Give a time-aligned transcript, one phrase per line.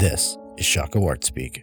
[0.00, 1.62] This is Shaka Wart speak.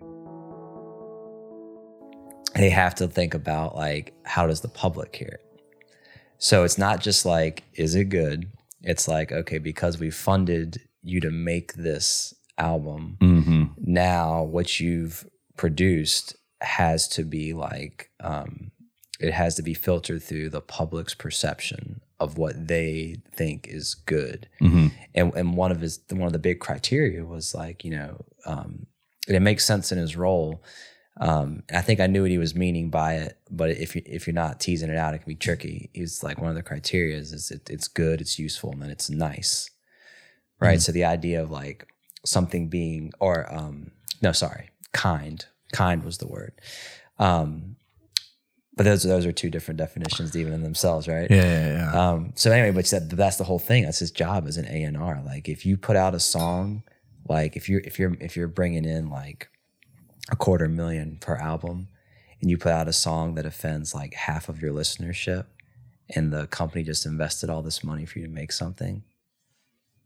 [2.56, 5.62] they have to think about like how does the public hear it
[6.40, 8.52] so it's not just like is it good
[8.82, 13.64] it's like okay because we funded you to make this album Mm-hmm.
[13.78, 18.72] now what you've produced has to be like um
[19.20, 24.48] it has to be filtered through the public's perception of what they think is good
[24.62, 24.88] Mm-hmm.
[25.18, 28.88] And and one of his one of the big criteria was like you know um,
[29.28, 30.64] and it makes sense in his role.
[31.20, 34.28] Um, I think I knew what he was meaning by it, but if you if
[34.28, 35.90] you're not teasing it out, it can be tricky.
[35.94, 39.10] He's like one of the criteria is, it, it's good, it's useful, and then it's
[39.10, 39.70] nice,
[40.60, 40.80] right?
[40.80, 41.88] So the idea of like
[42.24, 46.54] something being or um, no, sorry, kind, kind was the word.
[47.18, 47.78] Um,
[48.78, 51.30] but those those are two different definitions even in themselves, right?
[51.30, 52.10] Yeah, yeah, yeah.
[52.10, 53.84] Um, so anyway, but that, that's the whole thing.
[53.84, 55.22] That's his job as an A and R.
[55.26, 56.84] Like if you put out a song,
[57.28, 59.50] like if you're if you're if you're bringing in like
[60.30, 61.88] a quarter million per album,
[62.40, 65.46] and you put out a song that offends like half of your listenership,
[66.16, 69.04] and the company just invested all this money for you to make something,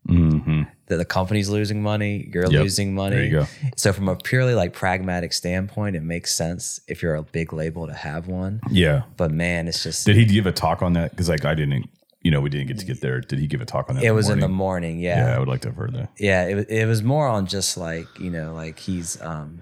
[0.10, 0.64] Mm-hmm.
[0.88, 2.62] that the company's losing money, you're Yep.
[2.64, 3.16] losing money.
[3.18, 3.46] There you go.
[3.78, 7.86] So from a purely like pragmatic standpoint, it makes sense if you're a big label
[7.88, 8.62] to have one.
[8.70, 9.04] Yeah.
[9.16, 11.12] But man, it's just Did he give a talk on that?
[11.12, 11.88] Because like I didn't,
[12.24, 13.22] you know, we didn't get to get there.
[13.22, 14.04] Did he give a talk on that?
[14.04, 15.00] it was in the morning?
[15.00, 15.28] yeah.
[15.28, 15.36] Yeah.
[15.36, 16.10] I would like to have heard that.
[16.20, 19.60] yeah it, it was more on just like you know like he's um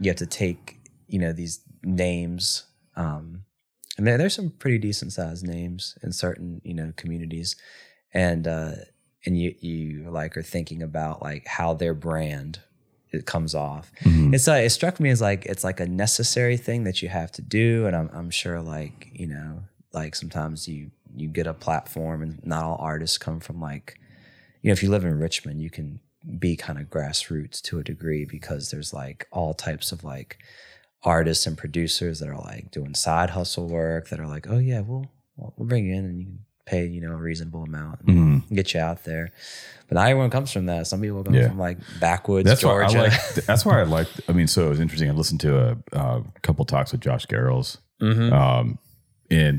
[0.00, 2.64] you have to take you know these names
[2.96, 3.42] um
[3.98, 7.56] and there, there's some pretty decent sized names in certain you know communities
[8.14, 8.72] and uh
[9.24, 12.60] and you you like are thinking about like how their brand
[13.10, 14.34] it comes off Mhm.
[14.34, 17.30] it's like it struck me as like it's like a necessary thing that you have
[17.32, 21.52] to do and i'm, I'm sure like you know like sometimes you you get a
[21.54, 23.98] platform and not all artists come from like
[24.62, 26.00] you know if you live in richmond you can
[26.38, 30.38] be kind of grassroots to a degree because there's like all types of like
[31.04, 34.80] artists and producers that are like doing side hustle work that are like oh yeah
[34.80, 35.06] we'll
[35.36, 38.54] we'll bring you in and you can pay you know a reasonable amount and Mhm.
[38.54, 39.32] get you out there
[39.88, 41.48] but not everyone comes from that some people come Yeah.
[41.48, 43.34] from like backwoods That's georgia why I like.
[43.46, 44.06] That's why I like.
[44.28, 45.10] I mean, so it was interesting.
[45.10, 48.32] I listened to a, a couple talks with Josh Garrels, Mhm.
[48.32, 48.78] um,
[49.30, 49.58] and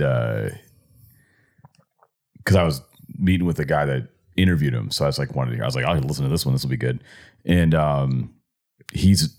[2.37, 2.81] because I was
[3.17, 5.63] meeting with the guy that interviewed him, so I was like, wanted to hear.
[5.63, 6.53] I was like, I'll listen to this one.
[6.55, 7.03] This will be good.
[7.45, 8.33] And um,
[8.93, 9.35] he's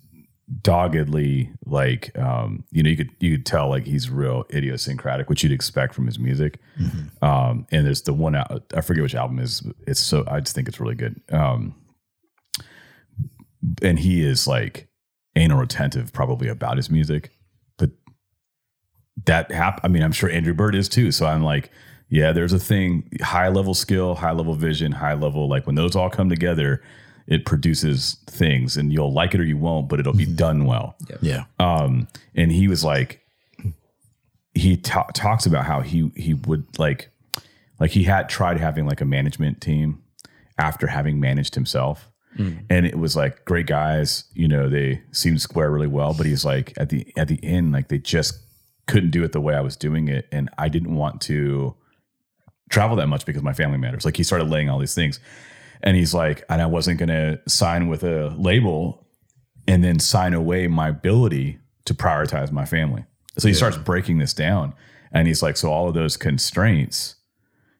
[0.62, 5.43] doggedly like, um, you know, you could you could tell like he's real idiosyncratic, which
[5.43, 6.59] you'd expect from his music.
[7.22, 9.62] Um, and there's the one out, I forget which album is.
[9.87, 11.21] It's so I just think it's really good.
[11.32, 11.75] Um,
[13.82, 14.88] and he is like
[15.37, 17.31] anal retentive probably about his music
[17.76, 17.91] but
[19.25, 21.71] that hap- i mean i'm sure andrew bird is too so i'm like
[22.09, 25.97] yeah there's a thing high level skill high level vision high level like when those
[25.97, 26.82] all come together
[27.27, 30.97] it produces things and you'll like it or you won't but it'll be done well.
[31.23, 31.45] Yeah.
[31.59, 33.21] um and he was like
[34.55, 37.11] he ta- talks about how he he would like
[37.81, 40.03] like he had tried having like a management team
[40.59, 42.09] after having managed himself.
[42.37, 46.27] And it was like great guys you know they seemed to square really well but
[46.27, 48.41] he's like at the at the end like they just
[48.89, 51.77] couldn't do it the way i was doing it and i didn't want to
[52.71, 54.05] travel that much because my family matters.
[54.05, 55.21] Like he started laying all these things
[55.84, 59.06] and he's like and i wasn't going to sign with a label
[59.69, 63.05] and then sign away my ability to prioritize my family.
[63.39, 64.75] So he starts breaking this down
[65.12, 67.17] and he's like, so all of those constraints,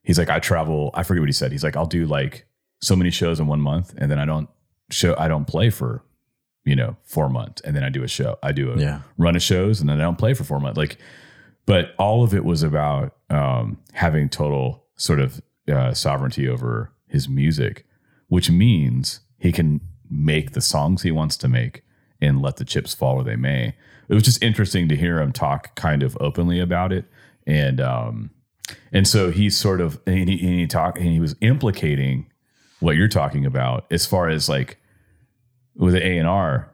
[0.03, 1.53] he's like, I travel, I forget what he said.
[1.53, 2.47] He's like, I'll do like
[2.81, 4.49] so many shows in one month and then I don't
[4.91, 6.03] show, I don't play for,
[6.65, 7.61] you know, four months.
[7.63, 9.01] And then I do a show, I do a Yeah.
[9.19, 10.79] run of shows and then I don't play for four months.
[10.79, 10.97] Like,
[11.67, 17.29] but all of it was about um, having total sort of uh, sovereignty over his
[17.29, 17.87] music,
[18.35, 19.81] which means he can
[20.11, 21.85] make the songs he wants to make
[22.21, 23.77] and let the chips fall where they may.
[24.09, 27.05] It was just interesting to hear him talk kind of openly about it,
[27.47, 28.31] and um,
[28.93, 32.27] and so he's sort of and he, and he and he was implicating
[32.81, 34.79] what you're talking about as far as like
[35.77, 36.69] with the A and R,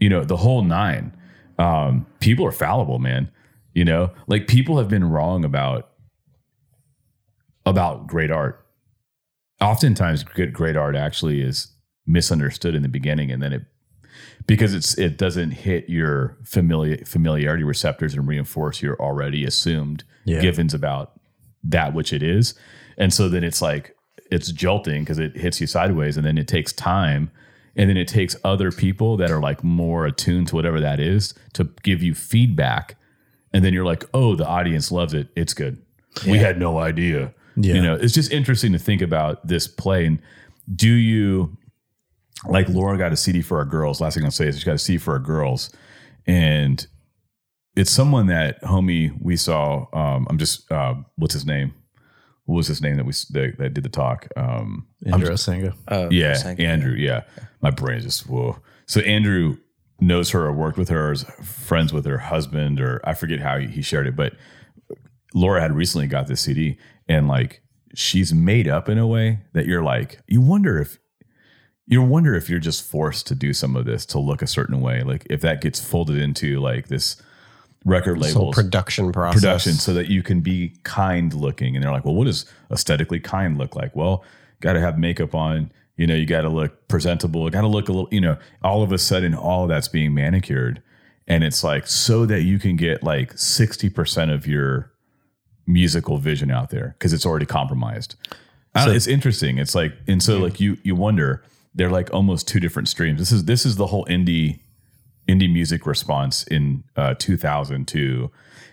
[0.00, 1.16] you know, the whole nine.
[1.58, 3.30] Um, people are fallible, man.
[3.72, 5.92] You know, like people have been wrong about
[7.64, 8.59] about great art.
[9.60, 11.72] Oftentimes, good great art actually is
[12.06, 13.62] misunderstood in the beginning, and then it
[14.46, 20.40] because it's it doesn't hit your familiar familiarity receptors and reinforce your already assumed Yeah.
[20.40, 21.12] givens about
[21.62, 22.54] that which it is,
[22.96, 23.94] and so then it's like
[24.30, 27.30] it's jolting because it hits you sideways, and then it takes time.
[27.76, 31.34] And then it takes other people that are like more attuned to whatever that is
[31.52, 32.96] to give you feedback.
[33.52, 35.28] And then you're like, oh, the audience loves it.
[35.36, 35.80] It's good.
[36.26, 37.32] We had no idea.
[37.56, 37.74] Yeah.
[37.74, 40.06] You know, it's just interesting to think about this play.
[40.06, 40.20] And
[40.74, 41.56] do you,
[42.46, 44.00] like Laura got a CD for our girls.
[44.00, 45.70] Last thing I'll say is she got a CD for our girls,
[46.26, 46.86] and
[47.76, 49.86] it's someone that homie we saw.
[49.92, 51.74] Um, I'm just uh, what's his name?
[52.46, 54.28] What was his name that we that, that did the talk?
[54.36, 55.74] Um, Andrew Senga.
[55.88, 56.94] Oh, yeah, Sanka, Andrew.
[56.94, 57.22] Yeah.
[57.60, 58.58] my brain is just whoa.
[58.86, 59.58] So Andrew
[60.00, 63.40] knows her or worked with her, or is friends with her husband, or I forget
[63.40, 64.16] how he, he shared it.
[64.16, 64.32] But
[65.34, 66.78] Laura had recently got this CD,
[67.10, 67.60] and like
[67.94, 70.98] she's made up in a way that you're like, you wonder if
[71.86, 74.80] you wonder if you're just forced to do some of this to look a certain
[74.80, 77.20] way, like if that gets folded into like this
[77.84, 79.40] record So labels production process.
[79.40, 81.74] production so that you can be kind looking.
[81.74, 83.96] And they're like, well, what does aesthetically kind look like?
[83.96, 84.24] Well,
[84.60, 85.72] got to have makeup on.
[85.96, 87.50] You know, you got to look presentable.
[87.50, 88.08] Got to look a little.
[88.12, 90.80] You know, all of a sudden, all of that's being manicured,
[91.26, 94.89] and it's like so that you can get like sixty percent of your
[95.72, 98.16] musical vision out there because it's already compromised.
[98.74, 99.58] I it's interesting.
[99.58, 101.42] It's like, and so like you you wonder
[101.74, 103.18] they're like almost two different streams.
[103.18, 104.60] This is this is the whole indie
[105.28, 108.30] indie music response in uh, 2002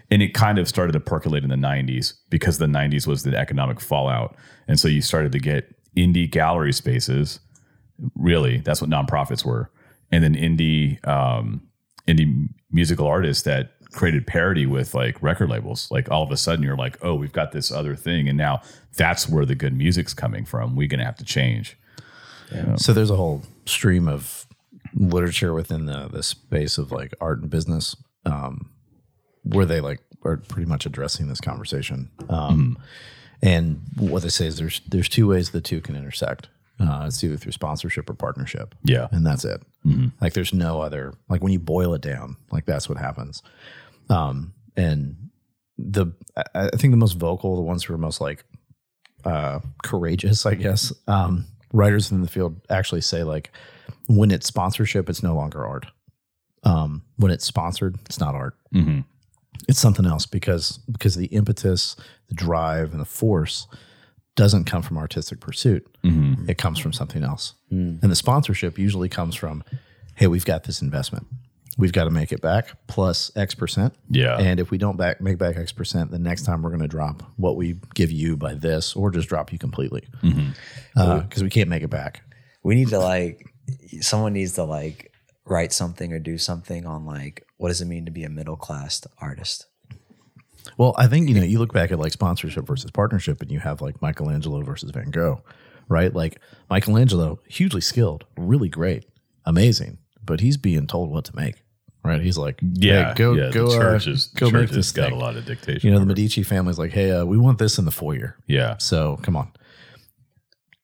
[0.10, 3.38] and it kind of started to percolate in the 90s because the 90s was the
[3.38, 4.36] economic fallout
[4.68, 7.40] and so you started to get indie gallery spaces
[8.16, 9.70] really that's what nonprofits were
[10.12, 11.62] and then indie um,
[12.08, 16.64] indie musical artists that created parity with like record labels like all of a sudden
[16.64, 18.62] you're like oh we've got this other thing and now
[18.96, 21.78] that's where the good music's coming from we're gonna have to change
[22.78, 24.46] So there's a whole stream of
[24.94, 27.96] literature within the the space of like art and business,
[28.26, 28.70] um,
[29.44, 32.10] where they like are pretty much addressing this conversation.
[32.30, 32.78] Um,
[33.42, 36.48] And what they say is there's there's two ways the two can intersect.
[36.80, 38.76] Uh, it's either through sponsorship or partnership.
[38.84, 39.08] Yeah.
[39.12, 39.62] and that's it.
[40.22, 41.14] Like there's no other.
[41.30, 43.42] Like when you boil it down, like that's what happens.
[44.10, 45.16] Um, and
[45.78, 48.44] the I, I think the most vocal, the ones who are most like
[49.26, 50.94] uh, courageous, I guess.
[51.08, 53.52] Um, writers in the field actually say like
[54.08, 55.88] when it's sponsorship, it's no longer art.
[56.64, 58.56] Um, when it's sponsored, it's not art.
[58.74, 59.06] Mhm.
[59.68, 61.96] It's something else because because the impetus,
[62.28, 63.68] the drive, and the force
[64.36, 65.86] doesn't come from artistic pursuit.
[66.04, 66.48] Mm-hmm.
[66.50, 67.56] It comes from something else.
[67.72, 69.64] And the sponsorship usually comes from,
[70.16, 71.26] hey, we've got this investment.
[71.78, 73.94] We've got to make it back plus X percent.
[74.10, 74.38] Yeah.
[74.38, 76.88] And if we don't back make back X percent, the next time we're going to
[76.88, 80.50] drop what we give you by this, or just drop you completely mm-hmm.
[80.96, 82.22] uh, because we can't make it back.
[82.64, 83.54] we need to like
[84.02, 85.12] someone needs to like
[85.46, 88.58] write something or do something on like what does it mean to be a middle
[88.58, 89.68] class artist
[90.78, 93.60] Well, I think you know you look back at like sponsorship versus partnership, and you
[93.60, 95.42] have like Michelangelo versus Van Gogh,
[95.88, 96.14] right?
[96.14, 96.40] Like
[96.70, 99.06] Michelangelo, hugely skilled, really great,
[99.46, 101.62] amazing, but he's being told what to make,
[102.08, 102.22] right?
[102.22, 104.72] He's like, Yeah, hey, go yeah, go the uh, church is the go make church
[104.72, 105.14] this got thing.
[105.20, 105.88] a lot of dictation.
[105.88, 106.06] You know, the.
[106.06, 108.36] Medici family's like, hey, uh, we want this in the foyer.
[108.48, 109.52] yeah, So come on.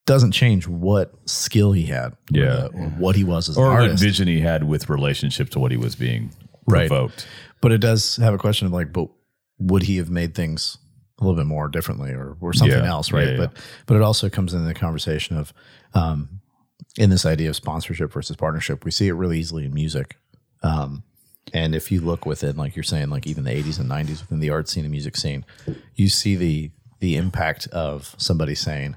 [0.06, 2.44] Doesn't change what skill he had, or Yeah.
[2.56, 5.60] the- or what he was as or an what vision he had with relationship to
[5.60, 6.32] what he was being
[6.68, 6.90] Right.
[6.90, 7.26] provoked.
[7.62, 9.08] But it does have a question of like, but
[9.60, 10.78] would he have made things
[11.22, 12.90] a little bit more differently or, or something Yeah.
[12.90, 13.30] else, right?
[13.30, 13.38] Yeah.
[13.38, 15.54] But but it also comes into the conversation of
[15.94, 16.42] um,
[16.98, 18.84] in this idea of sponsorship versus partnership.
[18.84, 20.18] We see it really easily in music.
[20.64, 21.04] Um,
[21.52, 24.40] and if you look within, like you're saying, like even the 80s and 90s within
[24.40, 25.46] the art scene and music scene,
[25.96, 28.96] you see the the impact of somebody saying,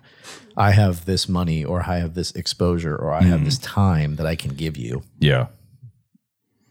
[0.56, 4.26] "I have this money, or I have this exposure, or I have this time that
[4.26, 5.48] I can give you." Yeah,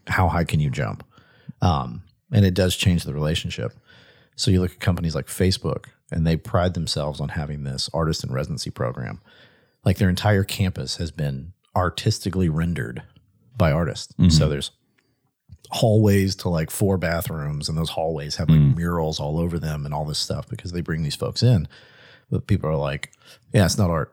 [0.06, 1.04] how high can you jump?
[1.60, 2.02] Um,
[2.32, 3.72] and it does change the relationship.
[4.34, 8.24] So you look at companies like Facebook, and they pride themselves on having this artist
[8.24, 9.20] in residency program.
[9.84, 13.02] Like their entire campus has been artistically rendered
[13.56, 14.14] by artists.
[14.30, 14.70] So there's
[15.70, 19.92] hallways to like four bathrooms, and those hallways have like murals all over them and
[19.94, 21.68] all this stuff because they bring these folks in.
[22.30, 23.12] But people are like,
[23.52, 24.12] yeah, it's not art.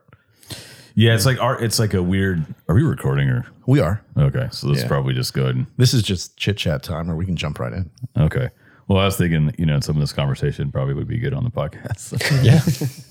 [0.94, 1.14] yeah.
[1.14, 1.62] It's like art.
[1.62, 2.44] It's like a weird.
[2.68, 4.02] Are we recording or We are.
[4.16, 4.48] okay?
[4.52, 4.88] So let's Yeah.
[4.88, 5.56] probably just go ahead.
[5.56, 7.90] And, This is just chit chat time, or we can jump right in.
[8.16, 8.50] okay.
[8.86, 11.42] Well, I was thinking, you know, some of this conversation probably would be good on
[11.44, 13.04] the podcast.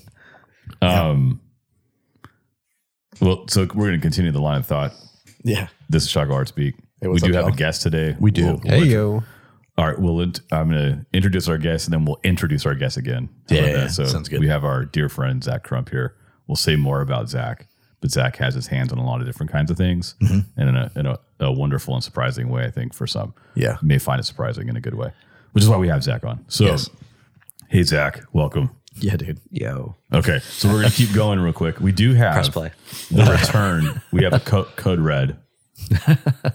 [0.80, 1.10] Yeah.
[1.10, 1.40] um.
[3.20, 4.92] Well, so we're going to continue the line of thought.
[5.44, 5.68] Yeah.
[5.88, 6.74] This is Chaco Art Speak.
[7.12, 7.56] We do up, have a y'all?
[7.56, 8.16] guest today.
[8.18, 8.44] We do.
[8.46, 9.22] We'll- we'll Hey yo.
[9.76, 9.98] All right.
[9.98, 13.28] Well, int- I'm going to introduce our guest, and then we'll introduce our guest again.
[13.50, 13.86] How Yeah.
[13.88, 14.38] So sounds good.
[14.40, 16.14] We have our dear friend Zach Crump here.
[16.46, 17.66] We'll say more about Zach,
[18.00, 20.60] but Zach has his hands on a lot of different kinds of things, Mm-hmm.
[20.60, 22.64] and in, a, in a, a wonderful and surprising way.
[22.64, 23.78] I think for some, Yeah.
[23.82, 25.10] you may find it surprising in a good way,
[25.52, 26.44] which is why we have Zach on.
[26.46, 26.88] So, Yes.
[27.68, 28.70] hey Zach, welcome.
[29.00, 29.40] Yeah, dude.
[29.50, 31.80] yo Okay, so we're gonna keep going real quick.
[31.80, 32.70] We do have Press play.
[33.10, 34.00] the return.
[34.12, 35.36] We have a co- code red,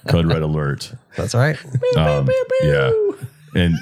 [0.07, 0.93] code red alert.
[1.15, 1.57] That's right.
[1.97, 2.29] Um,
[2.61, 2.91] yeah,
[3.55, 3.75] and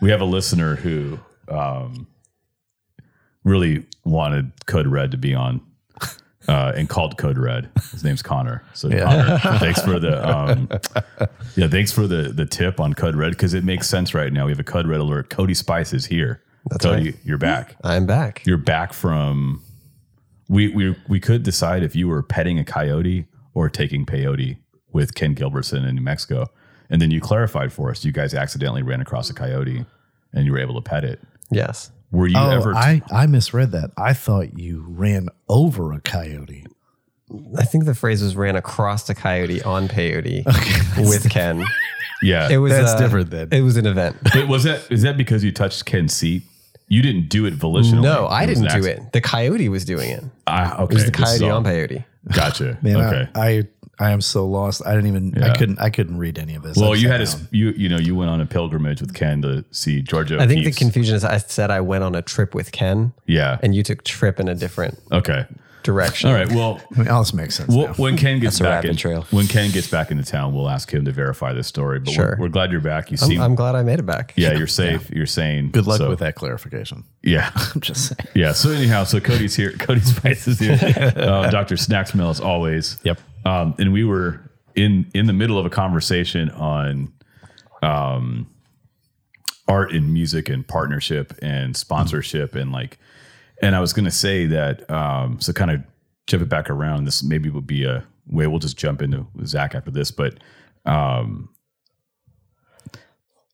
[0.00, 2.06] we have a listener who um,
[3.44, 5.60] really wanted Code Red to be on
[6.48, 7.70] uh, and called Code Red.
[7.92, 8.64] His name's Connor.
[8.74, 10.68] So Connor, thanks for the um,
[11.56, 14.46] yeah, thanks for the the tip on Code Red because it makes sense right now.
[14.46, 15.30] We have a Code Red alert.
[15.30, 16.42] Cody Spice is here.
[16.70, 17.16] That's Cody, right.
[17.24, 17.76] you're back.
[17.84, 18.44] I'm back.
[18.46, 19.62] You're back from.
[20.48, 24.58] We we we could decide if you were petting a coyote or taking peyote
[24.94, 26.46] with Ken Gilbertson in New Mexico,
[26.88, 28.02] and then you clarified for us.
[28.04, 29.84] You guys accidentally ran across a coyote,
[30.32, 31.20] and you were able to pet it.
[31.50, 31.90] Yes.
[32.10, 32.74] Were you Oh, ever?
[32.74, 33.90] I, I misread that.
[33.98, 36.64] I thought you ran over a coyote.
[37.58, 40.46] I think the phrase was ran across the coyote on peyote
[40.96, 41.64] okay, with Ken.
[42.22, 42.48] yeah.
[42.50, 43.48] It was That's uh, different then.
[43.50, 44.16] It was an event.
[44.32, 46.42] But was that is that because you touched Ken's seat?
[46.86, 48.02] You didn't do it volitionally.
[48.02, 49.12] No, I It was didn't do it.
[49.12, 50.22] The coyote was doing it.
[50.46, 50.92] Ah, okay.
[50.92, 52.04] It was the coyote all- on peyote.
[52.34, 52.78] Gotcha.
[52.82, 53.28] Man, okay.
[53.34, 54.82] I, I I am so lost.
[54.86, 55.52] I didn't even Yeah.
[55.52, 56.76] I couldn't I couldn't read any of this.
[56.76, 57.34] well, you had a, down.
[57.42, 60.38] s- you you know you went on a pilgrimage with Ken to see Georgia.
[60.40, 63.58] I think the confusion is I said I went on a trip with Ken yeah.
[63.62, 65.46] and you took trip in a different Okay.
[65.84, 66.30] direction.
[66.30, 66.50] All right.
[66.50, 67.68] Well, I mean, all this makes sense.
[67.68, 67.92] well now.
[67.94, 69.26] when Ken gets back in, trail.
[69.30, 72.00] when Ken gets back into town, we'll ask him to verify this story.
[72.00, 72.36] But Sure.
[72.38, 73.10] we're, we're glad you're back.
[73.10, 74.32] You I'm, seem I'm glad I made it back.
[74.36, 75.10] yeah, you're safe.
[75.10, 75.70] You're sane.
[75.70, 77.04] Good luck So, with that clarification.
[77.22, 77.50] Yeah.
[77.54, 78.28] I'm just saying.
[78.34, 78.52] Yeah.
[78.52, 79.72] So anyhow, so Cody's here.
[79.72, 80.78] Cody Spice is here.
[81.16, 81.76] Uh, Dr.
[81.76, 82.96] Snacksmell as always.
[83.04, 83.20] Yep.
[83.44, 87.12] Um, and we were in in the middle of a conversation on
[87.82, 88.50] um,
[89.68, 92.98] art and music and partnership and sponsorship and like,
[93.62, 94.88] and I was going to say that.
[94.90, 95.82] Um, so kind of
[96.26, 97.04] jump it back around.
[97.04, 98.46] This maybe would be a way.
[98.46, 100.38] We'll just jump into Zach after this, but.
[100.86, 101.48] Um,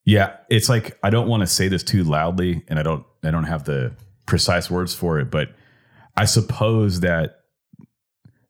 [0.05, 3.31] yeah, it's like I don't want to say this too loudly, and I don't I
[3.31, 3.93] don't have the
[4.27, 5.51] precise words for it, but
[6.17, 7.40] I suppose that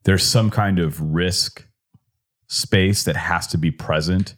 [0.04, 1.66] there's some kind of risk
[2.48, 4.34] space that has to be present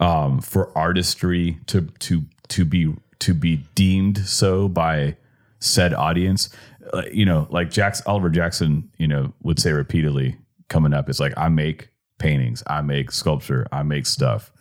[0.00, 5.16] um, for artistry to to to be to be deemed so by
[5.60, 6.50] said audience.
[6.92, 10.36] Uh, you know, like Jackson, Oliver Jackson, you know, would say repeatedly
[10.68, 11.88] coming up, it's like I make
[12.18, 14.52] paintings, I make sculpture, I make stuff.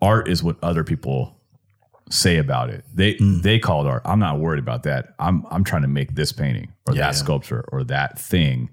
[0.00, 1.36] Art is what other people
[2.10, 2.84] say about it.
[2.94, 4.02] They they call it art.
[4.04, 5.14] I'm not worried about that.
[5.18, 8.70] I'm I'm trying to make this painting or that sculpture or that thing,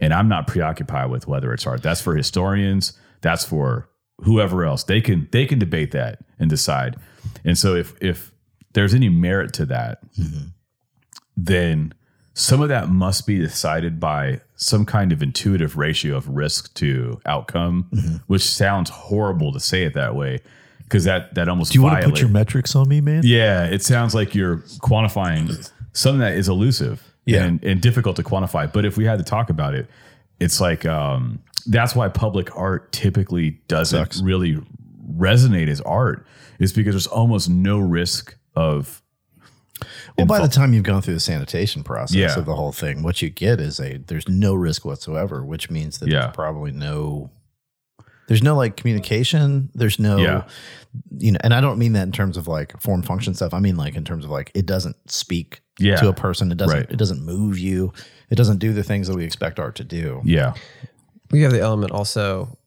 [0.00, 1.82] and I'm not preoccupied with whether it's art.
[1.82, 2.98] That's for historians.
[3.20, 3.88] That's for
[4.22, 4.84] whoever else.
[4.84, 6.96] They can they can debate that and decide.
[7.44, 8.32] And so if if
[8.72, 10.48] there's any merit to that, mm-hmm.
[11.36, 11.94] then
[12.34, 17.20] some of that must be decided by some kind of intuitive ratio of risk to
[17.26, 18.16] outcome, mm-hmm.
[18.26, 20.40] which sounds horrible to say it that way
[20.84, 23.22] because that that almost Do you want to put your metrics on me, man?
[23.24, 27.44] yeah, it sounds like you're quantifying something that is elusive Yeah.
[27.44, 28.70] and, and difficult to quantify.
[28.72, 29.88] But if we had to talk about it,
[30.38, 34.22] it's like um, that's why public art typically doesn't Sucks.
[34.22, 34.58] really
[35.16, 36.26] resonate as art,
[36.58, 39.02] is because there's almost no risk of
[40.16, 42.38] Well, by the time you've gone through the sanitation process Yeah.
[42.38, 45.98] of the whole thing, what you get is a there's no risk whatsoever, which means
[45.98, 46.20] that Yeah.
[46.22, 47.30] there's probably no
[48.28, 49.70] there's no like communication.
[49.74, 50.44] There's no Yeah.
[51.18, 53.52] you know, and I don't mean that in terms of like form function stuff.
[53.52, 55.96] I mean like in terms of like it doesn't speak Yeah.
[55.96, 56.50] to a person.
[56.52, 56.90] It doesn't Right.
[56.90, 57.92] it doesn't move you.
[58.30, 60.20] It doesn't do the things that we expect art to do.
[60.24, 60.52] yeah,
[61.30, 62.58] We have the element also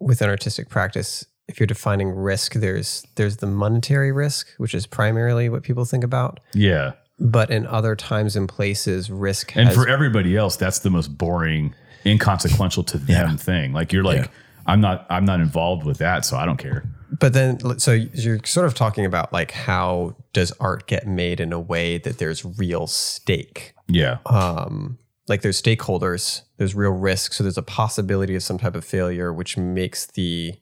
[0.00, 1.24] within artistic practice.
[1.48, 6.04] If you're defining risk, there's there's the monetary risk, which is primarily what people think
[6.04, 6.40] about.
[6.54, 6.92] yeah.
[7.20, 11.18] But in other times and places, risk And has for everybody else, that's the most
[11.18, 11.74] boring,
[12.06, 13.72] inconsequential to them thing.
[13.72, 14.30] Like you're like,
[14.66, 16.84] I'm not I'm not involved with that, so I don't care.
[17.18, 21.52] But then, so you're sort of talking about like how does art get made in
[21.52, 23.74] a way that there's real stake?
[23.88, 24.18] Yeah.
[24.26, 28.84] Um, like there's stakeholders, there's real risk, so there's a possibility of some type of
[28.84, 30.54] failure, which makes the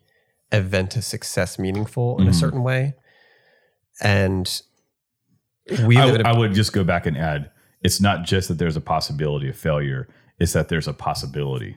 [0.53, 2.95] event a success meaningful in a certain way.
[4.01, 4.63] And
[5.85, 7.51] we live I, in a I would just go back and add
[7.83, 10.09] it's not just that there's a possibility of failure,
[10.39, 11.77] it's that there's a possibility.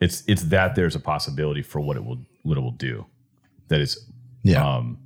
[0.00, 3.06] It's it's that there's a possibility for what it will what it will do.
[3.68, 4.10] That is
[4.42, 4.66] Yeah.
[4.66, 4.98] um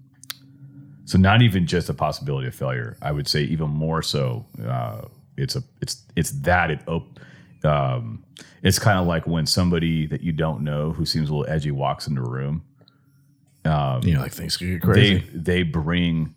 [1.04, 2.96] so not even just a possibility of failure.
[3.02, 5.02] I would say even more so uh
[5.36, 7.18] it's a it's it's that it op-
[7.64, 8.22] um
[8.62, 11.70] it's kind of like when somebody that you don't know who seems a little edgy
[11.70, 12.62] walks into a room
[14.04, 15.18] you know, like things could get crazy.
[15.18, 16.34] they they bring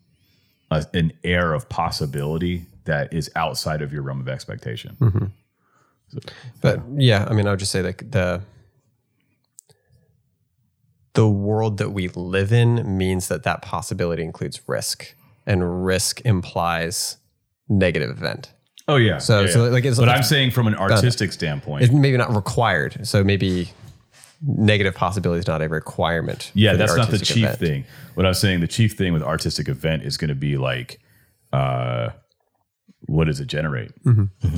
[0.72, 4.96] a, an air of possibility that is outside of your realm of expectation.
[6.62, 8.42] But yeah, I mean, I would just say like the
[11.18, 15.14] the world that we live in means that that possibility includes risk,
[15.46, 17.18] and risk implies
[17.70, 18.54] negative event.
[18.88, 19.18] Oh yeah.
[19.18, 19.72] So- Yeah, so, yeah.
[19.72, 21.84] like, it's- but it's- I'm saying from an artistic standpoint.
[21.84, 23.06] It's maybe not required.
[23.06, 23.70] So maybe
[24.42, 26.52] negative possibility is not a requirement.
[26.54, 27.60] yeah, that's not the chief event.
[27.60, 27.86] thing.
[28.16, 31.00] What I was saying, the chief thing with artistic event is going to be like,
[31.52, 32.10] uh,
[33.08, 33.92] what does it generate?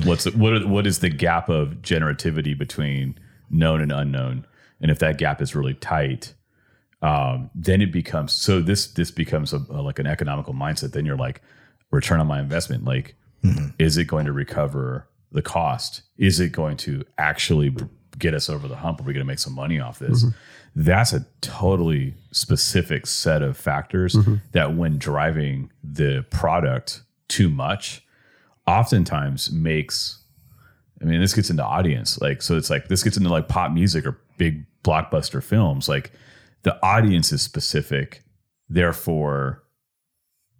[0.04, 3.18] What's the, what are- what is the gap of generativity between
[3.50, 4.46] known and unknown?
[4.80, 6.34] And if that gap is really tight,
[7.02, 10.92] um, then it becomes so this this becomes a, a- like an economical mindset.
[10.92, 11.40] Then you're like
[11.90, 12.84] return on my investment.
[12.84, 13.68] Like, mm-hmm.
[13.78, 16.02] is it going to recover the cost?
[16.18, 17.74] Is it going to actually
[18.18, 19.00] get us over the hump?
[19.00, 20.24] Are we going to make some money off this?
[20.24, 20.36] Mm-hmm.
[20.76, 24.36] That's a totally specific set of factors mm-hmm.
[24.52, 28.04] that, when driving the product too much,
[28.66, 30.18] oftentimes makes.
[31.02, 32.20] I mean, this gets into audience.
[32.20, 35.88] Like, so it's like this gets into like pop music or big blockbuster films.
[35.88, 36.12] Like,
[36.62, 38.22] the audience is specific.
[38.68, 39.62] Therefore,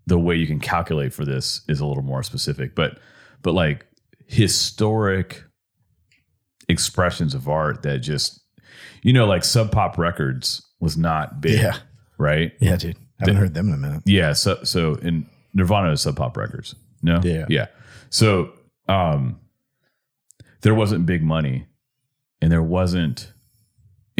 [0.06, 2.74] the way you can calculate for this is a little more specific.
[2.74, 2.98] But,
[3.42, 3.86] but like
[4.26, 5.44] historic
[6.68, 8.40] expressions of art that just,
[9.02, 11.76] you know, like Sub Pop Records was not big, Yeah.
[12.18, 12.52] right?
[12.60, 12.96] Yeah, dude.
[13.20, 14.02] I haven't heard them in a minute.
[14.06, 14.32] Yeah.
[14.32, 16.74] So so in Nirvana is Sub Pop Records.
[17.02, 17.20] No.
[17.22, 17.44] Yeah.
[17.50, 17.66] Yeah.
[18.08, 18.52] So
[18.88, 19.38] um
[20.62, 21.66] there wasn't big money
[22.40, 23.32] and there wasn't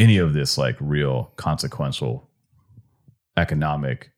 [0.01, 2.29] any of this like real consequential
[3.37, 4.11] economic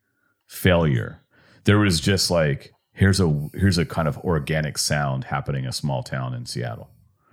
[0.48, 1.22] failure.
[1.66, 5.74] There was just like here's a here's a kind of organic sound happening in a
[5.74, 6.90] small town in Seattle.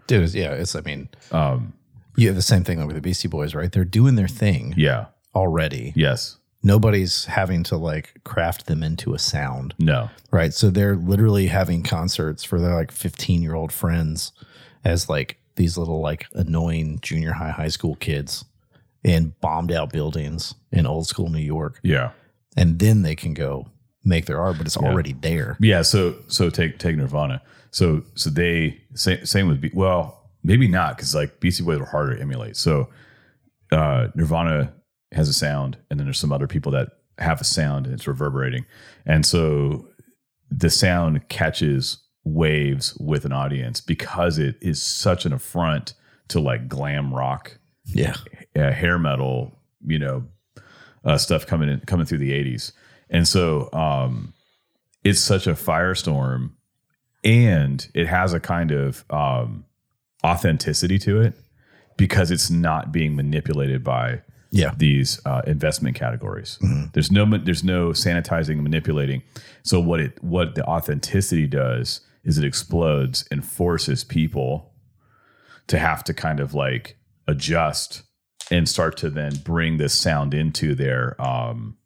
[0.07, 1.75] Dude, yeah, it's I mean, Um
[2.16, 3.71] you have the same thing with the Beastie Boys, right?
[3.71, 5.07] They're doing their thing yeah.
[5.35, 5.92] already.
[5.95, 6.37] Yes.
[6.62, 9.75] Nobody's having to like craft them into a sound.
[9.78, 10.11] No.
[10.30, 10.52] Right.
[10.52, 14.33] So they're literally having concerts for their like 15 year old friends
[14.85, 18.47] as like these little like annoying junior high, high school kids
[19.05, 21.79] in bombed out buildings in old school New York.
[21.83, 22.12] Yeah.
[22.57, 23.69] And then they can go
[24.02, 25.59] make their art, but it's already there.
[25.61, 27.43] Yeah, so so take take Nirvana.
[27.73, 31.85] So so they same same with Be- well maybe not because like Beastie Boys were
[31.85, 32.57] harder to emulate.
[32.57, 32.88] So
[33.71, 34.73] uh, Nirvana
[35.12, 36.88] has a sound, and then there's some other people that
[37.19, 38.64] have a sound and it's reverberating,
[39.05, 39.87] and so
[40.50, 45.95] the sound catches waves with an audience because it is such an affront
[46.29, 48.14] to like glam rock Yeah.
[48.57, 50.25] uh, hair metal, you know,
[51.05, 52.73] uh, stuff coming in coming through the '80s,
[53.09, 54.35] and so um,
[55.03, 56.51] it's such a firestorm,
[57.25, 59.64] and it has a kind of um,
[60.25, 61.35] authenticity to it
[61.97, 64.73] because it's not being manipulated by Yeah.
[64.77, 66.59] these uh, investment categories.
[66.92, 69.23] There's no there's no sanitizing and manipulating.
[69.62, 74.72] So what it what the authenticity does is it explodes and forces people
[75.66, 78.02] to have to kind of like adjust
[78.50, 81.76] and start to then bring this sound into their um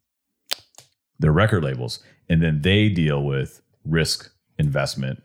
[1.18, 2.00] their record labels.
[2.28, 5.22] And then they deal with risk investment.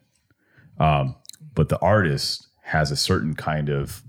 [0.79, 1.15] Um
[1.55, 4.03] but the artist has a certain kind of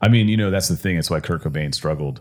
[0.00, 0.96] I mean, you know, that's the thing.
[0.96, 2.20] It's why Kurt Cobain struggled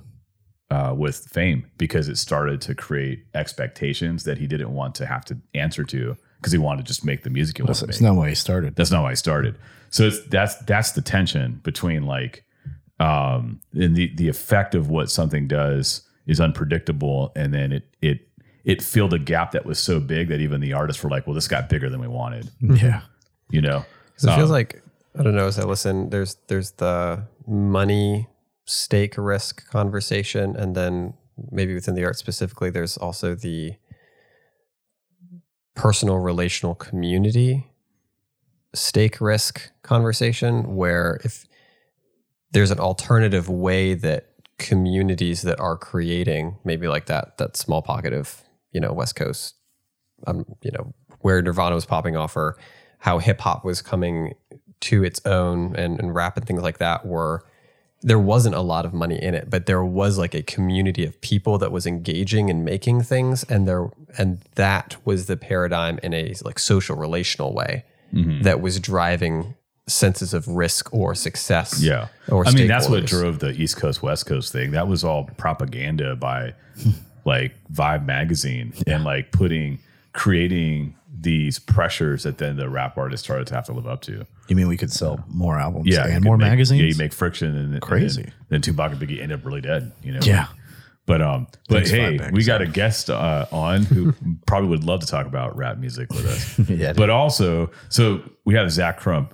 [0.71, 5.23] uh, with fame because it started to create expectations that he didn't want to have
[5.25, 7.86] to answer to because he wanted to just make the music he wanted That's, to
[7.88, 7.91] make.
[7.95, 8.76] that's not why he started.
[8.76, 9.58] That's not why he started.
[9.89, 12.43] So it's that's that's the tension between like
[13.00, 18.28] um and the the effect of what something does is unpredictable and then it it
[18.65, 21.34] it filled a gap that was so big that even the artists were like, well,
[21.34, 23.02] this got bigger than we wanted, Yeah.
[23.50, 23.86] you know?
[24.15, 24.82] 'Cause it feels like
[25.17, 26.10] I don't know as I listen.
[26.10, 28.28] There's there's the money
[28.65, 31.13] stake risk conversation, and then
[31.52, 33.73] maybe within the art specifically, there's also the
[35.77, 37.67] personal relational community
[38.75, 41.45] stake risk conversation, where if
[42.51, 48.11] there's an alternative way that communities that are creating maybe like that that small pocket
[48.11, 49.57] of you know West Coast
[50.25, 52.57] um, you know, where Nirvana was popping off or
[52.99, 54.33] how hip hop was coming
[54.79, 57.45] to its own and, and rap and things like that were
[58.01, 61.19] there wasn't a lot of money in it, but there was like a community of
[61.21, 66.13] people that was engaging and making things and there and that was the paradigm in
[66.13, 67.83] a like social relational way
[68.13, 68.43] mm-hmm.
[68.43, 69.55] that was driving
[69.88, 71.81] senses of risk or success.
[71.81, 72.10] Yeah.
[72.29, 74.71] Or I mean, that's what drove the East Coast, West Coast thing.
[74.71, 76.53] That was all propaganda by
[77.25, 79.79] like Vibe magazine and like putting,
[80.13, 84.25] creating these pressures that then the rap artists started to have to live up to.
[84.49, 86.06] You mean we could sell more albums Yeah.
[86.08, 86.82] and more make- magazines?
[86.82, 86.88] Yeah.
[86.89, 88.23] You make friction and and Crazy.
[88.23, 90.19] then, then Tupac and Biggie end up really dead, you know?
[90.23, 90.47] yeah.
[91.08, 94.13] But um, but Thanks, hey, we got a guest uh, on who
[94.45, 96.60] probably would love to talk about rap music with us.
[96.69, 96.91] Yeah.
[96.93, 99.34] but also, so we have Zach Crump.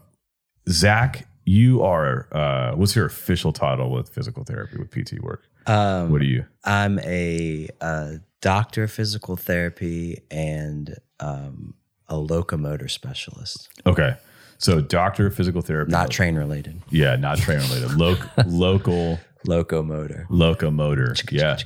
[0.69, 5.43] Zach, you are uh, what's your official title with physical therapy with PT work?
[5.65, 6.45] Um, What are you?
[6.63, 11.73] I'm a, uh doctor of physical therapy and um,
[12.09, 14.15] a locomotor specialist, Okay,
[14.57, 16.81] so doctor of physical therapy, not train related.
[16.89, 20.25] yeah, not train related, Loc- local Locomotor.
[20.29, 21.57] locomotor, yeah,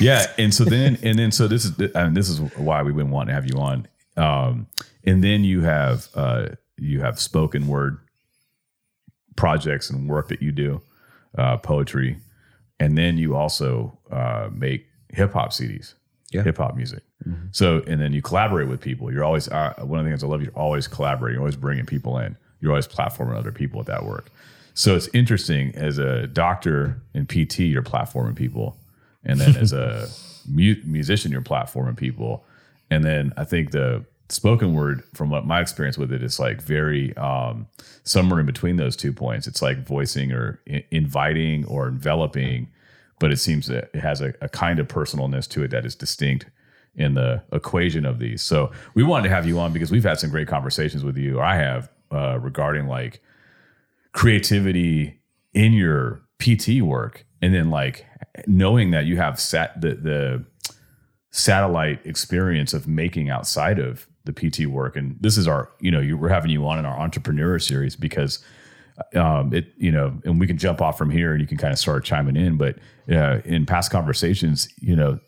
[0.00, 0.26] yeah.
[0.38, 3.28] And so then, and then, so this is, and this is why we've been wanting
[3.28, 3.86] to have you on.
[4.16, 4.66] Um,
[5.04, 7.98] and then you have uh, you have spoken word
[9.36, 10.80] projects and work that you do,
[11.36, 12.18] uh, poetry,
[12.78, 15.94] and then you also uh, make hip hop CDs,
[16.32, 16.42] Yeah.
[16.42, 17.02] hip hop music.
[17.52, 19.12] So and then you collaborate with people.
[19.12, 20.42] You're always uh, one of the things I love.
[20.42, 21.34] You're always collaborating.
[21.34, 22.36] You're always bringing people in.
[22.60, 24.30] You're always platforming other people at that work.
[24.74, 28.76] So it's interesting as a doctor in PT, you're platforming people,
[29.24, 30.08] and then as a
[30.48, 32.44] mu- musician, you're platforming people,
[32.90, 36.62] and then I think the spoken word, from what my experience with it, is like
[36.62, 37.66] very um,
[38.04, 39.46] somewhere in between those two points.
[39.46, 42.68] It's like voicing or I- inviting or enveloping,
[43.18, 45.94] but it seems that it has a, a kind of personalness to it that is
[45.94, 46.46] distinct
[46.96, 48.42] in the equation of these.
[48.42, 51.40] So we wanted to have you on because we've had some great conversations with you.
[51.40, 53.20] I have uh, regarding like
[54.12, 55.20] creativity
[55.54, 58.06] in your PT work, and then like
[58.46, 60.44] knowing that you have sat the the
[61.30, 64.96] satellite experience of making outside of the PT work.
[64.96, 67.96] And this is our, you know, you, we're having you on in our entrepreneur series
[67.96, 68.44] because
[69.14, 71.72] um, it, you know, and we can jump off from here and you can kind
[71.72, 72.56] of start chiming in.
[72.56, 72.78] But
[73.10, 75.20] uh, in past conversations, you know,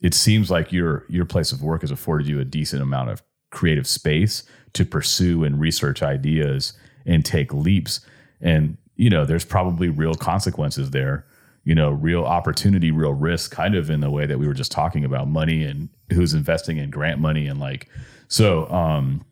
[0.00, 3.22] it seems like your your place of work has afforded you a decent amount of
[3.50, 4.42] creative space
[4.74, 6.72] to pursue and research ideas
[7.06, 8.00] and take leaps.
[8.40, 11.24] And you know, there's probably real consequences there.
[11.64, 14.72] You know, real opportunity, real risk, kind of in the way that we were just
[14.72, 17.88] talking about money and who's investing in grant money and like
[18.28, 18.68] so.
[18.70, 19.24] um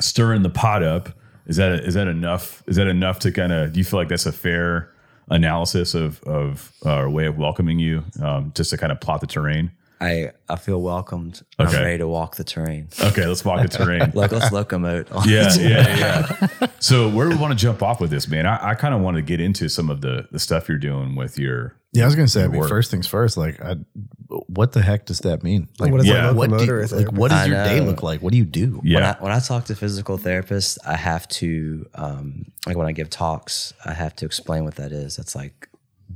[0.00, 1.08] stirring the pot up
[1.46, 4.08] is that is that enough is that enough to kind of do you feel like
[4.08, 4.92] that's a fair
[5.30, 9.26] analysis of of or way of welcoming you um, just to kind of plot the
[9.26, 11.42] terrain I I feel welcomed.
[11.58, 11.76] Okay.
[11.76, 12.88] I'm ready to walk the terrain.
[13.02, 15.08] okay let's walk the terrain Like let's locomote.
[15.26, 15.98] yeah yeah
[16.60, 18.94] yeah so where do we want to jump off with this man i, I kind
[18.94, 22.04] of want to get into some of the the stuff you're doing with your Yeah,
[22.04, 22.44] I was gonna say.
[22.44, 23.36] I mean, first things first.
[23.36, 23.74] Like, I,
[24.46, 25.68] what the heck does that mean?
[25.80, 28.22] Like, What is a what do you, like, what does your day look like?
[28.22, 28.76] What do you do?
[28.78, 32.86] When yeah I, when I talk to physical therapists, I have to um, like when
[32.86, 35.18] I give talks, I have to explain what that is.
[35.18, 35.68] It's like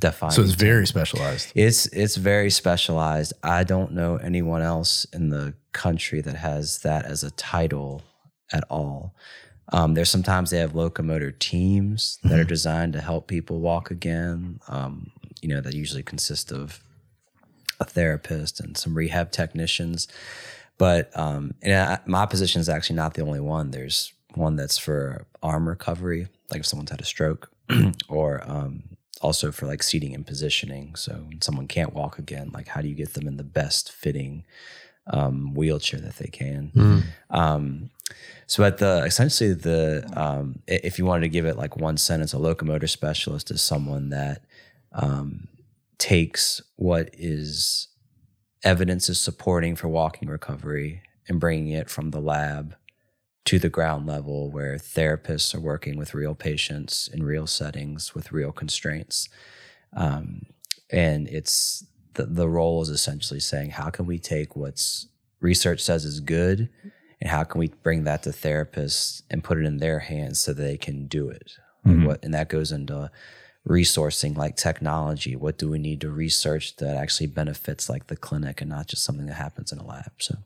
[0.04, 0.34] defining.
[0.34, 1.52] So it's very specialized.
[1.54, 3.32] It's it's very specialized.
[3.42, 8.02] I don't know anyone else in the country that has that as a title
[8.52, 9.14] at all.
[9.72, 14.60] Um, there's sometimes they have locomotor teams that are designed to help people walk again.
[14.68, 16.80] Um, you know, that usually consist of
[17.80, 20.06] a therapist and some rehab technicians.
[20.76, 23.70] But um, and I, my position is actually not the only one.
[23.70, 27.50] There's one that's for arm recovery, like if someone's had a stroke,
[28.08, 28.93] or um,
[29.24, 30.94] also for like seating and positioning.
[30.96, 33.90] So when someone can't walk again, like how do you get them in the best
[33.90, 34.44] fitting
[35.06, 36.70] um, wheelchair that they can?
[37.30, 37.90] Um,
[38.46, 42.34] so at the essentially the um, if you wanted to give it like one sentence,
[42.34, 44.44] a locomotor specialist is someone that
[44.92, 45.48] um,
[45.98, 47.88] takes what is
[48.62, 52.74] evidence is supporting for walking recovery and bringing it from the lab
[53.44, 58.32] to the ground level where therapists are working with real patients in real settings with
[58.32, 59.28] real constraints.
[59.94, 60.46] Um,
[60.90, 65.08] and it's the, the role is essentially saying, how can we take what's
[65.40, 66.70] research says is good
[67.20, 70.52] and how can we bring that to therapists and put it in their hands so
[70.52, 71.52] they can do it?
[71.84, 73.10] Like what, and that goes into
[73.68, 75.36] resourcing like technology.
[75.36, 79.04] What do we need to research that actually benefits like the clinic and not just
[79.04, 80.12] something that happens in a lab?
[80.18, 80.36] So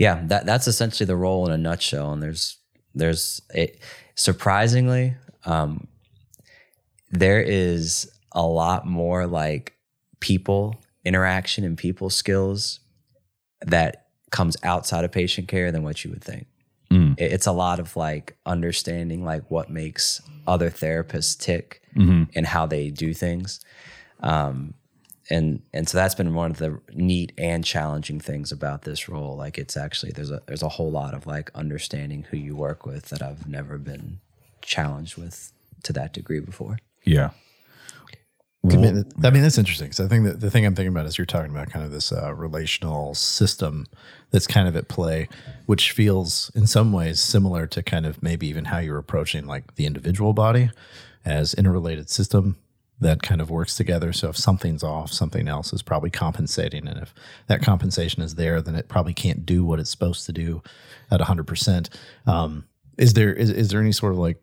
[0.00, 2.12] yeah, that that's essentially the role in a nutshell.
[2.12, 2.56] And there's
[2.94, 3.78] there's it
[4.14, 5.86] surprisingly, um,
[7.10, 9.74] there is a lot more like
[10.20, 12.80] people interaction and people skills
[13.66, 16.46] that comes outside of patient care than what you would think.
[16.90, 17.18] Mm.
[17.18, 22.28] It- It's a lot of like understanding like what makes other therapists tick Mhm.
[22.34, 23.60] and how they do things.
[24.20, 24.74] Um,
[25.30, 29.36] and and so that's been one of the neat and challenging things about this role.
[29.36, 32.84] Like it's actually there's a there's a whole lot of like understanding who you work
[32.84, 34.20] with that I've never been
[34.62, 35.52] challenged with
[35.84, 36.78] to that degree before.
[37.04, 37.30] yeah
[38.62, 39.92] I mean, I mean, that's interesting.
[39.92, 41.90] So I think that the thing I'm thinking about is you're talking about kind of
[41.90, 43.86] this uh, relational system
[44.32, 45.28] that's kind of at play,
[45.64, 49.76] which feels in some ways similar to kind of maybe even how you're approaching like
[49.76, 50.70] the individual body
[51.24, 52.56] as interrelated system
[53.00, 54.12] that kind of works together.
[54.12, 57.14] So if something's off, something else is probably compensating, and if
[57.46, 60.62] that compensation is there, then it probably can't do what it's supposed to do
[61.10, 61.46] at 100.
[61.46, 61.90] percent
[62.26, 62.64] um,
[62.98, 64.38] Is there is, is there any sort of like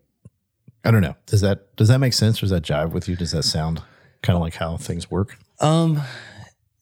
[0.88, 1.16] I don't know.
[1.26, 2.40] Does that does that make sense?
[2.40, 3.16] Or does that jive with you?
[3.16, 3.82] Does that sound
[4.22, 5.38] kind of like how things work?
[5.60, 6.02] Um,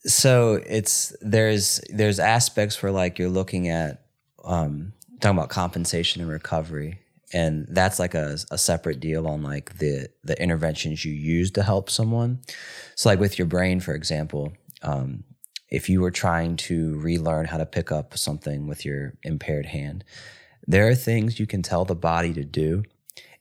[0.05, 4.03] so it's there's there's aspects where like you're looking at
[4.43, 6.99] um talking about compensation and recovery,
[7.33, 11.63] and that's like a, a separate deal on like the the interventions you use to
[11.63, 12.41] help someone.
[12.95, 15.23] So like with your brain, for example, um,
[15.69, 20.03] if you were trying to relearn how to pick up something with your impaired hand,
[20.67, 22.83] there are things you can tell the body to do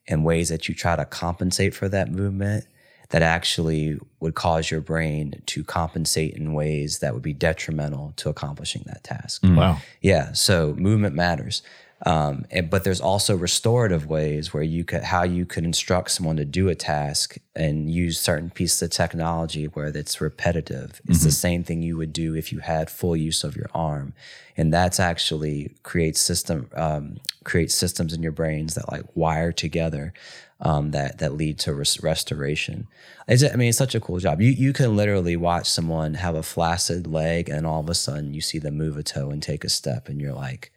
[0.09, 2.67] and ways that you try to compensate for that movement
[3.11, 8.29] that actually would cause your brain to compensate in ways that would be detrimental to
[8.29, 9.43] accomplishing that task.
[9.45, 9.79] Wow.
[10.01, 11.63] Yeah, so movement matters.
[12.03, 16.37] Um, and, but there's also restorative ways where you could how you could instruct someone
[16.37, 21.01] to do a task and use certain pieces of technology where it's repetitive.
[21.09, 24.13] It's the same thing you would do if you had full use of your arm,
[24.57, 30.13] and that's actually creates system um, creates systems in your brains that like wire together
[30.61, 32.87] um, that that lead to res- restoration.
[33.29, 34.41] It's, I mean, it's such a cool job.
[34.41, 38.35] You you can literally watch someone have a flaccid leg, and all of a sudden
[38.35, 40.73] you see them move a toe and take a step, and you're like,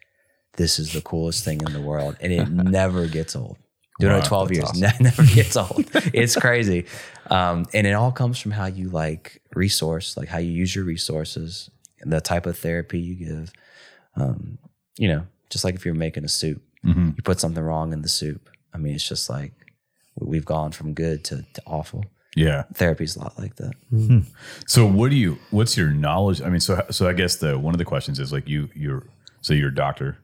[0.58, 3.56] "This is the coolest thing in the world," and it never gets old.
[4.00, 4.96] Doing Wow, it twelve years awesome.
[5.00, 5.86] never gets old.
[6.12, 6.84] it's crazy,
[7.30, 10.84] um, and it all comes from how you like resource, like how you use your
[10.84, 13.52] resources, and the type of therapy you give.
[14.14, 14.58] Um,
[14.98, 17.10] you know, just like if you're making a soup, Mm-hmm.
[17.16, 18.48] you put something wrong in the soup.
[18.72, 19.52] I mean, it's just like
[20.20, 22.04] we've gone from good to, to awful.
[22.36, 22.64] Yeah.
[22.74, 23.72] Therapy's a lot like that.
[24.66, 26.40] So what do you what's your knowledge?
[26.40, 29.06] I mean, so so I guess the one of the questions is like you you're
[29.40, 30.18] so you're a doctor.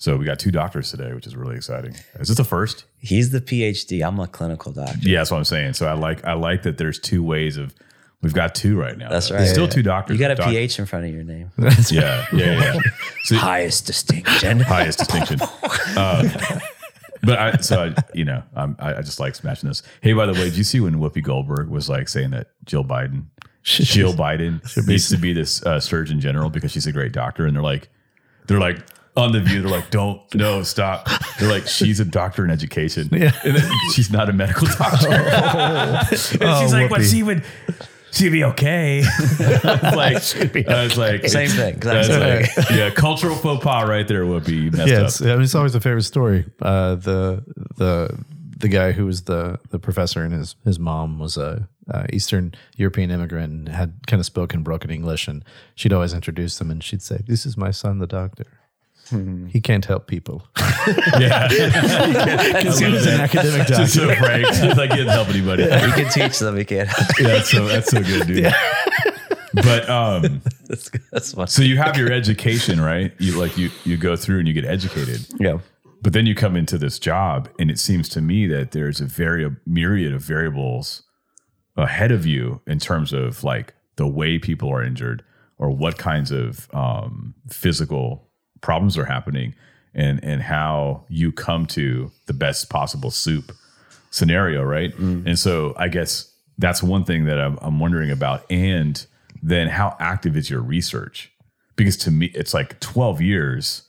[0.00, 1.94] So we got two doctors today, which is really exciting.
[2.20, 2.84] Is this the first?
[2.98, 4.06] He's the PhD.
[4.06, 4.96] I'm a clinical doctor.
[5.02, 5.72] Yeah, that's what I'm saying.
[5.74, 7.74] So I like I like that there's two ways of
[8.22, 9.10] we've got two right now.
[9.10, 9.48] That's There's right.
[9.48, 10.14] Still two doctors.
[10.14, 11.50] You got a Doc- PH in front of your name.
[11.58, 12.80] That's Yeah, yeah, yeah.
[13.24, 14.60] So Highest distinction.
[14.60, 15.40] highest distinction.
[15.96, 16.28] Uh,
[17.22, 19.82] but I, so I, you know, I'm, I, I just like smashing this.
[20.00, 22.84] Hey, by the way, did you see when Whoopi Goldberg was like saying that Jill
[22.84, 23.24] Biden,
[23.64, 27.56] Jill Biden needs to be this uh, Surgeon General because she's a great doctor, and
[27.56, 27.88] they're like,
[28.46, 28.78] they're like
[29.18, 31.08] on the view, they're like, don't, no, stop.
[31.38, 33.32] They're like, she's a doctor in education, Yeah.
[33.44, 35.08] and then she's not a medical doctor.
[35.12, 36.40] and she's
[36.72, 37.10] like, but Whoopi.
[37.10, 37.44] she would.
[38.10, 39.02] She'd be okay.
[39.04, 40.26] I was
[40.56, 44.08] like, I was like, Same thing, exact That's same like, yeah, cultural faux pas right
[44.08, 44.48] there, Whoopi.
[44.64, 45.04] You messed Yeah, up.
[45.08, 46.46] it's, I mean, it's always a favorite story.
[46.62, 47.44] Uh, the
[47.76, 48.18] the
[48.56, 52.54] the guy who was the the professor and his his mom was a uh, Eastern
[52.76, 56.82] European immigrant and had kind of spoken broken English, and she'd always introduce them, and
[56.82, 58.46] she'd say, "This is my son, the doctor."
[59.48, 60.46] He can't help people
[61.18, 61.48] Yeah.
[61.48, 64.14] because he was an academic Just doctor.
[64.14, 64.46] so frank.
[64.54, 65.62] Just like he didn't help anybody.
[65.64, 66.58] You can teach them.
[66.58, 66.88] You can't.
[67.18, 68.52] Yeah, that's so that's so good, dude.
[69.54, 71.46] But um, that's, that's fun.
[71.46, 73.12] so you have your education, right?
[73.18, 75.26] You like you you go through and you get educated.
[75.40, 75.58] Yeah.
[76.02, 79.04] But then you come into this job, and it seems to me that there's a
[79.06, 81.02] very myriad of variables
[81.76, 85.24] ahead of you in terms of like the way people are injured
[85.56, 88.27] or what kinds of um, physical
[88.60, 89.54] problems are happening,
[89.94, 93.52] and and how you come to the best possible soup
[94.10, 94.96] scenario, right?
[94.96, 95.26] Mm.
[95.26, 99.04] And so I guess that's one thing that I'm, I'm wondering about, and
[99.42, 101.30] then how active is your research?
[101.76, 103.82] Because to me, it's like 12 years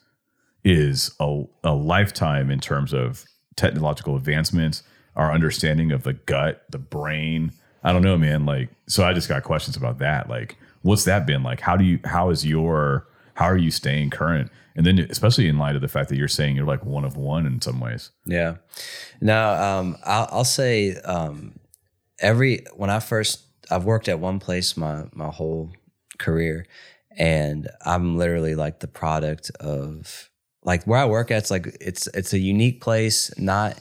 [0.63, 4.83] is a, a lifetime in terms of technological advancements,
[5.15, 7.51] our understanding of the gut, the brain.
[7.83, 8.45] I don't know, man.
[8.45, 10.29] Like, so I just got questions about that.
[10.29, 11.61] Like, what's that been like?
[11.61, 13.07] How do you, how is your,
[13.39, 14.51] how are you staying current?
[14.75, 17.15] And then, especially in light of the fact that you're saying you're like one of
[17.15, 18.11] one in some ways.
[18.25, 18.55] Yeah.
[19.21, 21.57] No, um, I'll, I'll say um,
[22.19, 25.71] every when I first I've worked at one place my my whole
[26.17, 26.65] career,
[27.17, 30.29] and I'm literally like the product of
[30.65, 31.37] like where I work at.
[31.37, 33.79] It's like it's it's a unique place, not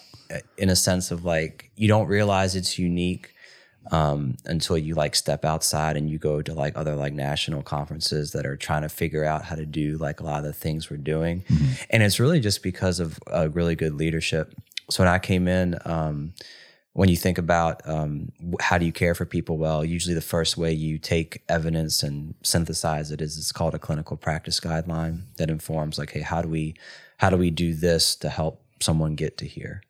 [0.57, 3.35] in a sense of like you don't realize it's unique
[3.90, 8.33] um, until you like step outside and you go to like other like national conferences
[8.33, 10.90] that are trying to figure out how to do like a lot of the things
[10.90, 11.44] we're doing.
[11.90, 14.55] And it's really just because of uh, really good leadership.
[14.90, 16.35] So when I came in, um,
[16.94, 20.57] when you think about um, how do you care for people well, usually the first
[20.57, 25.48] way you take evidence and synthesize it is it's called a clinical practice guideline that
[25.48, 26.74] informs like, hey, how do we
[27.18, 29.83] how do we do this to help someone get to here?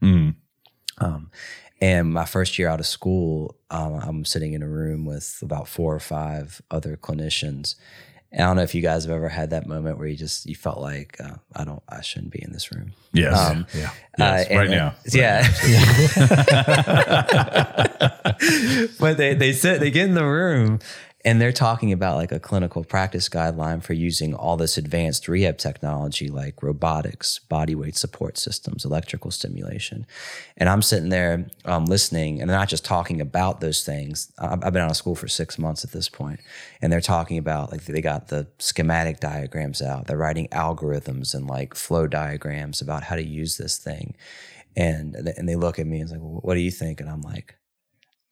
[0.98, 1.30] Um,
[1.80, 5.68] and my first year out of school, um, I'm sitting in a room with about
[5.68, 7.76] four or five other clinicians.
[8.30, 10.44] And I don't know if you guys have ever had that moment where you just
[10.46, 12.92] you felt like uh, I don't I shouldn't be in this room.
[13.12, 13.38] Yes.
[13.38, 13.90] Um, yeah.
[14.18, 14.94] Yes, uh, right and- now.
[15.14, 15.48] Yeah.
[19.00, 20.78] but they they sit they get in the room
[21.24, 25.58] and they're talking about like a clinical practice guideline for using all this advanced rehab
[25.58, 30.06] technology like robotics, body weight support systems, electrical stimulation.
[30.56, 34.32] And I'm sitting there um, listening and they're not just talking about those things.
[34.38, 36.38] I've been out of school for six months at this point,
[36.80, 40.06] and they're talking about like they got the schematic diagrams out.
[40.06, 44.14] They're writing algorithms and like flow diagrams about how to use this thing.
[44.76, 47.00] And, and they look at me and it's like, well, what do you think?
[47.00, 47.56] And I'm like,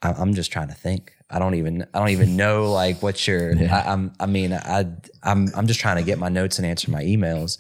[0.02, 1.15] I'm just trying to think.
[1.28, 4.86] I don't even I don't even know like what your I, I'm I mean I
[5.22, 7.58] I'm I'm just trying to get my notes and answer my emails.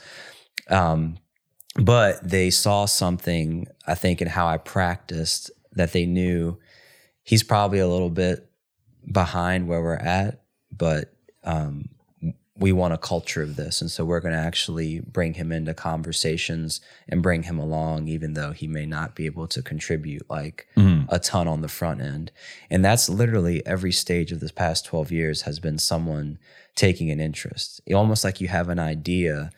[0.68, 1.18] Um,
[1.76, 6.58] but they saw something I think in how I practiced that they knew
[7.22, 8.50] he's probably a little bit
[9.10, 11.12] behind where we're at, but
[11.44, 11.90] um,
[12.58, 13.80] we want a culture of this.
[13.80, 18.32] And so we're going to actually bring him into conversations and bring him along, even
[18.32, 21.04] though he may not be able to contribute like mm-hmm.
[21.12, 22.32] a ton on the front end.
[22.70, 26.38] And that's literally every stage of this past 12 years has been someone
[26.74, 27.80] taking an interest.
[27.92, 29.50] Almost like you have an idea.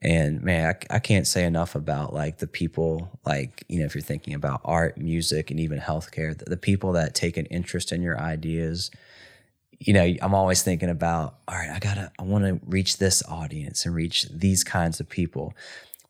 [0.00, 3.94] And man, I, I can't say enough about like the people, like, you know, if
[3.94, 7.92] you're thinking about art, music, and even healthcare, the, the people that take an interest
[7.92, 8.90] in your ideas
[9.80, 13.22] you know, I'm always thinking about, all right, I gotta, I want to reach this
[13.28, 15.54] audience and reach these kinds of people.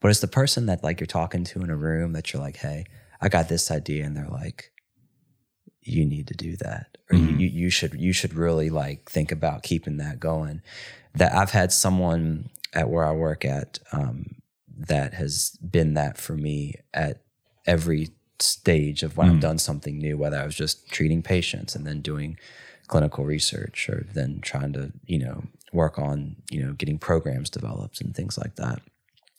[0.01, 2.57] But it's the person that like you're talking to in a room that you're like,
[2.57, 2.85] hey,
[3.21, 4.71] I got this idea, and they're like,
[5.83, 9.33] you need to do that, or you, you you should you should really like think
[9.33, 10.63] about keeping that going.
[11.15, 14.37] That I've had someone at where I work at um,
[14.77, 17.23] that has been that for me at
[17.67, 21.85] every stage of when I've done something new, whether I was just treating patients and
[21.85, 22.39] then doing
[22.89, 28.01] clinical research or then trying to, you know, work on, you know, getting programs developed
[28.01, 28.81] and things like that.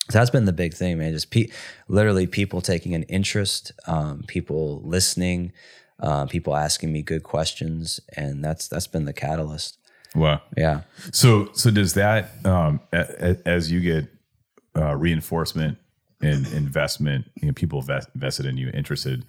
[0.10, 1.12] So that's been the big thing, man.
[1.12, 1.50] Just pe-
[1.88, 5.52] literally people taking an interest, um, people listening,
[6.00, 9.78] uh, people asking me good questions, and that's that's been the catalyst.
[10.16, 10.42] Wow.
[10.58, 10.82] Yeah.
[11.12, 14.08] So, so does that um, a, a, as you get
[14.76, 15.78] uh, reinforcement
[16.22, 19.26] and investment, you know, people vest, vested in you, interested,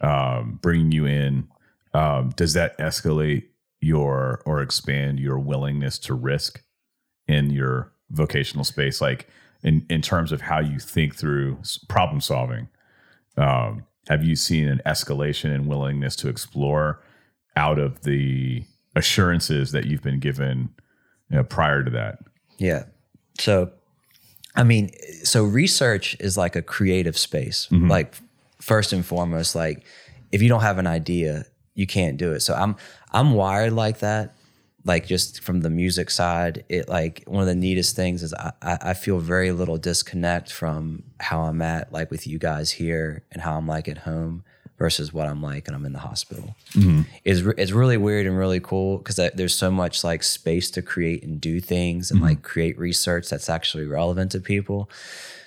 [0.00, 1.48] um, bringing you in,
[1.94, 3.44] um, does that escalate
[3.80, 6.62] your or expand your willingness to risk
[7.26, 9.28] in your vocational space, like
[9.62, 12.68] in in terms of how you think through problem solving?
[13.36, 17.02] Um, have you seen an escalation in willingness to explore
[17.56, 18.64] out of the
[18.96, 20.70] assurances that you've been given
[21.30, 22.18] you know, prior to that?
[22.58, 22.84] Yeah.
[23.38, 23.70] So,
[24.56, 24.90] I mean,
[25.22, 27.68] so research is like a creative space.
[27.88, 28.14] Like,
[28.60, 29.84] first and foremost, like
[30.32, 32.40] if you don't have an idea, you can't do it.
[32.40, 32.76] So I'm
[33.12, 34.34] I'm wired like that.
[34.84, 38.52] Like just from the music side, it like one of the neatest things is I,
[38.62, 43.42] I feel very little disconnect from how I'm at like with you guys here and
[43.42, 44.42] how I'm like at home
[44.78, 46.56] versus what I'm like and I'm in the hospital.
[47.24, 50.80] It's re- it's really weird and really cool because there's so much like space to
[50.80, 54.88] create and do things and like create research that's actually relevant to people.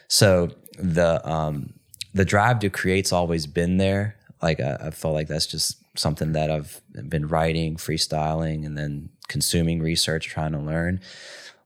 [0.08, 1.74] So the um
[2.14, 4.16] the drive to create's always been there.
[4.44, 9.10] Like I, I felt like that's just something that I've been writing, freestyling, and then
[9.30, 11.00] consuming research, trying to learn.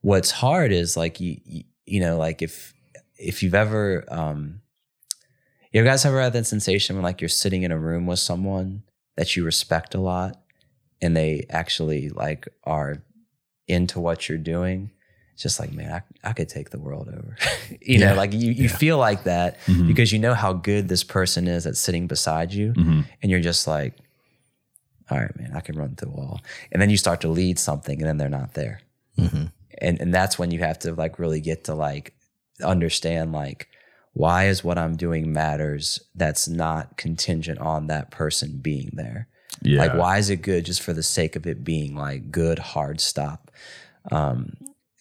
[0.02, 2.74] What's hard is like you you, you know like if
[3.18, 4.62] if you've ever um
[5.72, 8.84] you guys ever had that sensation when like you're sitting in a room with someone
[9.16, 10.40] that you respect a lot
[11.02, 13.04] and they actually like are
[13.68, 14.92] into what you're doing
[15.38, 17.38] it's just like man i, I could take the world over.
[17.82, 19.88] You know like you, you feel like that mm-hmm.
[19.88, 23.02] because you know how good this person is that's sitting beside you mm-hmm.
[23.22, 23.94] and you're just like
[25.10, 27.60] all right man i can run through a wall and then you start to lead
[27.60, 28.82] something and then they're not there.
[29.18, 29.46] Mm-hmm.
[29.80, 32.14] And and that's when you have to like really get to like
[32.64, 33.68] understand like
[34.14, 39.28] why is what i'm doing matters that's not contingent on that person being there?
[39.62, 39.80] Yeah.
[39.80, 43.00] like why is it good just for the sake of it being like good hard
[43.00, 43.52] stop?
[44.12, 44.56] Um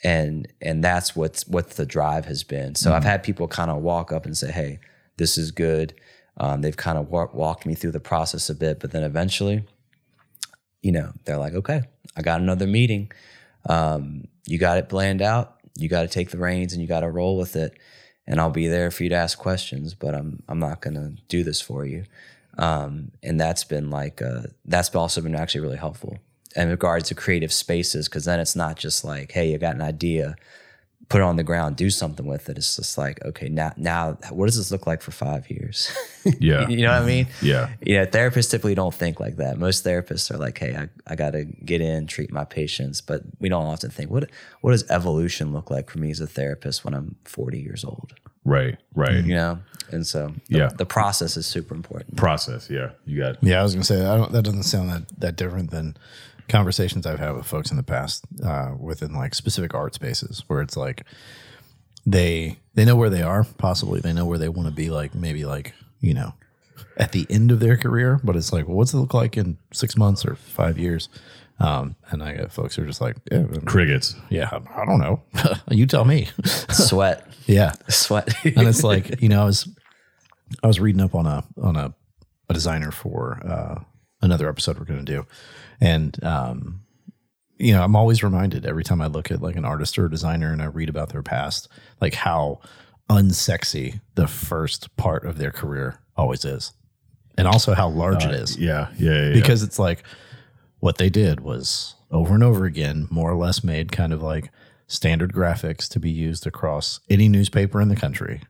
[0.06, 2.76] and and that's what's what the drive has been.
[2.76, 4.78] So i've had people kind of walk up and say hey
[5.16, 5.94] this is good.
[6.38, 9.64] Um, they've kind of wa- walked me through the process a bit but then eventually
[10.80, 11.80] you know they're like okay
[12.16, 13.10] i got another meeting.
[13.68, 15.56] Um, you got it planned out.
[15.76, 17.76] You got to take the reins and you got to roll with it
[18.28, 21.08] and i'll be there for you to ask questions but i'm i'm not going to
[21.28, 22.04] do this for you.
[22.58, 26.18] Um, and that's been like uh, that's also been actually really helpful
[26.56, 29.82] in regards to creative spaces because then it's not just like hey you got an
[29.82, 30.34] idea
[31.08, 34.18] put it on the ground do something with it it's just like okay now now
[34.30, 35.96] what does this look like for five years
[36.40, 36.66] Yeah.
[36.68, 37.70] you know what i mean Yeah.
[37.80, 41.14] you know therapists typically don't think like that most therapists are like hey i, I
[41.14, 44.28] got to get in treat my patients but we don't often think what
[44.62, 48.14] what does evolution look like for me as a therapist when i'm 40 years old
[48.44, 48.76] Right.
[48.94, 49.24] Right.
[49.24, 49.58] you know
[49.92, 50.68] and so the, Yeah.
[50.76, 52.68] the process is super important Process.
[52.70, 52.90] Yeah.
[53.04, 53.42] You got.
[53.42, 55.96] Yeah, I was gonna say I don't, that doesn't sound that that different than
[56.48, 60.60] conversations I've had with folks in the past uh, within like specific art spaces where
[60.60, 61.04] it's like
[62.04, 64.00] they they know where they are possibly.
[64.00, 66.34] They know where they want to be like maybe like you know
[66.96, 69.58] at the end of their career but it's like well, what's it look like in
[69.72, 71.08] six months or five years?
[71.58, 74.14] Um, and I got folks who are just like yeah Crickets.
[74.28, 75.22] yeah I don't know.
[75.70, 76.28] You tell me.
[76.70, 77.26] Sweat.
[77.46, 77.72] Yeah.
[77.88, 78.32] Sweat.
[78.44, 79.68] And it's like you know I was
[80.62, 81.94] I was reading up on a on a,
[82.48, 83.80] a designer for uh,
[84.22, 85.26] another episode we're going to do,
[85.80, 86.80] and um,
[87.58, 90.10] you know, I'm always reminded every time I look at like an artist or a
[90.10, 91.68] designer and I read about their past,
[92.00, 92.60] like how
[93.08, 96.72] unsexy the first part of their career always is,
[97.38, 99.26] and also how large it is Yeah, yeah, yeah.
[99.28, 99.34] yeah.
[99.34, 100.02] because it's like
[100.80, 104.50] what they did was over and over again, more or less made kind of like
[104.86, 108.42] standard graphics to be used across any newspaper in the country.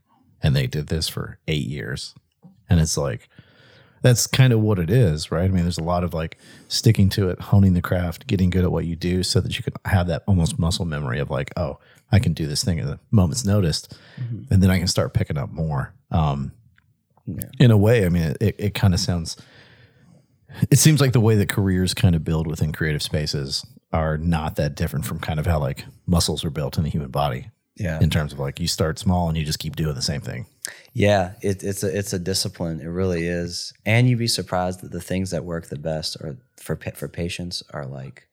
[0.42, 2.14] And they did this for eight years.
[2.68, 3.28] And it's like,
[4.06, 5.44] that's kind of what it is, right?
[5.44, 6.38] I mean, there's a lot of like
[6.68, 9.64] sticking to it, honing the craft, getting good at what you do so that you
[9.64, 11.80] can have that almost muscle memory of like, oh,
[12.12, 13.88] I can do this thing at a moment's notice.
[14.50, 15.92] And then I can start picking up more.
[16.12, 16.52] Um,
[17.58, 19.36] In a way, I mean, it, it kind of sounds
[20.70, 24.56] it seems like the way that careers kind of build within creative spaces are not
[24.56, 27.50] that different from kind of how like muscles are built in the human body.
[27.76, 28.00] Yeah.
[28.00, 30.46] In terms of like you start small and you just keep doing the same thing.
[30.92, 32.80] Yeah, it, it's a it's a discipline.
[32.80, 36.38] It really is, and you'd be surprised that the things that work the best are
[36.58, 38.28] for for patients are like,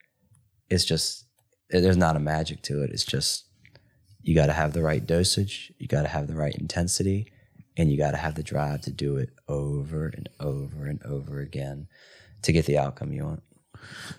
[0.70, 1.26] it's just
[1.70, 2.92] there's not a magic to it.
[2.92, 3.46] It's just
[4.22, 7.32] you got to have the right dosage, you got to have the right intensity,
[7.76, 11.42] and you got to have the drive to do it over and over and over
[11.42, 11.88] again
[12.44, 13.44] to get the outcome you want.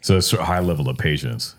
[0.02, 1.54] so it's a high level of patience.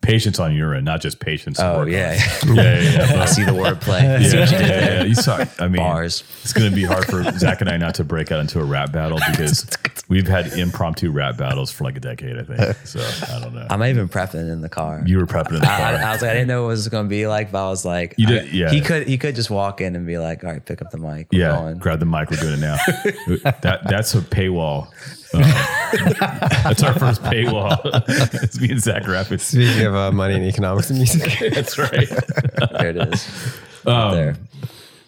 [0.00, 1.58] Patience on your end, not just patience.
[1.60, 2.14] Oh yeah,
[2.46, 3.22] yeah, yeah, yeah.
[3.22, 4.16] I see the wordplay.
[4.16, 5.02] I see yeah, what you did yeah, yeah.
[5.02, 5.44] You saw.
[5.58, 6.22] I mean, Bars.
[6.42, 8.64] It's going to be hard for Zach and I not to break out into a
[8.64, 9.68] rap battle because
[10.08, 12.76] we've had impromptu rap battles for like a decade, I think.
[12.86, 13.00] So
[13.34, 13.66] I don't know.
[13.68, 15.02] I'm even prepping in the car.
[15.04, 15.86] you were prepping in the I, car.
[15.96, 17.68] I was like, I didn't know what it was going to be like, but I
[17.68, 18.70] was like, You did- I- yeah.
[18.70, 20.98] He could, he could just walk in and be like, all right, pick up the
[20.98, 21.26] mic.
[21.32, 21.78] Yeah, going.
[21.78, 22.30] grab the mic.
[22.30, 22.76] We're doing it now.
[23.60, 24.88] that that's a paywall.
[25.32, 27.78] That's our first paywall.
[28.42, 29.44] it's me and Zach Rapids.
[29.44, 32.08] Speaking of uh, money and economics and music, That's right.
[32.78, 33.58] There it is.
[33.86, 34.36] Um, there.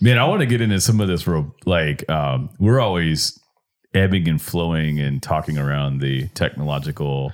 [0.01, 3.39] Man, I want to get into some of this real like um, we're always
[3.95, 7.33] ebbing and flowing and talking around the technological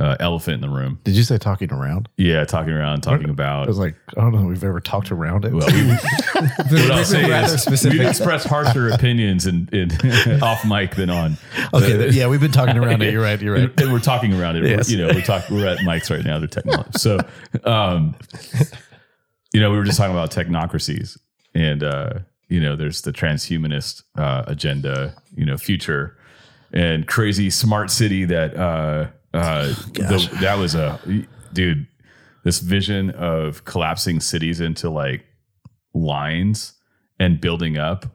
[0.00, 0.98] uh, elephant in the room.
[1.04, 2.08] Did you say talking around?
[2.16, 3.64] Yeah, talking around, talking about.
[3.64, 5.52] I was like, I don't know if we've ever talked around it.
[5.52, 5.88] well, we,
[6.80, 7.98] what I'll say is specific.
[7.98, 9.90] we express harsher opinions in, in
[10.42, 11.36] off mic than on.
[11.74, 13.12] okay, th- yeah, we've been talking around it.
[13.12, 13.40] You're right.
[13.40, 13.80] You're right.
[13.80, 14.64] And we're talking around it.
[14.64, 14.90] Yes.
[14.90, 15.54] You know, we're talking.
[15.54, 16.38] We're at mics right now.
[16.38, 16.90] They're technology.
[16.96, 17.18] So,
[17.64, 18.16] um,
[19.52, 21.18] you know, we were just talking about technocracies,
[21.54, 22.14] and uh,
[22.48, 25.14] you know, there's the transhumanist uh, agenda.
[25.36, 26.16] You know, future
[26.72, 31.00] and crazy smart city that uh, uh, the, that was a
[31.52, 31.86] dude.
[32.42, 35.26] This vision of collapsing cities into like
[35.92, 36.72] lines
[37.18, 38.06] and building up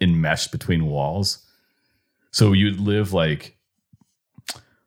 [0.00, 1.46] enmeshed between walls.
[2.32, 3.56] So you'd live like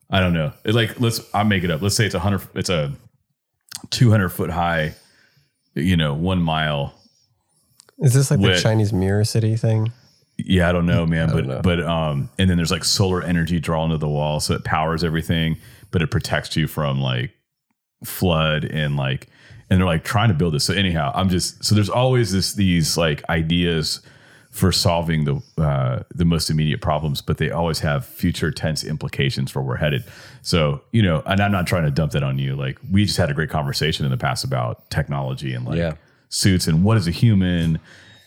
[0.10, 0.54] I don't know.
[0.66, 1.82] It like let's I'll make it up.
[1.82, 2.94] Let's say it's a hundred it's a
[3.90, 4.96] two hundred foot high,
[5.76, 6.94] you know, one mile.
[8.00, 8.56] is this like Wit.
[8.56, 9.92] the Chinese mirror city thing?
[10.46, 11.30] Yeah, I don't know, man.
[11.32, 11.62] but know.
[11.62, 15.04] but um and then there's like solar energy drawn to the wall, so it powers
[15.04, 15.58] everything,
[15.92, 17.32] but it protects you from like
[18.04, 19.28] flood and like
[19.70, 20.64] and they're like trying to build this.
[20.64, 24.02] So anyhow, I'm just so there's always this these like ideas
[24.52, 29.52] for solving the uh, the most immediate problems, but they always have future tense implications
[29.52, 30.04] for where we're headed.
[30.42, 32.56] So you know, and I'm not trying to dump that on you.
[32.56, 35.94] Like we just had a great conversation in the past about technology and like Yeah.
[36.30, 37.80] suits and what is a human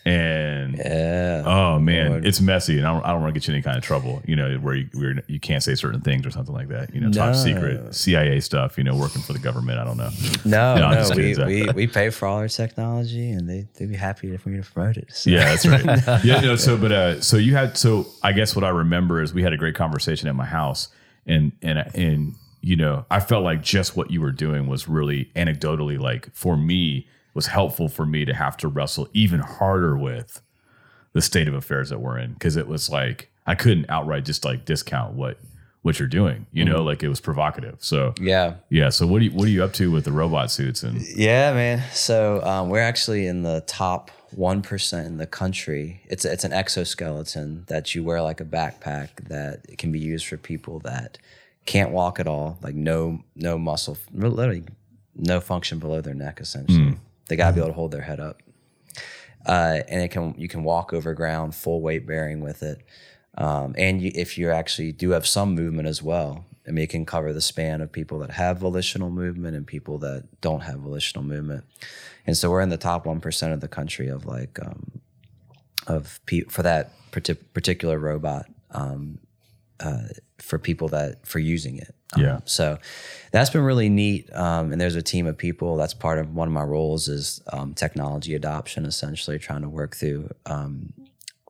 [0.05, 1.43] and Yeah.
[1.45, 3.77] oh man, it's messy, and I don't, I don't want to get you any kind
[3.77, 4.21] of trouble.
[4.25, 6.93] You know, where you where you can't say certain things or something like that.
[6.93, 7.33] You know, top No.
[7.33, 8.77] secret CIA stuff.
[8.77, 9.79] You know, working for the government.
[9.79, 10.09] I don't know.
[10.45, 13.95] no, No, no, we, we, we pay for all our technology and they, they'd be
[13.95, 15.11] happy if we promote it.
[15.13, 15.29] So.
[15.29, 15.85] Yeah, that's right.
[16.25, 16.55] yeah, no.
[16.57, 19.53] So, but uh, so you had so I guess what I remember is we had
[19.53, 20.89] a great conversation at my house,
[21.25, 25.29] and and and you know I felt like just what you were doing was really
[25.35, 30.41] anecdotally like for me was helpful for me to have to wrestle even harder with
[31.13, 34.45] the state of affairs that we're in because it was like I couldn't outright just
[34.45, 35.37] like discount what
[35.81, 36.45] what you're doing.
[36.53, 37.75] You know, like it was provocative.
[37.79, 38.55] So Yeah.
[38.69, 38.89] yeah.
[38.89, 41.53] So what are you what are you up to with the robot suits and Yeah,
[41.53, 41.83] man.
[41.91, 46.01] So um, we're actually in the top one percent in the country.
[46.05, 50.37] It's it's an exoskeleton that you wear like a backpack that can be used for
[50.37, 51.17] people that
[51.65, 54.63] can't walk at all, like no no muscle, literally
[55.15, 56.39] no function below their neck.
[56.39, 56.95] Essentially,
[57.27, 58.41] they got to be able to hold their head up,
[59.45, 62.81] uh, and it can you can walk over ground full weight bearing with it.
[63.35, 66.89] Um, and you, if you actually do have some movement as well, I mean, it
[66.89, 70.79] can cover the span of people that have volitional movement and people that don't have
[70.79, 71.65] volitional movement.
[72.25, 75.01] And so we're in the top one percent of the country of like um,
[75.87, 79.19] of pe- for that parti- particular robot um,
[79.79, 80.07] uh,
[80.37, 81.93] for people that for using it.
[82.15, 82.39] Um, Yeah.
[82.45, 82.77] So
[83.31, 84.31] that's been really neat.
[84.33, 85.77] Um, and there's a team of people.
[85.77, 89.95] That's part of one of my roles is um, technology adoption, essentially trying to work
[89.95, 90.93] through um,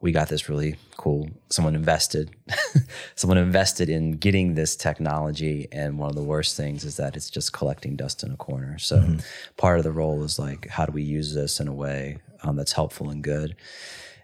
[0.03, 1.29] we got this really cool.
[1.49, 2.35] Someone invested,
[3.15, 7.29] someone invested in getting this technology, and one of the worst things is that it's
[7.29, 8.77] just collecting dust in a corner.
[8.79, 9.15] So
[9.55, 12.57] part of the role is like, how do we use this in a way um,
[12.57, 13.55] that's helpful and good?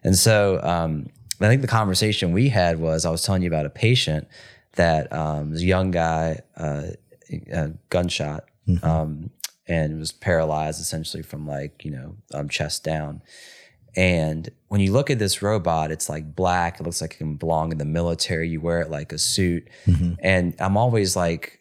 [0.03, 1.07] And so um,
[1.39, 4.27] I think the conversation we had was I was telling you about a patient
[4.79, 6.87] that um, was a young guy, uh,
[7.51, 8.45] a gunshot,
[8.81, 9.29] um,
[9.67, 13.21] and was paralyzed essentially from like you know um, chest down.
[13.95, 16.79] And when you look at this robot, it's like black.
[16.79, 18.47] It looks like it can belong in the military.
[18.47, 19.67] You wear it like a suit.
[20.23, 21.59] And I'm always like,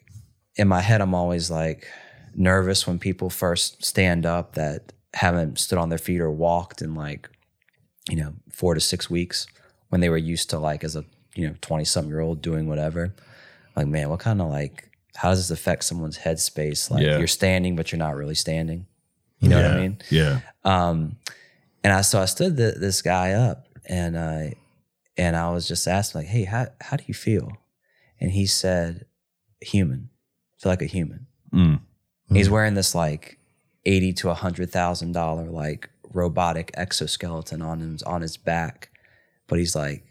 [0.55, 1.87] in my head, I'm always like
[2.35, 6.93] nervous when people first stand up that haven't stood on their feet or walked in
[6.93, 7.29] like,
[8.07, 9.47] you know, four to six weeks
[9.89, 11.03] when they were used to like as a,
[11.35, 13.13] you know, 20 something year old doing whatever.
[13.75, 16.89] Like, man, what kind of like, how does this affect someone's headspace?
[16.91, 17.17] Like Yeah.
[17.17, 18.85] you're standing, but you're not really standing.
[19.39, 19.97] You know what I mean?
[20.09, 20.41] Yeah.
[20.65, 21.15] Um,
[21.83, 24.55] and I so I stood the, this guy up and I
[25.17, 27.53] and I was just asking like, hey, how how do you feel?
[28.19, 29.05] And he said,
[29.61, 30.09] human.
[30.57, 31.27] feel like a human.
[31.53, 31.79] Mm.
[32.33, 33.39] He's wearing this like
[33.85, 38.89] eighty to a hundred thousand dollar like robotic exoskeleton on him on his back,
[39.47, 40.03] but he's like,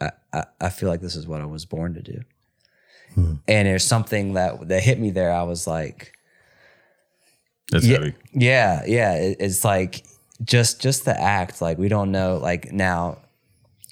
[0.00, 2.22] I, I, I feel like this is what I was born to do.
[3.48, 5.32] And there's something that that hit me there.
[5.32, 6.12] I was like,
[7.70, 8.14] That's yeah, heavy.
[8.32, 9.14] Yeah, yeah.
[9.14, 10.04] It, it's like
[10.44, 11.62] just just the act.
[11.62, 12.36] Like we don't know.
[12.36, 13.18] Like now,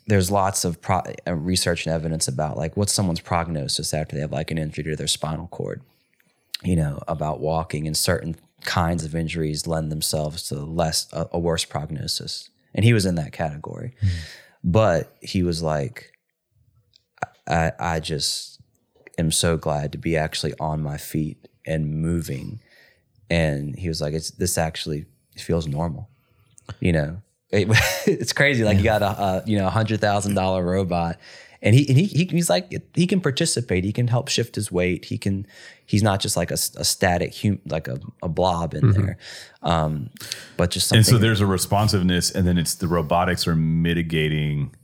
[0.07, 4.21] there's lots of pro- uh, research and evidence about like what's someone's prognosis after they
[4.21, 5.81] have like an injury to their spinal cord.
[6.63, 11.39] You know about walking and certain kinds of injuries lend themselves to less a, a
[11.39, 13.95] worse prognosis, and he was in that category.
[14.65, 16.13] But he was like,
[17.47, 18.61] I I just
[19.19, 22.61] am so glad to be actually on my feet and moving.
[23.31, 25.07] And he was like it's this actually
[25.37, 26.09] feels normal
[26.81, 27.21] you know?
[27.51, 27.69] It-
[28.07, 28.65] it's crazy.
[28.65, 31.19] Like you got a, a you know a hundred thousand dollar robot
[31.65, 34.71] and he, and he he he's like he can participate he can help shift his
[34.71, 35.47] weight he can
[35.87, 39.17] he's not just like a static hum, like a, a blob in there
[39.63, 40.11] um
[40.57, 44.75] but just something And so there's a responsiveness, and then it's the robotics are mitigating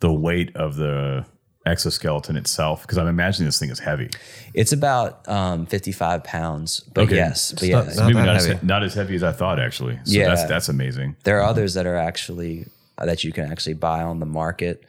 [0.00, 1.24] the weight of the
[1.66, 2.82] exoskeleton itself.
[2.82, 4.10] Because I'm imagining this thing is heavy.
[4.52, 7.16] it's about um 55 pounds but Okay.
[7.16, 8.66] yes but yeah not- not Maybe not as, heavy.
[8.66, 9.96] not as heavy as I thought, actually.
[10.04, 10.28] So Yeah.
[10.28, 11.16] that's that's amazing.
[11.24, 12.66] There are others that are actually
[12.98, 14.84] uh, that you can actually buy on the market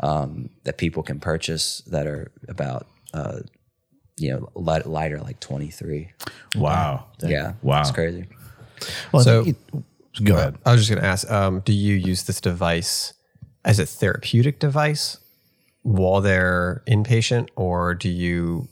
[0.00, 3.40] um, that people can purchase that are about uh,
[4.16, 6.10] you know light, lighter like 23
[6.56, 7.06] Wow.
[7.22, 7.80] yeah Wow.
[7.80, 8.26] it's crazy
[9.12, 9.56] Well, I So- it-
[10.24, 10.56] go ahead.
[10.66, 13.14] I was just going to ask um, do you use this device
[13.64, 15.18] as a therapeutic device
[15.82, 18.68] while they're inpatient, or do you,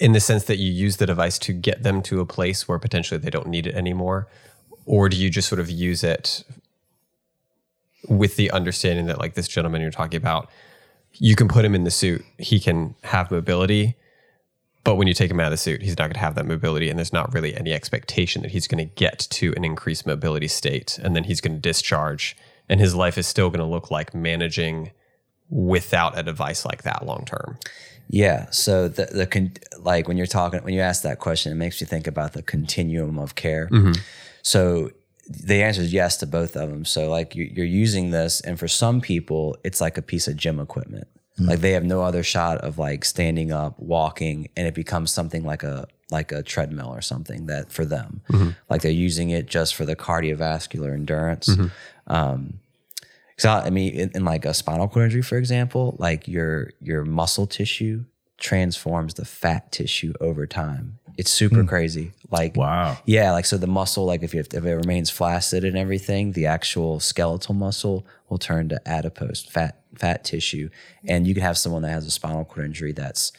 [0.00, 2.78] in the sense that you use the device to get them to a place where
[2.78, 4.28] potentially they don't need it anymore?
[4.86, 6.42] Or do you just sort of use it
[8.08, 10.50] with the understanding that, like this gentleman you're talking about,
[11.14, 13.96] you can put him in the suit, he can have mobility,
[14.84, 16.46] but when you take him out of the suit, he's not going to have that
[16.46, 20.06] mobility, and there's not really any expectation that he's going to get to an increased
[20.06, 22.36] mobility state, and then he's going to discharge,
[22.68, 24.90] and his life is still going to look like managing
[25.50, 27.58] without a device like that long term.
[28.08, 31.56] yeah so the the con- like when you're talking when you ask that question it
[31.56, 33.68] makes you think about the continuum of care.
[33.68, 33.92] Mm-hmm.
[34.42, 34.90] So
[35.28, 38.58] the answer is yes to both of them so like you, you're using this and
[38.58, 41.08] for some people it's like a piece of gym equipment.
[41.38, 41.48] Mm.
[41.48, 45.44] Like they have no other shot of like standing up walking and it becomes something
[45.44, 48.20] like a like a treadmill or something that for them.
[48.30, 48.50] Mm-hmm.
[48.68, 51.48] Like they're using it just for the cardiovascular endurance.
[51.48, 52.12] Mm-hmm.
[52.12, 52.60] Um
[53.38, 57.04] so I mean, in, in like a spinal cord injury, for example, like your your
[57.04, 58.04] muscle tissue
[58.38, 60.98] transforms the fat tissue over time.
[61.16, 61.66] It's super hmm.
[61.66, 62.12] crazy.
[62.30, 62.98] Like Wow.
[63.04, 66.46] yeah, like so the muscle, like if you if it remains flaccid and everything, the
[66.46, 70.70] actual skeletal muscle will turn to adipose fat fat tissue,
[71.06, 73.32] and you can have someone that has a spinal cord injury that's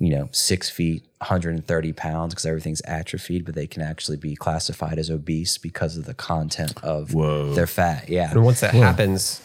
[0.00, 4.98] you know six feet, 130 pounds because everything's atrophied, but they can actually be classified
[4.98, 7.54] as obese because of the content of Whoa.
[7.54, 8.08] their fat.
[8.08, 9.40] Yeah, And once that happens,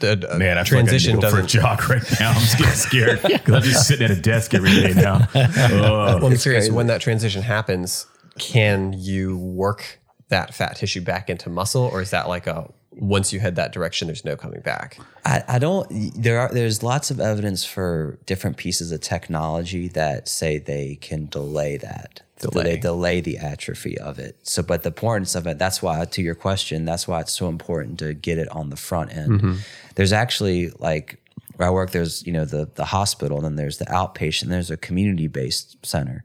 [0.00, 1.78] the uh, Man, I transition feel like I need to go for a doesn't.
[1.78, 2.30] jog right now.
[2.30, 5.26] I'm just getting scared because I'm just sitting at a desk every day now.
[5.34, 8.06] Well, I'm curious when that transition happens,
[8.38, 13.32] can you work that fat tissue back into muscle, or is that like a once
[13.32, 14.98] you head that direction, there's no coming back?
[15.24, 15.86] I, I don't.
[16.14, 21.26] There are there's lots of evidence for different pieces of technology that say they can
[21.26, 22.22] delay that.
[22.38, 22.64] Delay.
[22.64, 24.36] They delay the atrophy of it.
[24.42, 25.58] So, but the importance of it.
[25.58, 28.76] That's why, to your question, that's why it's so important to get it on the
[28.76, 29.58] front end.
[29.94, 31.18] There's actually like
[31.56, 31.90] where I work.
[31.92, 34.48] There's you know the the hospital, and then there's the outpatient.
[34.48, 36.20] There's a community based center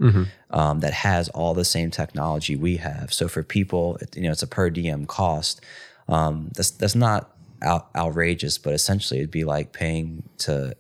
[0.49, 3.13] um, that has all the same technology we have.
[3.13, 5.61] So for people, it- you know, it's a per diem cost.
[6.09, 7.31] Um, that's that's not
[7.61, 10.75] out, outrageous, but essentially it'd be like paying to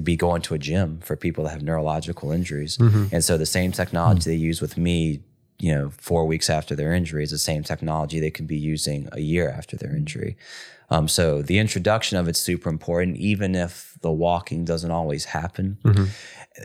[0.00, 2.78] be going to a gym for people that have neurological injuries.
[2.78, 3.06] Mm-hmm.
[3.12, 4.30] And so the same technology mm-hmm.
[4.30, 5.20] they use with me,
[5.58, 9.08] you know, four weeks after their injury is the same technology they could be using
[9.12, 10.36] a year after their injury.
[10.90, 15.78] Um, so the introduction of it's super important, even if the walking doesn't always happen.
[15.84, 16.04] Mm-hmm.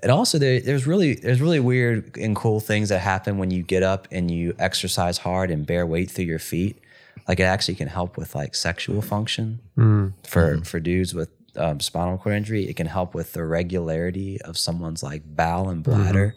[0.03, 3.63] And also, there, there's really there's really weird and cool things that happen when you
[3.63, 6.77] get up and you exercise hard and bear weight through your feet.
[7.25, 10.11] Like it actually can help with like sexual function mm.
[10.25, 12.67] for for dudes with um, spinal cord injury.
[12.69, 16.35] It can help with the regularity of someone's like bowel and bladder.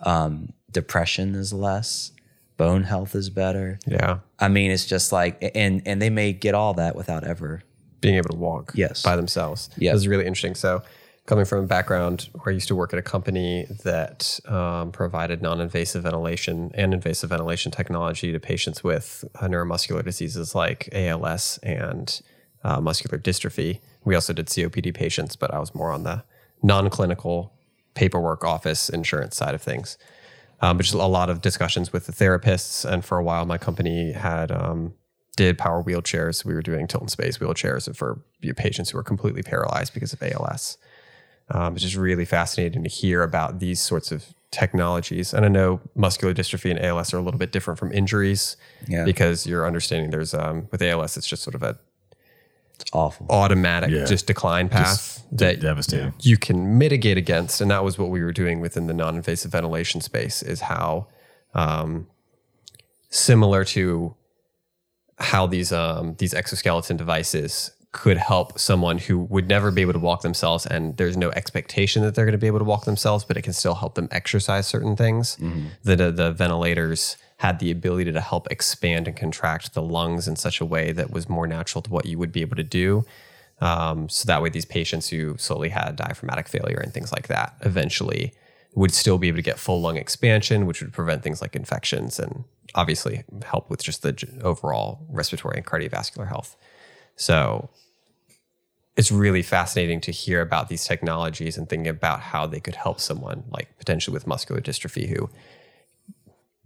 [0.00, 2.12] Um, depression is less.
[2.56, 3.78] Bone health is better.
[3.86, 4.18] Yeah.
[4.38, 7.62] I mean, it's just like, and and they may get all that without ever.
[8.00, 9.02] Being able to walk Yes.
[9.02, 9.70] by themselves.
[9.76, 9.92] Yeah.
[9.92, 10.54] This is really interesting.
[10.54, 10.82] So,
[11.26, 15.42] coming from a background where I used to work at a company that um, provided
[15.42, 21.58] non invasive ventilation and invasive ventilation technology to patients with uh, neuromuscular diseases like ALS
[21.62, 22.20] and
[22.64, 23.80] uh, muscular dystrophy.
[24.08, 26.24] We also did COPD patients, but I was more on the
[26.62, 27.52] non clinical
[27.92, 29.98] paperwork office insurance side of things.
[30.62, 32.86] Um, but just a lot of discussions with the therapists.
[32.90, 34.94] And for a while, my company had um,
[35.36, 36.42] did power wheelchairs.
[36.42, 38.22] We were doing tilt in space wheelchairs for
[38.56, 40.78] patients who are completely paralyzed because of ALS.
[41.50, 45.34] Um, it's just really fascinating to hear about these sorts of technologies.
[45.34, 48.56] And I know muscular dystrophy and ALS are a little bit different from injuries
[48.86, 49.04] Yeah.
[49.04, 51.78] because you're understanding there's um, with ALS, it's just sort of a
[52.80, 53.26] It's awful.
[53.30, 54.04] automatic Yeah.
[54.04, 56.14] just decline path that devastating.
[56.20, 57.60] you can mitigate against.
[57.60, 61.06] And that was what we were doing within the non-invasive ventilation space is how
[61.54, 62.06] um,
[63.10, 64.14] similar to
[65.18, 69.98] how these um, these exoskeleton devices could help someone who would never be able to
[69.98, 73.24] walk themselves and there's no expectation that they're going to be able to walk themselves
[73.24, 75.36] but it can still help them exercise certain things
[75.84, 80.36] the, the the ventilators had the ability to help expand and contract the lungs in
[80.36, 83.04] such a way that was more natural to what you would be able to do.
[83.60, 87.54] Um, so that way these patients who slowly had diaphragmatic failure and things like that
[87.60, 88.32] eventually
[88.74, 92.18] would still be able to get full lung expansion which would prevent things like infections
[92.18, 96.56] and obviously help with just the overall respiratory and cardiovascular health.
[97.16, 97.70] So
[98.96, 102.98] it's really fascinating to hear about these technologies and thinking about how they could help
[103.00, 105.30] someone like potentially with muscular dystrophy who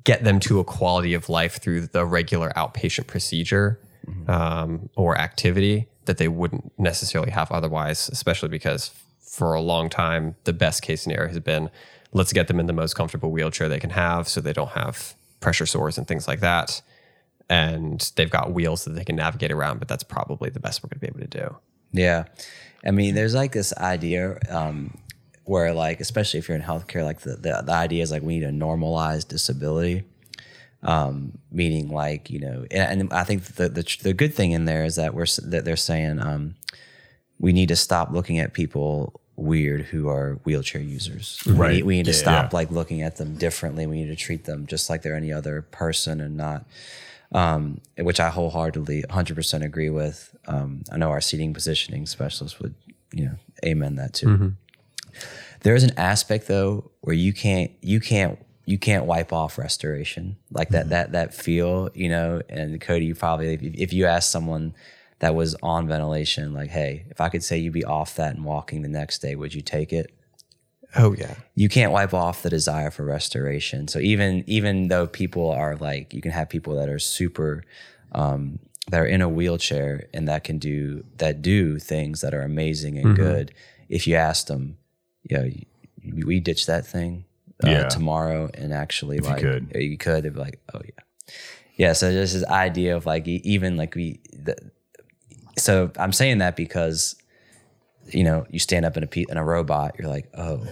[0.05, 3.81] get them to a quality of life through the regular outpatient procedure
[4.29, 8.91] um, or activity that they wouldn't necessarily have otherwise, especially because
[9.21, 11.71] for a long time, the best case scenario has been
[12.13, 15.15] let's get them in the most comfortable wheelchair they can have so they don't have
[15.41, 16.83] pressure sores and things like that.
[17.49, 20.89] And they've got wheels that they can navigate around, but that's probably the best we're
[20.89, 21.57] going to be able to do.
[21.93, 22.25] Yeah.
[22.85, 24.99] I mean, there's like this idea um,
[25.45, 28.38] where, like, especially if you're in healthcare, like the, the, the idea is like we
[28.38, 30.05] need to normalize disability.
[30.84, 34.64] Um, meaning like, you know, and, and I think the, the, the good thing in
[34.64, 36.57] there is that we're, that they're saying um,
[37.38, 41.40] we need to stop looking at people weird who are wheelchair users.
[41.47, 41.72] We Right.
[41.76, 42.16] need, we need to Yeah.
[42.16, 42.57] stop Yeah.
[42.59, 43.86] like looking at them differently.
[43.86, 46.66] We need to treat them just like they're any other person and not
[47.30, 50.36] um, which I wholeheartedly 100% agree with.
[50.47, 52.74] Um, I know our seating positioning specialist would,
[53.12, 53.34] you know,
[53.64, 54.55] amen that too.
[55.61, 60.37] There is an aspect though where you can't, you can't, you can't wipe off restoration
[60.51, 64.31] like that, that, that feel, you know, and Cody, you probably, if, if you ask
[64.31, 64.75] someone
[65.19, 68.45] that was on ventilation, like, Hey, if I could say you'd be off that and
[68.45, 70.13] walking the next day, would you take it?
[70.95, 71.35] Oh, yeah.
[71.55, 73.89] you can't wipe off the desire for restoration.
[73.89, 77.65] So even even though people are like, you can have people that are super,
[78.13, 78.59] um,
[78.91, 82.99] that are in a wheelchair and that can do that do things that are amazing
[82.99, 83.55] and good.
[83.89, 84.77] If you ask them,
[85.35, 85.66] know, you-
[86.26, 87.24] we ditch that thing
[87.64, 87.89] uh, Yeah.
[87.89, 89.70] tomorrow and actually you like could.
[89.74, 91.35] you could, they'd be like, oh yeah,
[91.76, 91.93] yeah.
[91.93, 94.18] So there's this idea of like even like we.
[94.33, 94.57] The,
[95.59, 97.14] so I'm saying that because
[98.09, 100.66] you know you stand up in a pe- in a robot, you're like, oh,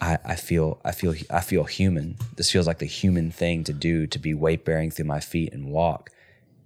[0.00, 2.16] I, I feel I feel I feel human.
[2.36, 5.52] This feels like the human thing to do to be weight bearing through my feet
[5.52, 6.10] and walk.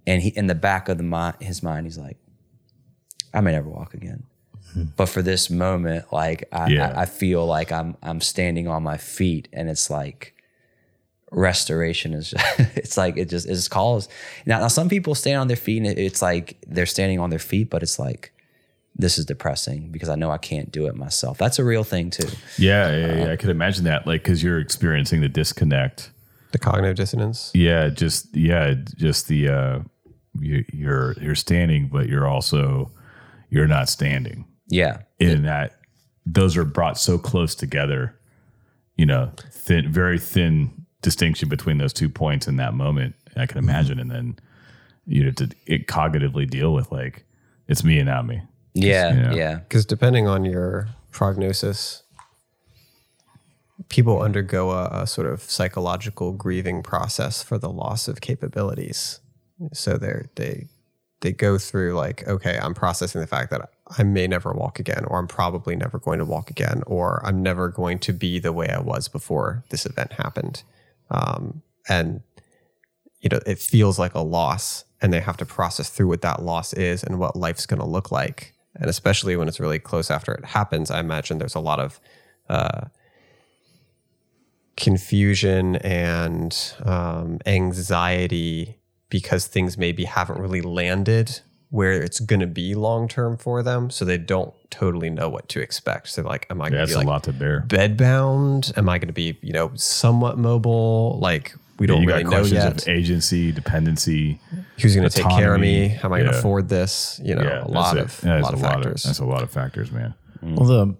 [0.07, 2.17] And he in the back of the mind, his mind, he's like,
[3.33, 4.23] I may never walk again.
[4.95, 6.93] But for this moment, like I, Yeah.
[6.95, 10.35] I, I feel like I'm I'm standing on my feet, and it's like
[11.31, 12.33] restoration is
[12.75, 14.07] it's like it just it just calls.
[14.45, 17.39] Now, now some people stand on their feet, and it's like they're standing on their
[17.39, 18.31] feet, but it's like
[18.95, 21.37] this is depressing because I know I can't do it myself.
[21.37, 22.27] That's a real thing too.
[22.57, 23.31] Yeah, yeah, yeah.
[23.31, 26.11] I could imagine that, like, because you're experiencing the disconnect.
[26.51, 27.51] The cognitive dissonance.
[27.53, 29.79] Yeah, just yeah, just the uh,
[30.39, 32.91] you, you're you're standing, but you're also
[33.49, 34.45] you're not standing.
[34.69, 35.01] Yeah.
[35.19, 35.79] In that,
[36.25, 38.15] those are brought so close together.
[38.95, 43.15] You know, thin, very thin distinction between those two points in that moment.
[43.35, 43.69] I can mm-hmm.
[43.69, 44.39] imagine, and then
[45.05, 47.25] you have to it cognitively deal with like
[47.67, 48.41] It's me and not me.
[48.73, 49.31] Yeah, you know.
[49.33, 49.55] yeah.
[49.55, 52.03] Because depending on your prognosis,
[53.89, 59.19] people undergo a, a sort of psychological grieving process for the loss of capabilities.
[59.73, 60.67] So they they
[61.21, 65.05] they go through like, okay, I'm processing the fact that I may never walk again,
[65.05, 68.53] or I'm probably never going to walk again, or I'm never going to be the
[68.53, 70.63] way I was before this event happened.
[71.09, 72.21] Um, and
[73.21, 76.43] you know, it feels like a loss, and they have to process through what that
[76.43, 78.53] loss is and what life's going to look like.
[78.75, 81.99] And especially when it's really close after it happens, I imagine there's a lot of
[82.47, 82.85] uh,
[84.77, 88.79] confusion and um, anxiety
[89.09, 91.41] because things maybe haven't really landed
[91.71, 93.89] where it's going to be long term for them.
[93.89, 96.09] So they don't totally know what to expect.
[96.09, 97.61] So, like, am I going to That's be a lot to bear.
[97.61, 98.71] bed bound?
[98.75, 101.19] Am I going to be, you know, somewhat mobile?
[101.19, 102.81] Like, we don't you really got know questions yet.
[102.83, 104.39] of agency, dependency.
[104.81, 105.87] Who's going to take care of me?
[105.87, 107.21] How am I going to afford this?
[107.23, 109.03] You know, yeah, a lot that's of a lot of factors.
[109.03, 110.13] that's a lot of factors, man.
[110.41, 110.95] Well, the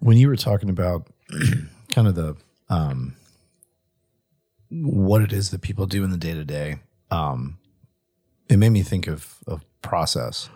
[0.00, 1.06] when you were talking about
[1.92, 2.36] kind of the
[2.68, 3.16] um,
[4.70, 6.80] what it is that people do in the day to day,
[7.10, 7.58] um,
[8.48, 10.48] it made me think of of process,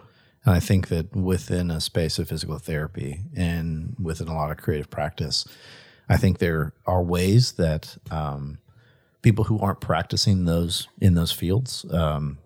[0.45, 4.57] and I think that within a space of physical therapy and within a lot of
[4.59, 5.47] creative practice,
[6.09, 8.59] I think there are ways that um,
[9.23, 12.39] people who aren't practicing those in those fields um,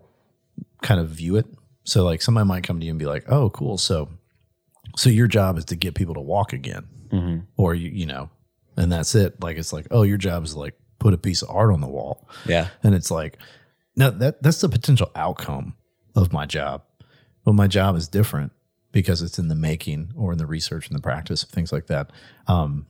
[0.81, 1.45] kind of view it.
[1.83, 3.77] So, like, somebody might come to you and be like, "Oh, cool.
[3.77, 4.09] So,
[4.97, 8.29] so your job is to get people to walk again, or you, you know,
[8.75, 9.41] and that's it.
[9.41, 11.87] Like, it's like, oh, your job is like put a piece of art on the
[11.87, 12.67] wall, Yeah.
[12.83, 13.37] and it's like,
[13.97, 15.75] no, that that's the potential outcome
[16.15, 16.83] of my job.
[17.43, 18.51] But my job is different
[18.91, 21.87] because it's in the making or in the research and the practice of things like
[21.87, 22.11] that.
[22.47, 22.85] Um,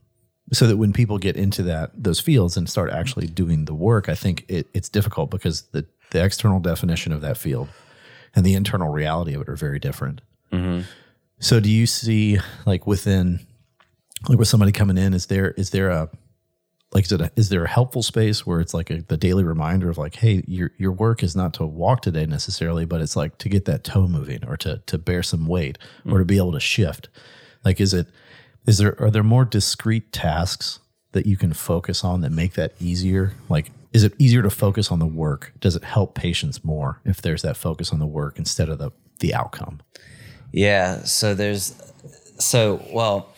[0.52, 4.08] so that when people get into that those fields and start actually doing the work,
[4.08, 7.68] I think it, it's difficult because the the external definition of that field
[8.34, 10.20] and the internal reality of it are very different.
[11.40, 13.40] So do you see like within
[14.28, 16.08] like with somebody coming in, is there is there a
[16.92, 19.90] like is, a, is there a helpful space where it's like a, the daily reminder
[19.90, 23.38] of like, hey, your your work is not to walk today necessarily, but it's like
[23.38, 25.78] to get that toe moving or to to bear some weight
[26.08, 27.08] or to be able to shift.
[27.64, 28.06] Like, is it
[28.66, 30.80] is there are there more discrete tasks
[31.12, 33.32] that you can focus on that make that easier?
[33.48, 35.52] Like, is it easier to focus on the work?
[35.60, 38.90] Does it help patients more if there's that focus on the work instead of the
[39.20, 39.80] the outcome?
[40.52, 41.04] Yeah.
[41.04, 41.74] So there's,
[42.38, 43.32] so, well,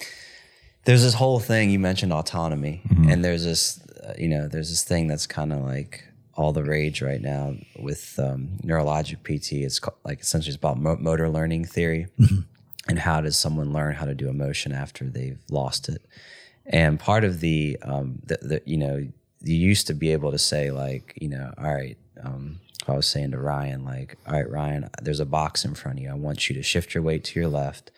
[0.85, 4.83] there's this whole thing you mentioned autonomy, and there's this, uh, you know, there's this
[4.85, 6.05] thing that's kind of like
[6.35, 9.53] all the rage right now with um, neurologic PT.
[9.65, 12.07] It's called, like essentially it's about mo- motor learning theory,
[12.89, 16.03] and how does someone learn how to do emotion after they've lost it.
[16.67, 19.07] And part of the, um, the, the you know,
[19.43, 23.07] you used to be able to say like, you know, all right, um, I was
[23.07, 26.11] saying to Ryan, like, all right, Ryan, there's a box in front of you.
[26.11, 27.91] I want you to shift your weight to your left.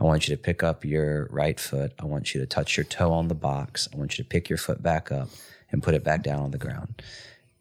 [0.00, 1.92] I want you to pick up your right foot.
[1.98, 3.88] I want you to touch your toe on the box.
[3.92, 5.28] I want you to pick your foot back up
[5.70, 7.02] and put it back down on the ground.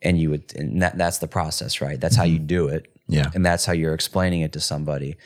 [0.01, 1.99] And you would, and that, that's the process, right?
[1.99, 2.91] That's how you do it.
[3.07, 3.29] Yeah.
[3.35, 5.17] And that's how you're explaining it to somebody.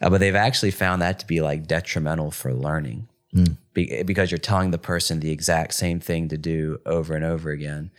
[0.00, 3.08] Uh, but they've actually found that to be like detrimental for learning
[3.72, 7.50] be, because you're telling the person the exact same thing to do over and over
[7.50, 7.90] again.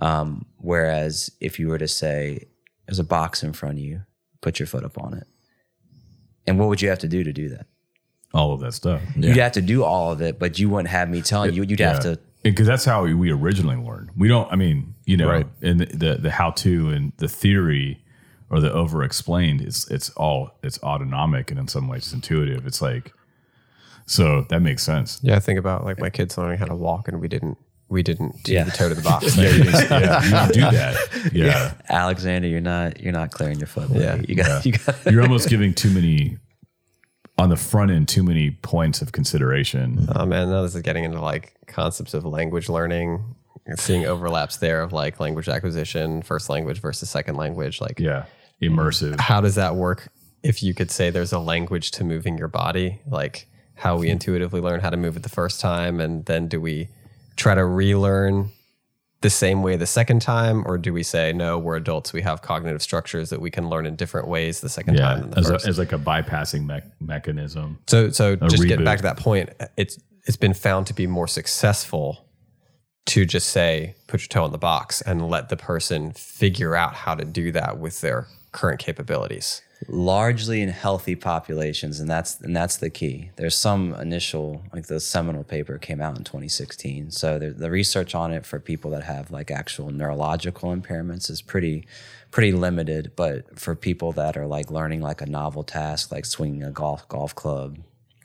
[0.00, 2.48] Um, whereas if you were to say,
[2.86, 4.02] there's a box in front of you,
[4.40, 5.26] put your foot up on it.
[6.46, 7.66] And what would you have to do to do that?
[8.34, 9.00] All of that stuff.
[9.16, 11.62] You'd have to do all of it, but you wouldn't have me telling you.
[11.62, 12.18] You'd have to.
[12.42, 14.10] because that's how we originally learned.
[14.16, 14.50] We don't.
[14.52, 15.46] I mean, you know, Right.
[15.62, 18.02] in the, the the how to and the theory
[18.50, 22.66] or the over explained, it's it's all it's autonomic and in some ways it's intuitive.
[22.66, 23.12] It's like
[24.06, 25.18] so that makes sense.
[25.22, 27.58] Yeah, I think about like my kids learning how to walk, and we didn't
[27.88, 28.64] we didn't do Yeah.
[28.64, 29.36] the toe to the box.
[29.38, 31.30] Yeah, you, didn't- yeah, you don't do that.
[31.32, 31.74] Yeah.
[31.88, 33.00] Alexander, you're not.
[33.00, 33.88] You're not clearing your foot.
[33.88, 34.00] buddy.
[34.00, 34.20] Yeah.
[34.28, 34.66] you got.
[34.66, 35.06] You got.
[35.10, 36.38] You're almost giving too many
[37.38, 40.08] on the front end too many points of consideration.
[40.14, 43.22] Oh man, now this is getting into like concepts of language learning,
[43.76, 47.80] seeing overlaps there of like language acquisition, first language versus second language.
[47.80, 48.24] Like, Yeah.
[48.60, 49.20] Immersive.
[49.20, 50.10] how does that work?
[50.42, 54.60] If you could say there's a language to moving your body, like how we intuitively
[54.60, 56.88] learn how to move it the first time, and then do we
[57.36, 58.50] try to relearn
[59.20, 61.58] the same way the second time, or do we say no?
[61.58, 62.12] We're adults.
[62.12, 65.26] We have cognitive structures that we can learn in different ways the second time Yeah.
[65.30, 67.78] than As, a, as like a bypassing me- mechanism.
[67.88, 68.84] So so just getting reboot.
[68.84, 72.24] back to that point, it's it's been found to be more successful
[73.06, 76.92] to just say put your toe in the box and let the person figure out
[76.94, 79.62] how to do that with their current capabilities.
[79.86, 83.30] Largely in healthy populations and that's and that's the key.
[83.36, 88.14] There's some initial like the seminal paper came out in 2016 so the, the research
[88.14, 91.86] on it for people that have like actual neurological impairments is pretty
[92.32, 96.64] pretty limited but for people that are like learning like a novel task like swinging
[96.64, 97.78] a golf golf club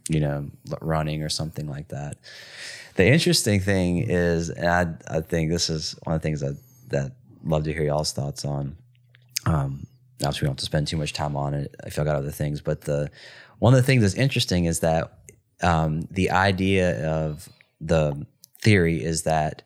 [0.09, 0.49] you know
[0.81, 2.17] running or something like that.
[2.95, 6.57] The interesting thing is and i, I think this is one of the things that
[6.89, 7.11] that
[7.43, 8.75] love to hear y'all's thoughts on
[9.45, 9.85] um,
[10.23, 11.75] obviously we don't have to spend too much time on it.
[11.85, 13.09] If y'all got other things but the
[13.59, 15.19] one of the things that's interesting is that
[15.61, 17.49] um, the idea of
[17.79, 18.25] the
[18.61, 19.61] theory is that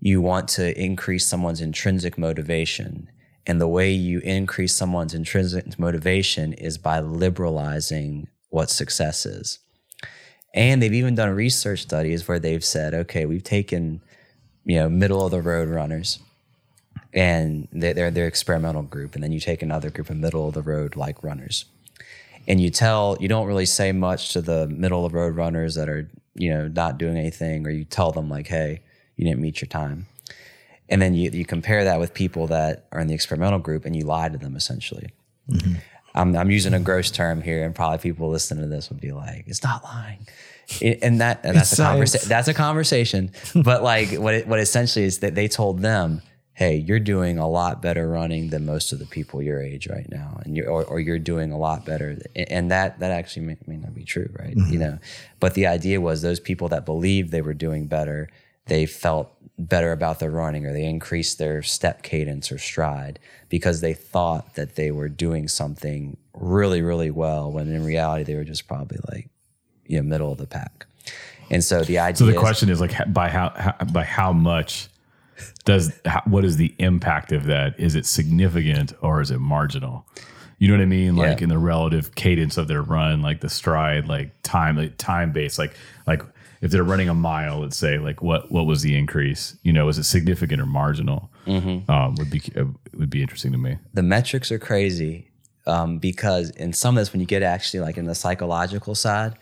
[0.00, 3.10] you want to increase someone's intrinsic motivation.
[3.46, 9.58] And the way you increase someone's intrinsic motivation is by liberalizing what success is.
[10.54, 14.00] And they've even done research studies where they've said okay we've taken
[14.64, 16.18] you know middle of the road runners
[17.16, 20.54] and they- they're their experimental group and then you take another group of middle of
[20.54, 21.64] the road like runners.
[22.46, 25.74] And you tell you don't really say much to the middle of the road runners
[25.74, 28.82] that are you know not doing anything or you tell them like hey
[29.16, 30.06] you didn't meet your time.
[30.88, 33.96] And then you, you compare that with people that are in the experimental group and
[33.96, 35.08] you lie to them essentially.
[35.50, 35.74] Mm-hmm.
[36.14, 39.10] I'm, I'm using a gross term here and probably people listening to this would be
[39.12, 40.26] like it's not lying.
[40.80, 43.30] It- and that and that's It's a conversation that's a conversation.
[43.54, 46.22] But like what it, what essentially is that they told them
[46.56, 50.08] hey you're doing a lot better running than most of the people your age right
[50.10, 50.40] now.
[50.42, 53.76] And you're or, or you're doing a lot better and that that actually may, may
[53.76, 54.56] not be true right?
[54.56, 54.72] Mm-hmm.
[54.72, 54.98] You know
[55.38, 58.28] but the idea was those people that believed they were doing better
[58.66, 63.80] they felt better about their running or they increased their step cadence or stride because
[63.80, 68.44] they thought that they were doing something really really well when in reality they were
[68.44, 69.28] just probably like
[69.86, 70.86] you know middle of the pack.
[71.48, 74.32] And so the idea So the is- question is like by how, how by how
[74.32, 74.88] much
[75.64, 77.78] does how, what is the impact of that?
[77.78, 80.06] Is it significant or is it marginal?
[80.58, 81.16] You know what I mean?
[81.16, 81.44] Like Yeah.
[81.44, 85.58] in the relative cadence of their run, like the stride, like time, like time based,
[85.58, 85.74] like
[86.06, 86.22] like
[86.62, 89.56] if they're running a mile, let's say, like what what was the increase?
[89.62, 91.30] You know, is it significant or marginal?
[91.46, 91.90] Mm-hmm.
[91.90, 92.64] Um, would be uh,
[92.94, 93.78] would be interesting to me.
[93.94, 95.30] the metrics are crazy
[95.66, 99.34] um, because in some of this, when you get actually like in the psychological side,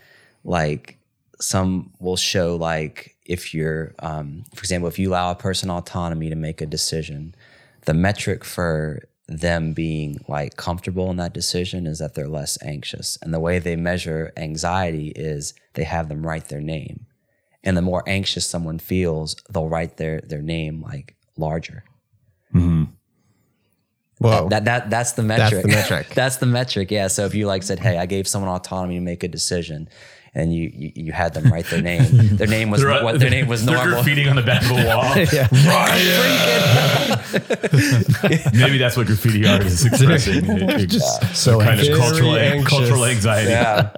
[0.42, 0.98] like
[1.40, 6.28] some will show like if you're, um, for example, if you allow a person autonomy
[6.28, 7.34] to make a decision,
[7.86, 13.18] the metric for them being like comfortable in that decision is that they're less anxious.
[13.22, 17.06] And the way they measure anxiety is they have them write their name.
[17.62, 21.84] And the more anxious someone feels, they'll write their their name like larger.
[24.18, 24.48] Whoa.
[24.48, 25.62] That that that's the metric.
[25.62, 26.08] the metric.
[26.14, 26.90] that's the metric.
[26.90, 27.08] Yeah.
[27.08, 29.88] So if you like said, "Hey, I gave someone autonomy to make a decision,"
[30.34, 33.46] and you you, you had them write their name, their name was what their name
[33.46, 34.02] was They're normal.
[34.02, 35.02] graffitiing on the back of a wall.
[35.66, 37.20] Ryan!
[38.54, 40.44] Maybe that's what graffiti art is expressing.
[40.44, 41.00] It- it-
[41.34, 42.68] So kind of cultural, anxious.
[42.68, 43.50] cultural anxiety.
[43.50, 43.90] Yeah.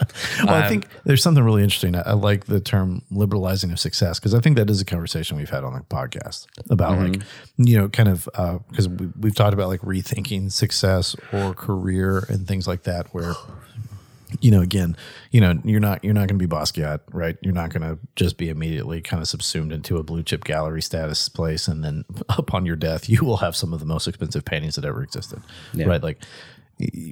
[0.45, 1.95] Well, I think there's something really interesting.
[1.95, 5.37] I, I like the term liberalizing of success because I think that is a conversation
[5.37, 7.13] we've had on the podcast about mm-hmm.
[7.13, 7.23] like,
[7.59, 12.25] you know, kind of uh, because we, we've talked about like rethinking success or career
[12.29, 13.35] and things like that where
[14.41, 14.97] you know, again,
[15.31, 17.37] you know, you're not you're not going to be Basquiat, right?
[17.43, 20.83] You're not going to just be immediately kind of subsumed into a blue chip gallery
[20.83, 24.45] status place, and then upon your death, you will have some of the most expensive
[24.45, 25.41] paintings that ever existed,
[25.75, 26.03] right?
[26.03, 26.23] Like,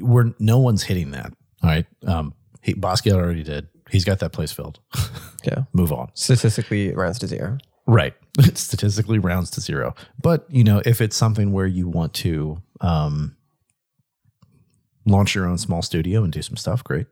[0.00, 1.86] we're no one's hitting that, all right?
[2.06, 2.34] Um,
[2.64, 3.68] he, Basquiat already did.
[3.90, 4.80] He's got that place filled.
[5.44, 5.64] yeah.
[5.72, 6.10] Move on.
[6.14, 7.58] Statistically, it rounds to zero.
[7.86, 8.14] Right.
[8.38, 9.94] It statistically rounds to zero.
[10.20, 13.36] But, you know, if it's something where you want to um,
[15.06, 17.06] launch your own small studio and do some stuff, great.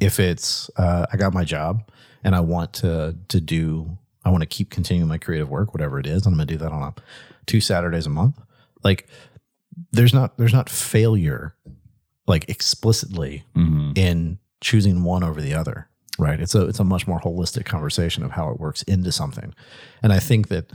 [0.00, 1.90] If it's uh, I got my job
[2.24, 5.98] and I want to to do I want to keep continuing my creative work, whatever
[5.98, 6.94] it is, and I'm gonna do that on a
[7.46, 8.40] two Saturdays a month.
[8.82, 9.06] Like
[9.92, 11.54] there's not there's not failure
[12.26, 13.44] like explicitly
[13.96, 18.22] in choosing one over the other right it's a it's a much more holistic conversation
[18.22, 19.54] of how it works into something
[20.02, 20.72] and i think that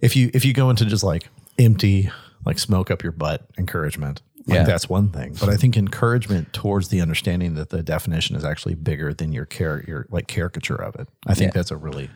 [0.00, 2.10] if you if you go into just like empty
[2.46, 4.64] like smoke up your butt encouragement like Yeah.
[4.64, 8.74] that's one thing but i think encouragement towards the understanding that the definition is actually
[8.74, 11.58] bigger than your care your like caricature of it i think Yeah.
[11.60, 12.10] that's a really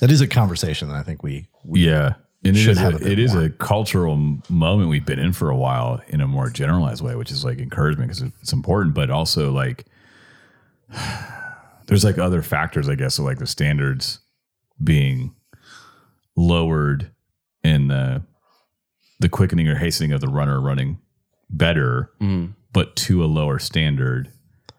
[0.00, 2.14] that is a conversation that i think we, we Yeah.
[2.46, 4.16] And it Should is, have a, a it is a cultural
[4.50, 7.58] moment we've been in for a while in a more generalized way, which is like
[7.58, 9.86] encouragement because it's important, but also like
[11.86, 14.20] there's like other factors, I guess, so like the standards
[14.82, 15.34] being
[16.36, 17.10] lowered
[17.62, 18.22] and the
[19.20, 20.98] the quickening or hastening of the runner running
[21.56, 22.52] better, mm.
[22.72, 24.30] but to a lower standard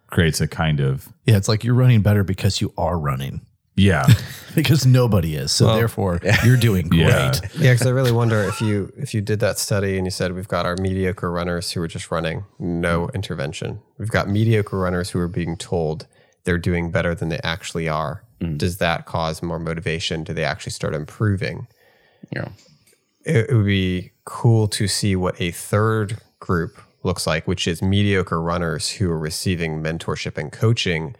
[0.07, 3.41] creates a kind of yeah it's like you're running better because you are running
[3.75, 4.05] Yeah.
[4.55, 5.51] because nobody is.
[5.51, 7.01] So therefore, you're doing great.
[7.05, 7.33] Yeah.
[7.57, 10.33] Yeah, because I really wonder if you if you did that study and you said
[10.33, 13.13] we've got our mediocre runners who are just running, no mm.
[13.13, 13.81] intervention.
[13.97, 16.07] We've got mediocre runners who are being told
[16.45, 18.23] they're doing better than they actually are.
[18.39, 18.57] Mm.
[18.57, 20.23] Does that cause more motivation?
[20.23, 21.67] Do they actually start improving?
[22.31, 22.49] Yeah.
[23.25, 27.81] It, it would be cool to see what a third group looks like, which is
[27.81, 31.15] mediocre runners who are receiving mentorship and coaching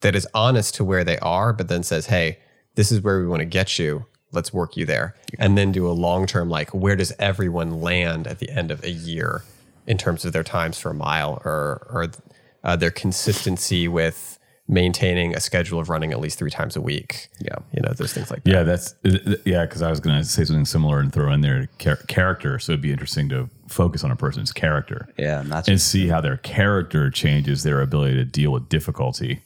[0.00, 2.38] that is honest to where they are, but then says, "Hey,
[2.74, 4.06] this is where we want to get you.
[4.32, 8.26] Let's work you there." And then do a long term like, where does everyone land
[8.26, 9.42] at the end of a year
[9.86, 12.10] in terms of their times for a mile or or
[12.64, 17.28] uh, their consistency with maintaining a schedule of running at least three times a week.
[17.40, 17.56] Yeah.
[17.72, 18.50] you know, those things like that.
[18.50, 18.94] Yeah, that's
[19.44, 19.66] yeah.
[19.66, 22.58] Because I was going to say something similar and throw in there char- character.
[22.58, 25.40] So it'd be interesting to focus on a person's character Yeah.
[25.40, 29.42] And that's and see how their character changes their ability to deal with difficulty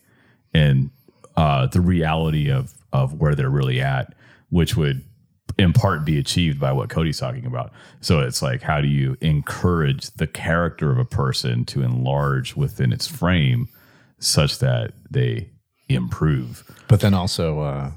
[0.53, 0.91] and
[1.37, 4.15] uh, the reality of of where they're really at,
[4.51, 5.03] which would
[5.59, 7.73] in part be achieved by what Cody's talking about.
[8.01, 12.93] So it's like, how do you encourage the character of a person to enlarge within
[12.93, 13.69] its frame
[14.19, 15.51] such that they
[15.89, 16.65] improve?
[16.89, 17.91] But then also uh,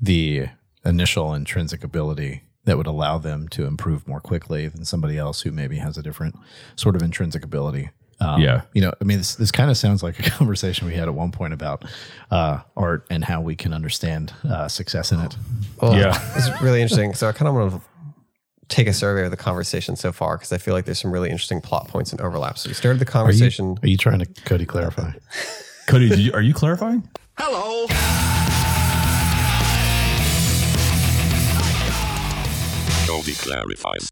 [0.00, 0.46] the
[0.84, 5.50] initial intrinsic ability that would allow them to improve more quickly than somebody else who
[5.50, 6.36] maybe has a different
[6.76, 7.90] sort of intrinsic ability.
[8.20, 8.62] Um, Yeah.
[8.74, 11.14] You know, I mean, this, this kind of sounds like a conversation we had at
[11.14, 11.84] one point about
[12.30, 15.36] uh, art and how we can understand uh, success in it.
[15.82, 16.16] Well, Yeah.
[16.36, 17.12] it's really interesting.
[17.14, 17.80] So I kind of want to
[18.68, 21.28] take a survey of the conversation so far because I feel like there's some really
[21.30, 22.60] interesting plot points and overlaps.
[22.62, 23.76] So we started the Are you, conversation.
[23.82, 25.10] are you trying to, Cody, clarify?
[25.88, 27.08] Cody, did you, are you clarifying?
[33.20, 34.08] Cody clarifies.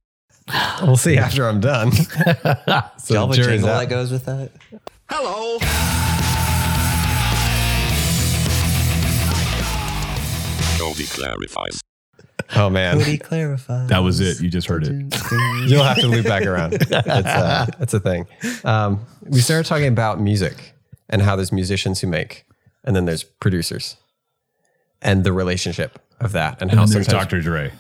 [0.82, 1.92] We'll see after I'm done.
[1.92, 3.80] so y'all have a jingle out.
[3.80, 4.50] that goes with that?
[5.08, 5.58] Hello.
[10.78, 11.80] Cody clarifies.
[12.54, 13.86] Oh man, clarify.
[13.86, 14.42] That was it.
[14.42, 14.90] You just heard it.
[15.70, 16.74] you'll have to loop back around.
[16.74, 18.26] It's, uh, it's a thing.
[18.62, 20.74] Um, we started talking about music
[21.08, 22.44] and how there's musicians who make,
[22.84, 23.96] and then there's producers,
[25.00, 27.40] and the relationship of that, and how And there's Dr.
[27.40, 27.72] Dre.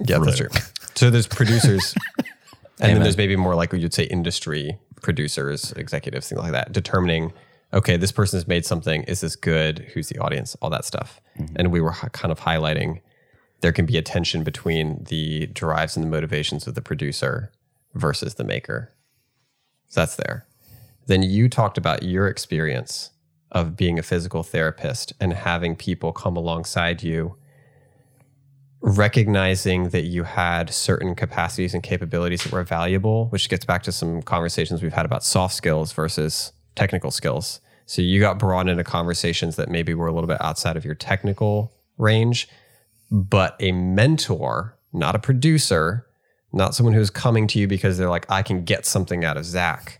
[0.00, 0.48] Yeah, that's true.
[0.94, 1.94] So there's producers,
[2.80, 7.32] and then there's maybe more like you'd say industry producers, executives, things like that, determining,
[7.72, 9.02] okay, this person has made something.
[9.04, 9.80] Is this good?
[9.94, 10.56] Who's the audience?
[10.62, 11.20] All that stuff.
[11.38, 11.56] Mm-hmm.
[11.56, 13.00] And we were kind of highlighting
[13.64, 17.50] there can be a tension between the drives and the motivations of the producer
[17.94, 18.92] versus the maker.
[19.88, 20.46] So that's there.
[21.06, 23.10] Then you talked about your experience
[23.52, 27.36] of being a physical therapist and having people come alongside you
[28.84, 33.90] recognizing that you had certain capacities and capabilities that were valuable, which gets back to
[33.90, 37.62] some conversations we've had about soft skills versus technical skills.
[37.86, 40.94] So you got brought into conversations that maybe were a little bit outside of your
[40.94, 42.46] technical range,
[43.10, 46.06] but a mentor, not a producer,
[46.52, 49.46] not someone who's coming to you because they're like, I can get something out of
[49.46, 49.98] Zach,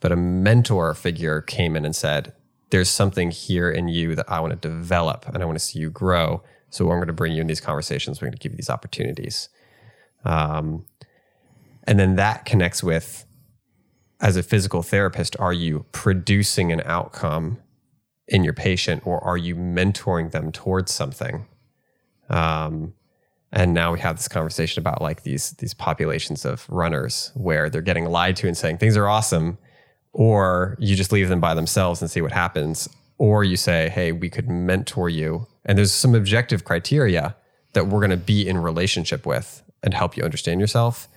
[0.00, 2.32] but a mentor figure came in and said,
[2.70, 5.80] There's something here in you that I want to develop and I want to see
[5.80, 6.42] you grow.
[6.72, 8.20] So I'm going to bring you in these conversations.
[8.20, 9.48] We're going to give you these opportunities.
[10.24, 10.86] Um,
[11.84, 13.26] and then that connects with,
[14.20, 17.58] as a physical therapist, are you producing an outcome
[18.28, 21.46] in your patient or are you mentoring them towards something?
[22.30, 22.94] Um,
[23.52, 27.82] and now we have this conversation about like these these populations of runners where they're
[27.82, 29.58] getting lied to and saying things are awesome,
[30.14, 34.12] or you just leave them by themselves and see what happens, or you say, hey,
[34.12, 37.36] we could mentor you, and there's some objective criteria
[37.72, 41.08] that we're going to be in relationship with and help you understand yourself.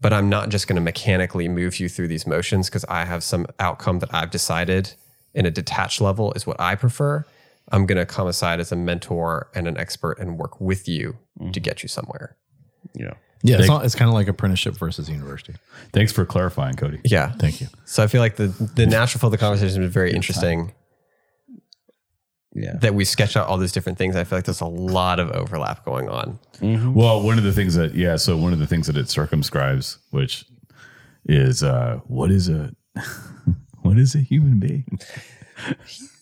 [0.00, 3.24] But I'm not just going to mechanically move you through these motions because I have
[3.24, 4.94] some outcome that I've decided
[5.34, 7.24] in a detached level is what I prefer.
[7.70, 11.16] I'm going to come aside as a mentor and an expert and work with you
[11.38, 11.50] mm-hmm.
[11.50, 12.36] to get you somewhere.
[12.94, 13.14] Yeah.
[13.42, 15.54] Yeah, it's, not, it's kind of like apprenticeship versus university.
[15.92, 17.00] Thanks for clarifying, Cody.
[17.04, 17.30] Yeah.
[17.32, 17.68] Thank you.
[17.84, 20.72] So I feel like the the natural flow of the conversation is very interesting.
[22.60, 22.76] Yeah.
[22.76, 24.16] That we sketch out all these different things.
[24.16, 26.38] I feel like there's a lot of overlap going on.
[26.60, 29.98] Well, one of the things that yeah, so one of the things that it circumscribes,
[30.10, 30.44] which
[31.26, 32.74] is uh what is a
[33.82, 34.98] what is a human being?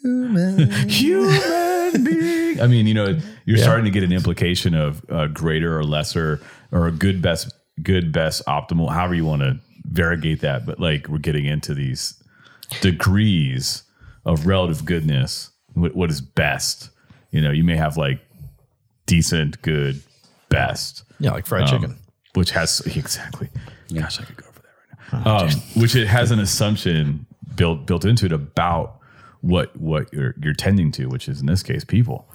[0.03, 2.61] Human human being.
[2.61, 6.41] I mean, you know, you're starting to get an implication of uh, greater or lesser
[6.73, 11.09] or a good best good best optimal, however you want to variegate that, but like
[11.09, 12.23] we're getting into these
[12.81, 13.85] degrees
[14.25, 15.51] of relative goodness.
[15.77, 16.91] What, what is best?
[17.31, 18.21] You know, you may have like
[19.05, 20.03] decent, good,
[20.49, 21.05] best.
[21.19, 21.99] Yeah, like fried um, chicken.
[22.35, 23.49] which has exactly.
[23.93, 25.37] Gosh, I could go over that right now.
[25.47, 25.51] Um,
[25.81, 28.99] which it has an assumption built built into it about
[29.41, 32.29] what what you're you're tending to, which is in this case people.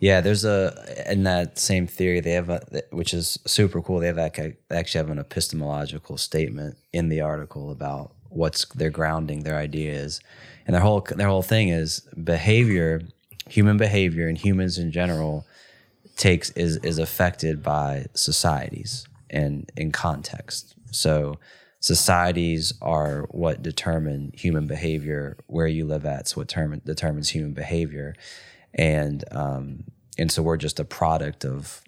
[0.00, 4.00] Yeah, there's a in that same theory they have, a, which is super cool.
[4.00, 8.90] They have like a, actually have an epistemological statement in the article about what's their
[8.90, 10.20] grounding, their idea is,
[10.66, 13.02] and their whole their whole thing is behavior,
[13.48, 15.46] human behavior, and humans in general
[16.16, 20.74] takes is is affected by societies and in context.
[20.90, 21.38] So
[21.80, 25.36] societies are what determine human behavior.
[25.46, 28.14] Where you live at, so what term, determines human behavior,
[28.74, 29.84] and um,
[30.18, 31.82] and so we're just a product of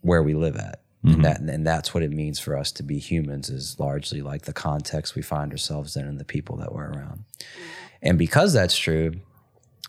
[0.00, 0.80] where we live at.
[1.14, 4.42] And that and that's what it means for us to be humans is largely like
[4.42, 7.24] the context we find ourselves in and the people that we're around.
[8.02, 9.14] And because that's true,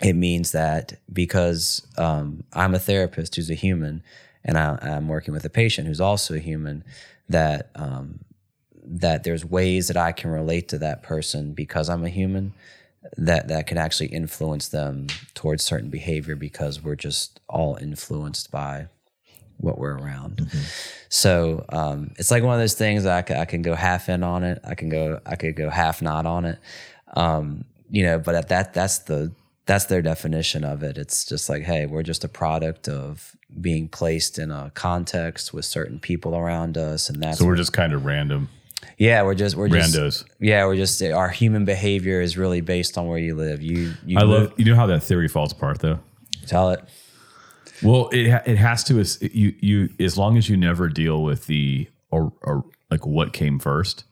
[0.02, 4.04] it means that because um, I'm a therapist who's a human
[4.44, 6.84] and I, I'm working with a patient who's also a human,
[7.30, 8.20] that um,
[8.84, 12.54] that there's ways that I can relate to that person because I'm a human
[13.18, 18.88] that that can actually influence them towards certain behavior because we're just all influenced by
[19.58, 20.50] what we're around.
[21.10, 24.44] So um, it's like one of those things I, I can go half in on
[24.44, 24.60] it.
[24.64, 26.60] I can go I could go half not on it.
[27.16, 29.32] Um, you know, but at that that's the
[29.66, 30.98] that's their definition of it.
[30.98, 35.66] It's just like, hey, we're just a product of being placed in a context with
[35.66, 38.50] certain people around us, and that's So we're just kind of random
[38.98, 40.26] yeah, we're just we're just randos.
[40.40, 43.62] yeah, we're just our human behavior is really based on where you live.
[43.62, 46.00] You you I live, love you know how that theory falls apart though.
[46.48, 46.84] tell it.
[47.84, 51.48] Well, it it has to as you you as long as you never deal with
[51.48, 54.04] the or, or like what came 1st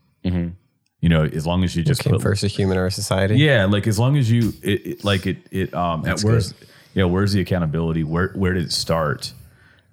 [1.02, 3.38] You know, as long as you just Came put first a human or a society?
[3.38, 6.54] Yeah, like as long as you it, it like it it um at where's
[6.94, 8.04] yeah where's the accountability?
[8.04, 9.34] Where where did it start?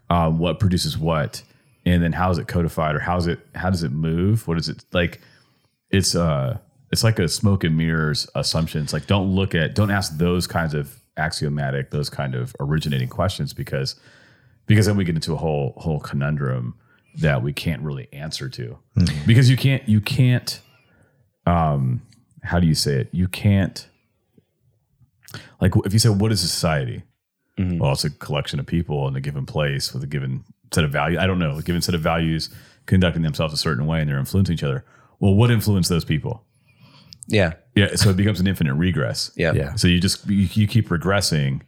[0.08, 1.42] Uh, what produces what,
[1.86, 4.46] and then how is it codified or how's it how does it move?
[4.48, 5.20] What is it like?
[5.90, 6.58] It's uh
[6.90, 8.82] it's like a smoke and mirrors assumption.
[8.82, 13.08] It's like don't look at don't ask those kinds of axiomatic those kind of originating
[13.08, 13.96] questions because
[14.66, 16.74] because then we get into a whole whole conundrum
[17.16, 18.78] that we can't really answer to.
[19.26, 20.60] Because you can't you can't
[21.46, 22.02] um
[22.42, 23.08] how do you say it?
[23.12, 23.86] You can't
[25.60, 27.02] like if you say what is a society
[27.78, 30.42] well it's a collection of people in a given place with a given
[30.72, 32.48] set of values i don't know a given set of values
[32.86, 34.84] conducting themselves a certain way and they're influencing each other.
[35.20, 36.44] Well what influenced those people
[37.28, 39.74] Yeah, yeah so it becomes an infinite regress yeah, Yeah.
[39.76, 41.62] so you just you, you keep regressing,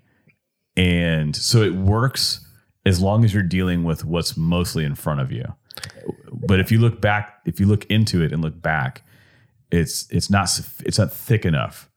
[0.77, 2.41] and so it works
[2.87, 5.45] as long as you're dealing with what's mostly in front of you.
[6.33, 9.03] But if you look back, if you look into it and look back,
[9.71, 10.49] it's it's not
[10.85, 11.91] it's not thick enough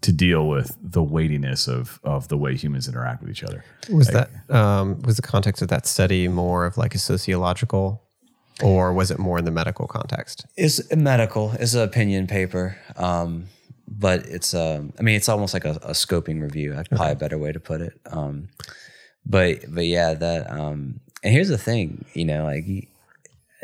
[0.00, 3.64] to deal with the weightiness of of the way humans interact with each other.
[3.90, 8.02] Was that um, was the context of that study more of like a sociological,
[8.62, 10.46] or was it more in the medical context?
[10.56, 11.52] It's a medical.
[11.52, 13.46] It's an opinion paper, um,
[13.88, 16.74] but it's um, I mean, it's almost like a, a scoping review.
[16.74, 18.00] That's probably a better way to put it.
[18.06, 18.48] Um,
[19.24, 20.50] but but yeah, that.
[20.50, 22.88] Um, and here's the thing, you know, like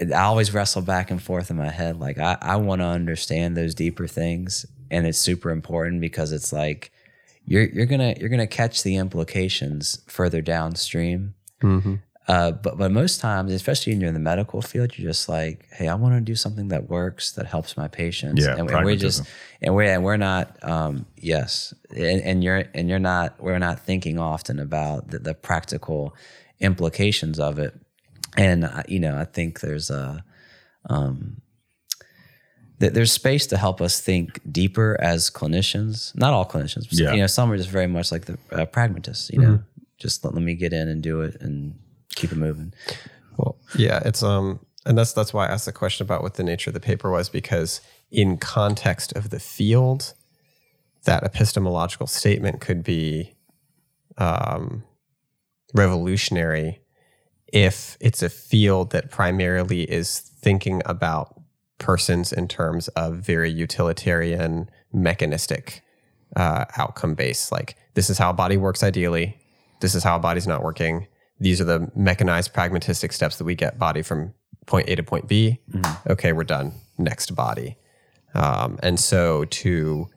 [0.01, 2.01] I always wrestle back and forth in my head.
[2.01, 6.53] Like I, I want to understand those deeper things, and it's super important because it's
[6.53, 6.91] like
[7.45, 11.35] you're you're gonna you're gonna catch the implications further downstream.
[12.29, 15.67] Uh, but but most times, especially when you're in the medical field, you're just like,
[15.73, 18.45] hey, I want to do something that works that helps my patients.
[18.45, 19.25] Yeah, and, and we're just
[19.61, 23.81] and we're and we're not um, yes, and, and you're and you're not we're not
[23.81, 26.15] thinking often about the, the practical
[26.61, 27.75] implications of it.
[28.37, 30.25] And uh, you know, I think there's a
[30.89, 31.43] um,
[32.81, 36.17] th- there's space to help us think deeper as clinicians.
[36.17, 37.13] Not all clinicians, but, Yeah.
[37.15, 39.29] you know, some are just very much like the uh, pragmatists.
[39.31, 39.63] You know,
[39.99, 41.79] just let, let me get in and do it and
[42.15, 42.73] keep it moving.
[43.37, 46.45] Well, yeah, it's um, and that's that's why I asked the question about what the
[46.45, 50.15] nature of the paper was because in context of the field,
[51.05, 53.35] that epistemological statement could be
[54.19, 54.85] um,
[55.75, 56.81] revolutionary
[57.53, 61.41] if it's a field that primarily is thinking about
[61.79, 65.83] persons in terms of very utilitarian, mechanistic,
[66.37, 67.53] uh, outcome based.
[67.53, 69.39] Like this is how a body works ideally.
[69.81, 71.07] This is how a body's not working.
[71.43, 74.33] These are the mechanized, pragmatistic steps that we get body from
[74.67, 75.59] point A to point B.
[76.09, 76.73] Okay, we're done.
[76.99, 77.77] Next body.
[78.35, 80.09] Um, and so to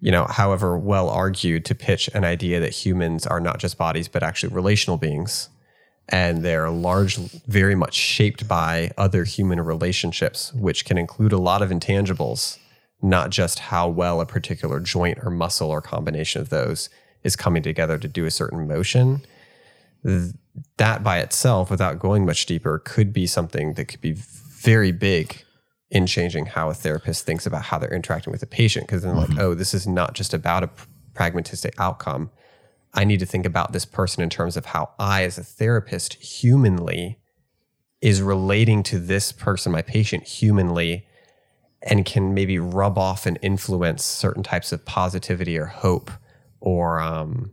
[0.00, 4.08] you know, however well argued to pitch an idea that humans are not just bodies,
[4.08, 5.48] but actually relational beings.
[6.08, 7.16] And they're large,
[7.46, 12.58] very much shaped by other human relationships, which can include a lot of intangibles,
[13.02, 16.88] not just how well a particular joint or muscle or combination of those
[17.24, 19.22] is coming together to do a certain motion.
[20.56, 24.92] Th- That by itself, without going much deeper, could be something that could be very
[24.92, 25.44] big
[25.90, 29.14] in changing how a therapist thinks about how they're interacting with a patient because then
[29.14, 30.70] like oh this is not just about a
[31.14, 32.30] pragmatistic outcome.
[32.94, 36.14] I need to think about this person in terms of how I, as a therapist,
[36.14, 37.18] humanly
[38.00, 41.06] is relating to this person, my patient, humanly,
[41.82, 46.10] and can maybe rub off and influence certain types of positivity or hope
[46.60, 47.52] or um,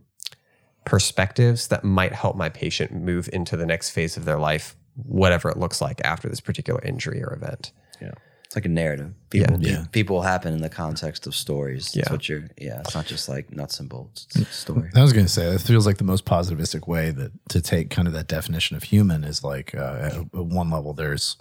[0.84, 5.48] perspectives that might help my patient move into the next phase of their life, whatever
[5.50, 7.72] it looks like after this particular injury or event.
[8.00, 8.12] Yeah.
[8.44, 9.14] It's like a narrative.
[9.30, 9.70] People, Yeah.
[9.72, 9.84] Yeah.
[9.90, 11.86] people happen in the context of stories.
[11.92, 12.12] That's Yeah.
[12.12, 12.80] what you're, yeah.
[12.80, 14.26] It's not just like nuts and bolts.
[14.36, 14.90] It's a story.
[14.94, 17.90] I was going to say it feels like the most positivistic way that to take
[17.90, 21.36] kind of that definition of human is like uh, at, at one level there's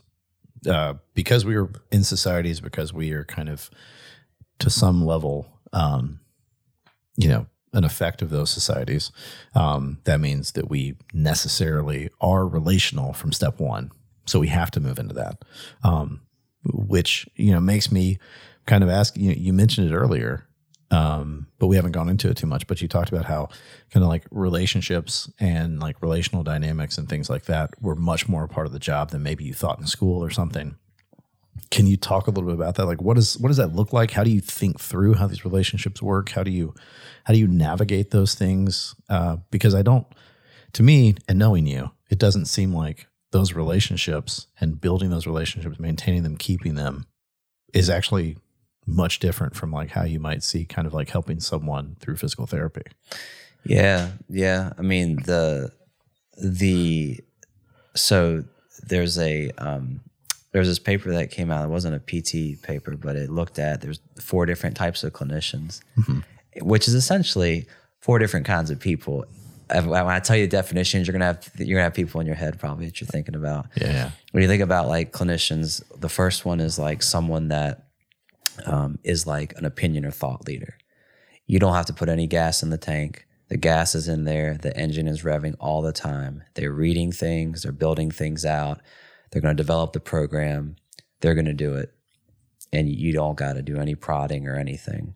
[0.67, 3.69] uh, because we are in societies because we are kind of
[4.59, 6.19] to some level um,
[7.17, 9.11] you know an effect of those societies
[9.55, 13.91] um, that means that we necessarily are relational from step one
[14.25, 15.43] so we have to move into that
[15.83, 16.21] um,
[16.65, 18.17] which you know makes me
[18.65, 20.47] kind of ask you, you mentioned it earlier
[20.93, 22.67] um, but we haven't gone into it too much.
[22.67, 23.49] But you talked about how
[23.91, 28.43] kind of like relationships and like relational dynamics and things like that were much more
[28.43, 30.75] a part of the job than maybe you thought in school or something.
[31.71, 32.85] Can you talk a little bit about that?
[32.85, 34.11] Like, what does what does that look like?
[34.11, 36.29] How do you think through how these relationships work?
[36.29, 36.75] How do you
[37.23, 38.95] how do you navigate those things?
[39.09, 40.05] Uh, because I don't,
[40.73, 45.79] to me, and knowing you, it doesn't seem like those relationships and building those relationships,
[45.79, 47.07] maintaining them, keeping them,
[47.73, 48.37] is actually
[48.85, 52.45] much different from like how you might see kind of like helping someone through physical
[52.45, 52.83] therapy.
[53.65, 54.73] Yeah, yeah.
[54.77, 55.71] I mean the
[56.41, 57.19] the
[57.95, 58.43] so
[58.83, 60.01] there's a um,
[60.51, 61.65] there's this paper that came out.
[61.65, 65.81] It wasn't a PT paper, but it looked at there's four different types of clinicians,
[66.61, 67.67] which is essentially
[67.99, 69.25] four different kinds of people.
[69.69, 72.35] When I tell you the definitions, you're gonna have you're gonna have people in your
[72.35, 73.67] head probably that you're thinking about.
[73.75, 74.11] Yeah.
[74.31, 77.87] When you think about like clinicians, the first one is like someone that
[78.65, 80.77] um, is like an opinion or thought leader.
[81.47, 83.25] You don't have to put any gas in the tank.
[83.49, 84.57] The gas is in there.
[84.57, 86.43] The engine is revving all the time.
[86.55, 87.63] They're reading things.
[87.63, 88.81] They're building things out.
[89.31, 90.75] They're going to develop the program.
[91.21, 91.93] They're going to do it,
[92.71, 95.15] and you don't got to do any prodding or anything.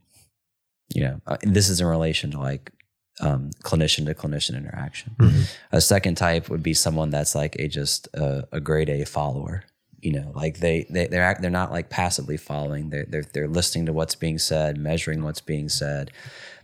[0.93, 2.72] You know, uh, this is in relation to like
[3.19, 5.15] um, clinician to clinician interaction.
[5.72, 9.64] A second type would be someone that's like a just a, a grade A follower.
[9.99, 12.89] You know, like they they they're act, they're not like passively following.
[12.91, 16.11] They're they're they're listening to what's being said, measuring what's being said.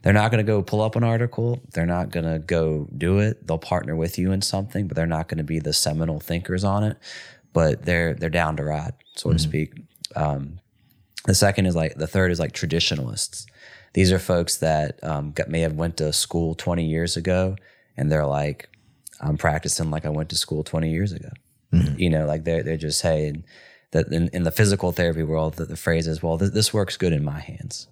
[0.03, 1.61] They're not going to go pull up an article.
[1.73, 3.47] They're not going to go do it.
[3.47, 6.63] They'll partner with you in something, but they're not going to be the seminal thinkers
[6.63, 6.97] on it.
[7.53, 9.73] But they're they're down to ride, so to speak.
[10.15, 10.59] Um,
[11.25, 13.47] the second is like the third is like traditionalists.
[13.93, 17.55] These are folks that um, got, may have went to school 20 years ago,
[17.95, 18.69] and they're like,
[19.21, 21.29] I'm practicing like I went to school 20 years ago.
[21.97, 23.45] You know, like they're they're just saying
[23.91, 26.97] that in, in the physical therapy world, that the phrase is, well, th- this works
[26.97, 27.87] good in my hands.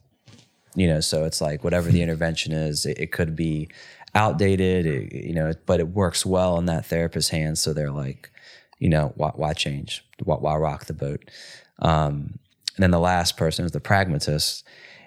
[0.76, 3.70] You know, so it's like whatever the intervention is, it, it could be
[4.14, 7.60] outdated, it- you know, but it works well in that therapist's hands.
[7.60, 8.30] So they're like,
[8.78, 10.06] you know, why, why change?
[10.24, 11.32] Why, why rock the boat?
[11.80, 12.38] Um,
[12.76, 14.64] and then the last person is the pragmatist.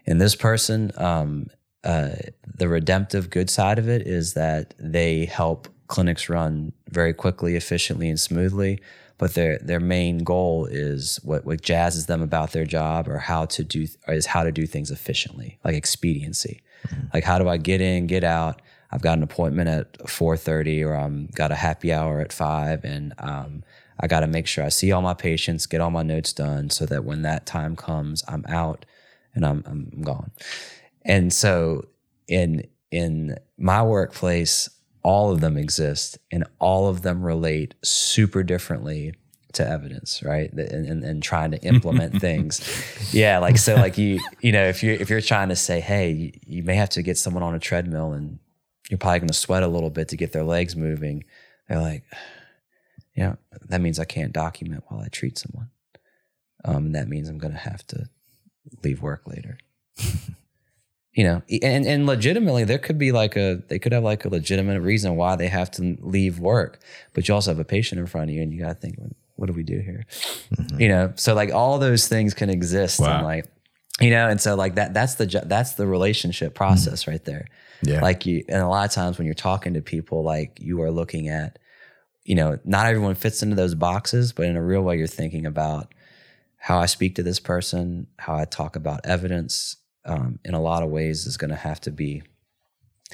[0.07, 1.49] And this person, um,
[1.83, 2.11] uh,
[2.57, 8.09] the redemptive good side of it is that they help clinics run very quickly, efficiently,
[8.09, 8.81] and smoothly.
[9.17, 13.45] But their their main goal is what what jazzes them about their job, or how
[13.47, 16.63] to do is how to do things efficiently, like expediency.
[17.15, 18.61] Like how do I get in, get out?
[18.91, 22.85] I've got an appointment at four thirty, or I'm got a happy hour at five,
[22.85, 23.63] and um,
[24.01, 26.71] I got to make sure I see all my patients, get all my notes done,
[26.71, 28.85] so that when that time comes, I'm out
[29.35, 30.31] and I'm I'm gone.
[31.03, 31.87] And so
[32.29, 34.69] in in my workplace,
[35.03, 39.15] all of them exist and all of them relate super differently
[39.55, 40.53] to evidence, right?
[40.53, 42.61] And, and, and trying to implement things.
[43.13, 46.11] Yeah, like so like you you know, if you're if you're trying to say, hey,
[46.11, 48.39] you, you may have to get someone on a treadmill and
[48.91, 51.25] you're probably gonna sweat a little bit to get their legs moving,
[51.69, 52.05] they're like,
[53.15, 53.35] yeah,
[53.69, 55.71] that means I can't document while I treat someone.
[56.65, 58.09] Um, and that means I'm gonna have to
[58.83, 59.59] leave work later.
[61.13, 64.29] you know, and, and legitimately, there could be like a, they could have like a
[64.29, 66.81] legitimate reason why they have to leave work,
[67.13, 68.99] but you also have a patient in front of you and you got to think,
[69.37, 70.07] what do we do here?
[70.57, 70.81] Mm-hmm.
[70.81, 73.17] You know, so like all those things can exist Wow.
[73.17, 73.47] and like,
[74.01, 76.57] you know, and so like that, that's the, that's the relationship mm-hmm.
[76.57, 77.47] process right there.
[77.83, 78.01] Yeah.
[78.01, 80.91] Like you, and a lot of times when you're talking to people, like you are
[80.91, 81.59] looking at,
[82.25, 85.47] you know, not everyone fits into those boxes, but in a real way, you're thinking
[85.47, 85.94] about
[86.69, 89.77] how I speak to this person, how I talk about evidence,
[90.07, 92.23] um, in a lot of ways is going to have to be.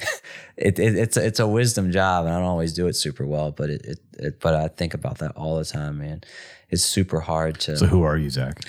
[0.57, 3.25] it, it, it's a, it's a wisdom job, and I don't always do it super
[3.25, 6.21] well, but it, it, it but I think about that all the time, man.
[6.69, 7.75] It's super hard to.
[7.75, 8.61] So who are you, Zach?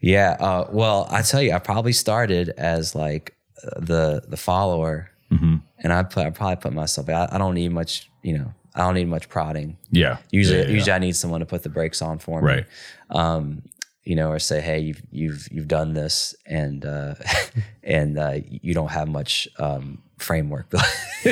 [0.00, 0.36] Yeah.
[0.38, 3.36] Uh, well, I tell you, I probably started as like
[3.76, 5.56] the the follower, Mm-hmm.
[5.80, 7.08] and I put I probably put myself.
[7.10, 8.54] I, I don't need much, you know.
[8.74, 9.76] I don't need much prodding.
[9.90, 10.18] Yeah.
[10.30, 10.74] Usually, Yeah, yeah, yeah.
[10.74, 12.46] usually I need someone to put the brakes on for me.
[12.48, 12.66] Right.
[13.10, 13.62] Um,
[14.08, 17.14] you know, or say, hey, you've you've you've done this, and uh,
[17.82, 20.70] and uh, you don't have much um, framework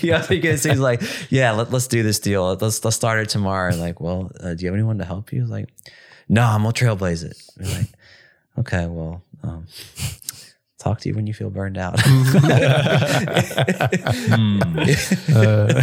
[0.10, 1.00] know, because he's like,
[1.30, 2.56] yeah, let, let's do this deal.
[2.56, 3.70] Let's let's start it tomorrow.
[3.70, 5.46] And like, well, uh, do you have anyone to help you?
[5.46, 5.68] Like,
[6.28, 7.40] no, I'm gonna trailblaze it.
[7.56, 7.86] Like,
[8.58, 9.68] okay, well, um,
[10.84, 11.98] talk to you when you feel burned out.
[14.34, 14.60] Hmm.
[14.64, 14.70] Hmm.
[15.34, 15.82] Uh,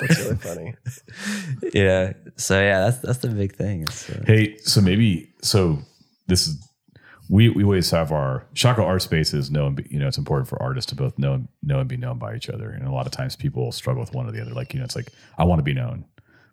[0.00, 0.74] that's really funny.
[1.74, 2.12] yeah.
[2.36, 3.82] So yeah, that's that's the big thing.
[3.82, 5.78] It's, uh, Hey, so maybe so
[6.26, 6.56] this is
[7.28, 10.60] we we always have our Shaka art spaces know and you know it's important for
[10.62, 12.70] artists to both know and know and be known by each other.
[12.70, 14.52] And a lot of times people struggle with one or the other.
[14.52, 16.04] Like, you know, it's like I want to be known,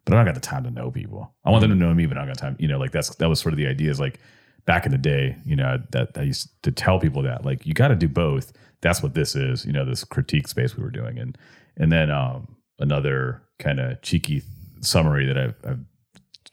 [0.05, 1.33] but I don't got the time to know people.
[1.45, 1.79] I want them hmm.
[1.79, 2.55] to know me, but I don't got time.
[2.59, 4.19] You know, like that's that was sort of the idea is like
[4.67, 7.73] back in the day, you know, that I used to tell people that like you
[7.73, 8.53] got to do both.
[8.81, 11.17] That's what this is, you know, this critique space we were doing.
[11.17, 11.35] And
[11.75, 14.43] and then um another kind of cheeky
[14.81, 15.79] summary that I've, I've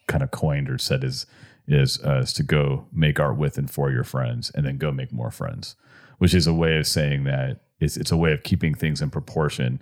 [0.07, 1.27] kind of coined or said is
[1.67, 4.91] is uh, is to go make art with and for your friends, and then go
[4.91, 5.75] make more friends,
[6.17, 9.09] which is a way of saying that it's it's a way of keeping things in
[9.09, 9.81] proportion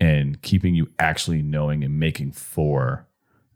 [0.00, 3.06] and keeping you actually knowing and making for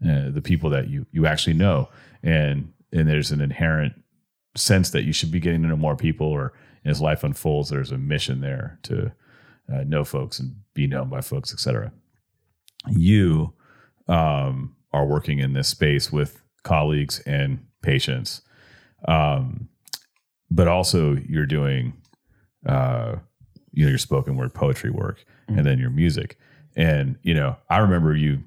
[0.05, 1.89] uh, the people that you you actually know,
[2.23, 3.95] and and there's an inherent
[4.59, 6.53] sense that you should be getting to know more people, or
[6.85, 9.13] as life unfolds, there's a mission there to
[9.73, 11.93] uh, know folks and be known by folks, etc.
[12.89, 13.53] You
[14.07, 18.43] um, are working in this space with colleagues and patients,
[19.07, 19.69] um,
[20.51, 21.93] but also you're doing,
[22.67, 23.17] uh,
[23.73, 26.39] you know, your spoken word poetry work, and then your music.
[26.77, 28.43] And you know, I remember you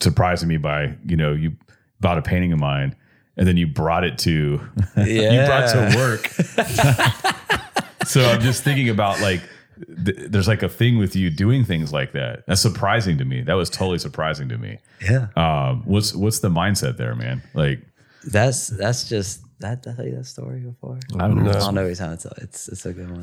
[0.00, 1.56] surprising me by, you know, you
[2.00, 2.94] bought a painting of mine,
[3.36, 4.30] and then you brought it to,
[4.96, 6.26] you brought to work.
[8.06, 9.40] so I'm just thinking about like
[10.04, 12.44] th- there's like a thing with you doing things like that.
[12.46, 13.42] That's surprising to me.
[13.42, 14.78] That was totally surprising to me.
[15.02, 15.28] yeah.
[15.36, 17.42] Um, what's what's the mindset there, man?
[17.54, 17.80] Like,
[18.30, 19.82] That's that's just that.
[19.82, 20.98] Did I tell you that story before?
[21.18, 22.42] I haven't heard I this don't know every time I tell it.
[22.44, 23.22] It's it's a good one.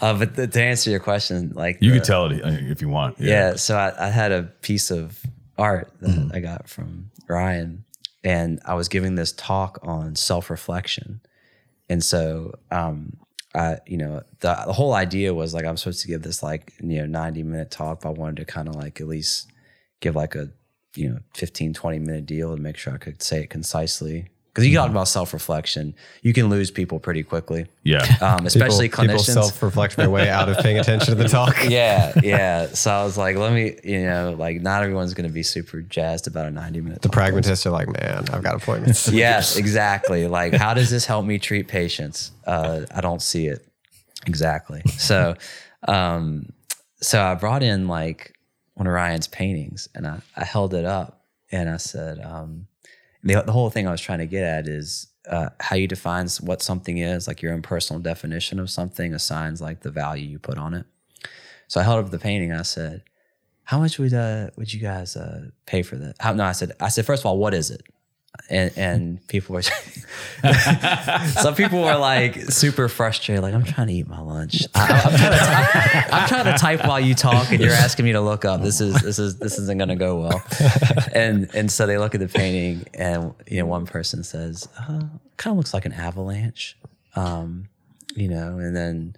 [0.00, 2.80] Uh, but the, to answer your question, like you the- could tell it uh, if
[2.82, 3.18] you want.
[3.20, 3.54] yeah.
[3.56, 5.20] So I, I had a piece of
[5.58, 7.84] art that I got from Ryan,
[8.22, 11.20] and I was giving this talk on self reflection,
[11.88, 13.16] and so um,
[13.54, 16.72] I, you know, the, the whole idea was like I'm supposed to give this like
[16.80, 19.50] you know 90 minute talk, but I wanted to kind of like at least
[20.00, 20.50] give like a
[20.94, 24.28] you know 15 20 minute deal to make sure I could say it concisely.
[24.52, 28.04] Because you talk about self reflection, you can lose people pretty quickly, yeah.
[28.20, 31.56] um, especially people, people self reflect their way out of paying attention to the talk.
[31.68, 32.66] yeah, yeah.
[32.66, 35.80] So I was like, let me, you know, like not everyone's going to be super
[35.82, 37.02] jazzed about a 90 minute.
[37.02, 39.08] The pragmatists are like, man, I've got appointments.
[39.20, 40.26] Yes, exactly.
[40.26, 42.32] Like, how does this help me treat patients?
[42.46, 43.66] Uh, I don't see it.
[44.26, 44.80] Exactly.
[44.96, 45.34] So,
[45.86, 46.52] um,
[47.02, 48.34] so I brought in like
[48.74, 51.22] one of Ryan's paintings and I, I held it up
[51.52, 52.66] and I said, um,
[53.22, 56.28] the, the whole thing I was trying to get at is uh, how you define
[56.40, 60.38] what something is, like your own personal definition of something assigns like the value you
[60.38, 60.86] put on it.
[61.68, 62.52] So I held up the painting.
[62.52, 63.04] I said,
[63.64, 66.72] "How much would uh, would you guys uh, pay for that?" How, no, I said,
[66.80, 67.82] "I said first of all, what is it?"
[68.48, 69.62] And and people were,
[71.26, 73.42] some people were like super frustrated.
[73.42, 74.66] Like I'm trying to eat my lunch.
[74.74, 78.44] I, I'm, trying trying to type while you talk, and you're asking me to look
[78.44, 78.62] up.
[78.62, 80.42] This is this is this isn't going to go well.
[81.12, 85.00] And and so they look at the painting, and you know, one person says, uh,
[85.36, 86.76] "Kind of looks like an avalanche,"
[87.16, 87.68] um,
[88.14, 89.16] you know, and then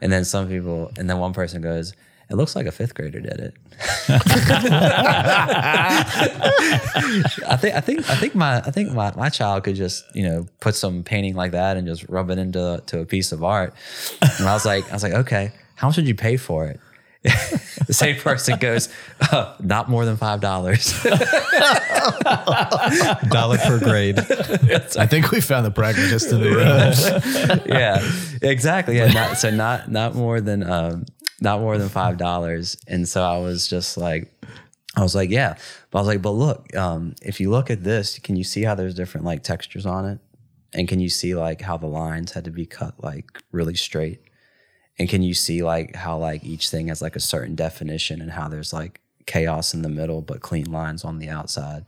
[0.00, 1.94] and then some people, and then one person goes,
[2.30, 3.54] "It looks like a fifth grader did it."
[7.46, 10.22] I think I think I think my I think my, my child could just you
[10.22, 13.44] know put some painting like that and just rub it into to a piece of
[13.44, 13.74] art.
[14.38, 16.80] And I was like I was like okay, how much would you pay for it?
[17.86, 18.88] the same person goes,
[19.32, 20.92] "Uh, not more than five dollars.
[23.28, 24.18] Dollar per grade.
[24.18, 27.62] I think we found the pragmatist in the room.
[27.66, 28.00] yeah,
[28.42, 28.98] exactly.
[28.98, 31.06] Yeah, not, so not not more than um,
[31.40, 32.76] not more than five dollars.
[32.86, 34.32] And so I was just like,
[34.96, 35.56] I was like, yeah.
[35.90, 38.62] But I was like, but look, um, if you look at this, can you see
[38.62, 40.18] how there's different like textures on it?
[40.72, 44.20] And can you see like how the lines had to be cut like really straight?
[44.98, 48.30] And can you see like how like each thing has like a certain definition and
[48.30, 51.84] how there's like chaos in the middle but clean lines on the outside?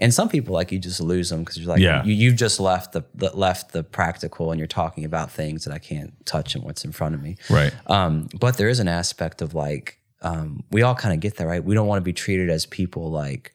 [0.00, 2.04] And some people like you just lose them because you're like Yeah.
[2.04, 5.74] you, you've just left the, the left the practical and you're talking about things that
[5.74, 7.36] I can't touch and what's in front of me.
[7.50, 7.72] Right.
[7.86, 11.46] Um, but there is an aspect of like, um, we all kind of get that,
[11.46, 11.62] right?
[11.64, 13.52] We don't want to be treated as people like,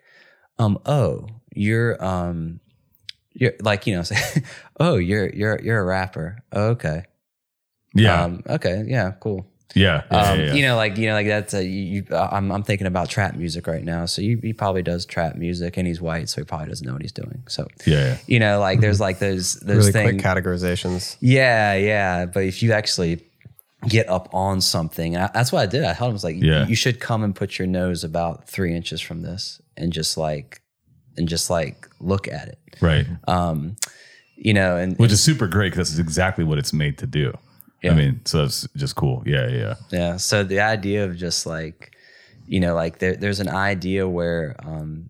[0.60, 2.60] um, oh, you're, um,
[3.34, 4.44] you're like, you know, say,
[4.80, 6.40] oh, you're, you're, you're a rapper.
[6.52, 7.04] Oh, okay.
[7.96, 8.24] Yeah.
[8.24, 8.84] Um, okay.
[8.88, 9.12] Yeah.
[9.20, 9.46] Cool.
[9.74, 10.04] Yeah.
[10.12, 10.54] yeah, Um, yeah, yeah.
[10.54, 12.04] You know, like you know, like that's a, you.
[12.10, 14.06] you- I'm I'm thinking about trap music right now.
[14.06, 16.94] So he, he probably does trap music, and he's white, so he probably doesn't know
[16.94, 17.44] what he's doing.
[17.48, 18.18] So Yeah, yeah.
[18.28, 20.22] you know, like there's like those those Really things.
[20.22, 21.18] quick categorizations.
[21.20, 22.26] Yeah, yeah.
[22.26, 23.22] But if you actually
[23.88, 25.84] get up on something, and I, that's what I did.
[25.84, 26.64] I told him, I was like, Yeah.
[26.64, 30.18] you, you should come and put your nose about three inches from this, and just
[30.18, 30.62] like,
[31.18, 32.60] and just like look at it.
[32.80, 33.06] Right.
[33.28, 33.76] Um,
[34.36, 37.34] you know, and Which is super great because that's exactly what it's made to do.
[37.84, 37.92] Yeah.
[37.92, 39.24] I mean, so it's just cool.
[39.26, 39.76] Yeah, yeah.
[39.92, 40.18] Yeah.
[40.18, 41.96] So the idea of just like,
[42.48, 45.10] you know, like there, there's an idea where, um,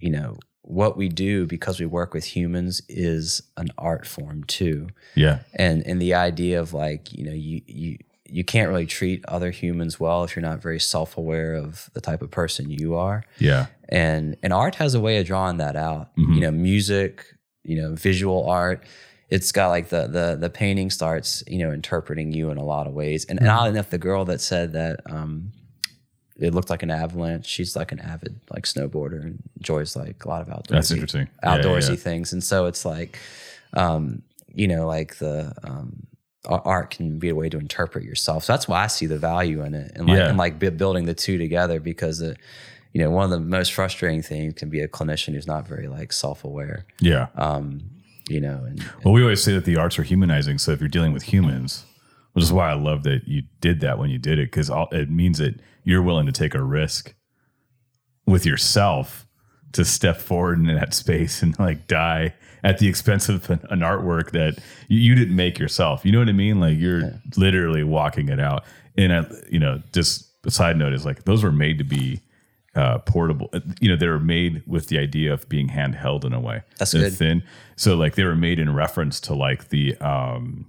[0.00, 4.88] you know, what we do because we work with humans is an art form too.
[5.16, 5.40] Yeah.
[5.54, 9.50] And and the idea of like, you know, you you you can't really treat other
[9.50, 13.24] humans well if you're not very self-aware of the type of person you are.
[13.38, 13.66] Yeah.
[13.88, 16.12] And and art has a way of drawing that out.
[16.16, 17.26] You know, music,
[17.64, 18.84] you know, visual art.
[19.36, 22.86] It's got like the the the painting starts, you know, interpreting you in a lot
[22.86, 23.24] of ways.
[23.28, 25.52] And, and oddly enough, the girl that said that um,
[26.36, 30.28] it looked like an avalanche, she's like an avid like snowboarder and enjoys like a
[30.28, 31.28] lot of outdoorsy That's interesting.
[31.42, 31.96] Outdoorsy yeah.
[31.96, 32.32] things.
[32.32, 33.18] And so it's like,
[33.72, 36.06] um, you know, like the um,
[36.46, 38.44] art can be a way to interpret yourself.
[38.44, 40.28] So that's why I see the value in it, and like Yeah.
[40.28, 42.36] and like bu- building the two together because it,
[42.92, 45.88] you know, one of the most frustrating things can be a clinician who's not very
[45.88, 46.84] like self aware.
[47.00, 47.28] Yeah.
[47.36, 47.82] Um,
[48.28, 50.58] you know, and Well, we always say that the arts are humanizing.
[50.58, 51.84] So if you're dealing with humans,
[52.32, 55.10] which is why I love that you did that when you did it, because it
[55.10, 57.14] means that you're willing to take a risk
[58.26, 59.26] with yourself
[59.72, 63.80] to step forward in that space and like die at the expense of an, an
[63.80, 64.58] artwork that
[64.88, 66.04] you, you didn't make yourself.
[66.04, 66.60] You know what I mean?
[66.60, 68.64] Like you're literally walking it out.
[68.96, 72.20] And I, you know, just a side note is like those were made to be
[72.74, 73.50] uh, portable.
[73.52, 76.62] Uh, You know, they were made with the idea of being handheld in a way.
[76.78, 77.14] That's They're good.
[77.14, 77.42] Thin.
[77.76, 80.66] So like they were made in reference to like the um,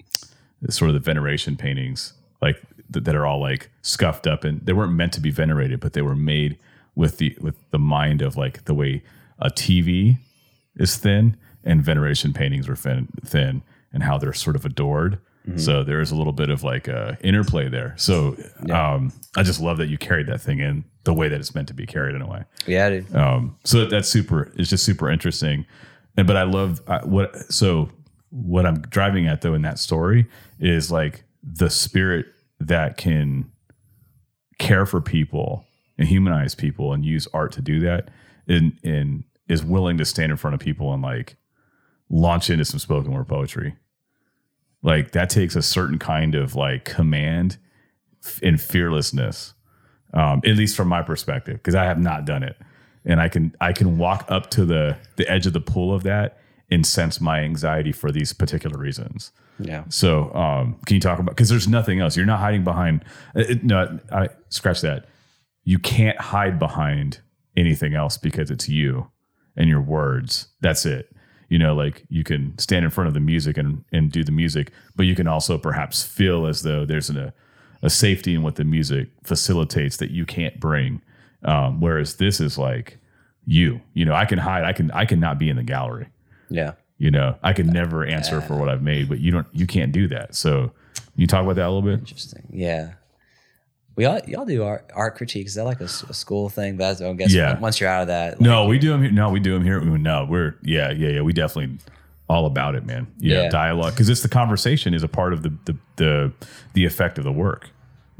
[0.69, 2.61] sort of the veneration paintings, like
[2.91, 5.93] th- that are all like scuffed up, and they weren't meant to be venerated, but
[5.93, 6.57] they were made
[6.95, 9.03] with the with the mind of like the way
[9.39, 10.17] a TV
[10.75, 13.63] is thin and veneration paintings are thin, thin
[13.93, 15.19] and how they're sort of adored.
[15.57, 17.93] So there is a little bit of like a interplay there.
[17.97, 18.37] So
[18.71, 21.67] um, I just love that you carried that thing in the way that it's meant
[21.67, 22.43] to be carried in a way.
[22.65, 23.15] yeah, dude.
[23.15, 24.51] Um, so that's super.
[24.55, 25.65] It's just super interesting.
[26.17, 27.35] And but I love uh, what.
[27.51, 27.89] So
[28.29, 30.27] what I'm driving at though in that story
[30.59, 32.25] is like the spirit
[32.59, 33.51] that can
[34.59, 35.65] care for people
[35.97, 38.09] and humanize people and use art to do that,
[38.47, 41.35] and and is willing to stand in front of people and like
[42.09, 43.75] launch into some spoken word poetry.
[44.81, 47.57] Like that takes a certain kind of like command
[48.41, 49.53] and fearlessness
[50.13, 52.57] um, at least from my perspective, because I have not done it,
[53.05, 56.03] and I can I can walk up to the the edge of the pool of
[56.03, 56.39] that
[56.71, 59.31] and sense my anxiety for these particular reasons.
[59.59, 59.83] Yeah.
[59.89, 62.17] So, um, can you talk about because there's nothing else.
[62.17, 63.05] You're not hiding behind.
[63.35, 65.05] uh, It, no, I scratch that.
[65.63, 67.19] You can't hide behind
[67.55, 69.11] anything else because it's you
[69.55, 70.47] and your words.
[70.61, 71.15] That's it.
[71.49, 74.31] You know, like you can stand in front of the music and and do the
[74.31, 77.33] music, but you can also perhaps feel as though there's an, a
[77.83, 81.01] a safety in what the music facilitates that you can't bring.
[81.45, 82.97] Um, whereas this is like
[83.45, 83.81] you.
[83.93, 84.63] You know, I can hide.
[84.63, 86.07] I can I can not be in the gallery
[86.49, 86.73] Yeah.
[86.97, 89.91] you know i can never answer for what i've made but you don't you can't
[89.91, 90.71] do that so
[91.17, 92.43] you talk about that a little bit Interesting.
[92.51, 92.93] Yeah.
[93.95, 95.51] We all y'all do art art critiques.
[95.51, 96.77] Is that like a school thing?
[96.77, 97.59] But I guess Yeah.
[97.59, 99.63] once you're out of that, like, no we do them here no we do them
[99.63, 101.77] here no we're yeah yeah yeah we definitely
[102.29, 103.49] all about it man yeah, Yeah.
[103.49, 106.31] dialogue because it's the conversation is a part of the the the,
[106.73, 107.69] the effect of the work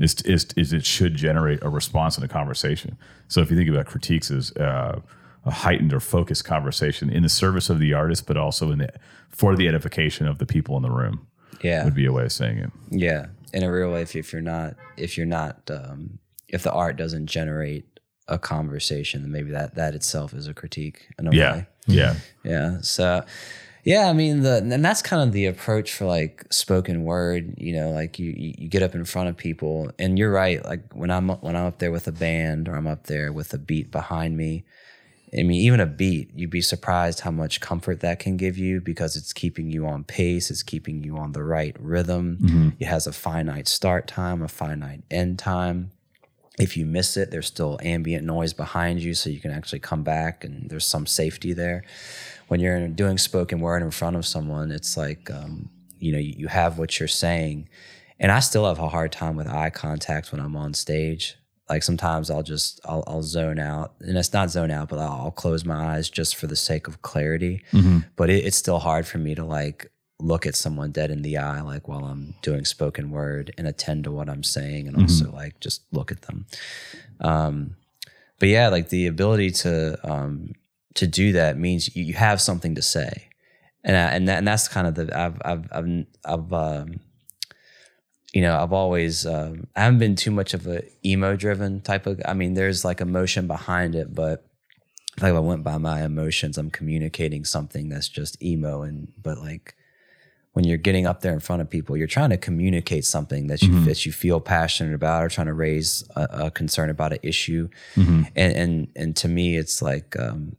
[0.04, 2.98] is, is is it should generate a response in a conversation
[3.28, 5.00] so if you think about critiques as uh,
[5.46, 8.90] a heightened or focused conversation in the service of the artist but also in the
[9.30, 11.28] for the edification of the people in the room
[11.62, 13.28] yeah, would be a way of saying it yeah.
[13.54, 16.18] In a real way, if, if you're not, if you're not, um,
[16.48, 17.86] if the art doesn't generate
[18.28, 21.68] a conversation, then maybe that that itself is a critique in a yeah way.
[21.88, 22.82] yeah Yeah.
[22.82, 23.24] So,
[23.84, 27.55] yeah, I mean, the and that's kind of the approach for like spoken word.
[27.57, 30.64] You know, like you you get up in front of people, and you're right.
[30.64, 33.53] Like when I'm when I'm up there with a band or I'm up there with
[33.53, 34.64] a beat behind me.
[35.35, 38.80] I mean, even a beat, you'd be surprised how much comfort that can give you
[38.80, 42.38] because it's keeping you on pace, it's keeping you on the right rhythm.
[42.39, 42.69] Mm-hmm.
[42.80, 45.89] It has a finite start time, a finite end time
[46.60, 50.03] if you miss it, there's still ambient noise behind you, so you can actually come
[50.03, 51.84] back and there's some safety there.
[52.48, 56.34] When you're doing spoken word in front of someone, it's like, um, you know, you,
[56.38, 57.70] you have what you're saying.
[58.20, 61.36] And I still have a hard time with eye contact when I'm on stage.
[61.70, 65.22] Like sometimes I'll just, I'll, I'll zone out and it's not zone out, but I'll,
[65.24, 67.64] I'll close my eyes just for the sake of clarity.
[68.15, 69.90] But it, it's still hard for me to like
[70.20, 74.03] look at someone dead in the eye, like while I'm doing spoken word, and attend
[74.06, 76.45] to what I'm saying, and also like just look at them.
[77.20, 77.76] Um,
[78.40, 80.53] but yeah, like the ability to um,
[80.95, 83.30] to do that means you, you have something to say,
[83.84, 86.99] and I, and that, and that's kind of the I've I've I've, I've um,
[88.34, 92.06] you know I've always um, I haven't been too much of a emo driven type
[92.06, 92.22] of.
[92.26, 94.45] I mean, there's like emotion behind it, but
[95.22, 99.38] like if I went by my emotions, I'm communicating something that's just emo, and but
[99.38, 99.76] like
[100.53, 103.61] when you're getting up there in front of people, you're trying to communicate something that
[103.64, 107.20] you that you feel passionate about, or trying to raise a, a concern about an
[107.24, 107.70] issue,
[108.36, 110.56] and and and to me, it's like um,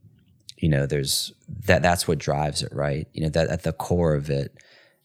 [0.64, 1.30] you know, there's
[1.66, 3.06] that that's what drives it, right?
[3.12, 4.56] You know, that at the core of it,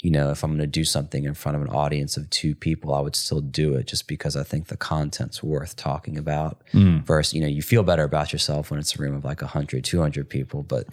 [0.02, 2.56] you know, if I'm going to do something in front of an audience of two
[2.56, 6.62] people, I would still do it just because I think the content's worth talking about.
[7.02, 9.84] Versus, you know, you feel better about yourself when it's a room of like 100,
[9.84, 10.88] 200 people, but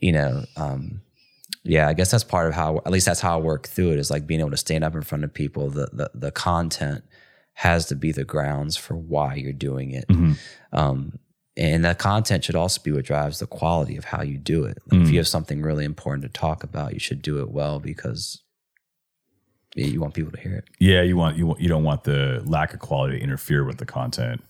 [0.00, 1.02] you know, um,
[1.62, 3.98] yeah, I guess that's part of how, at least that's how I work through it
[3.98, 5.68] is like being able to stand up in front of people.
[5.68, 7.04] The, the, the content
[7.52, 10.06] has to be the grounds for why you're doing it.
[10.72, 11.18] Um,
[11.56, 14.78] and that content should also be what drives the quality of how you do it.
[14.90, 17.78] Like If you have something really important to talk about, you should do it well
[17.80, 18.42] because
[19.74, 20.64] you want people to hear it.
[20.78, 23.76] Yeah, you want you want, you don't want the lack of quality to interfere with
[23.78, 24.42] the content,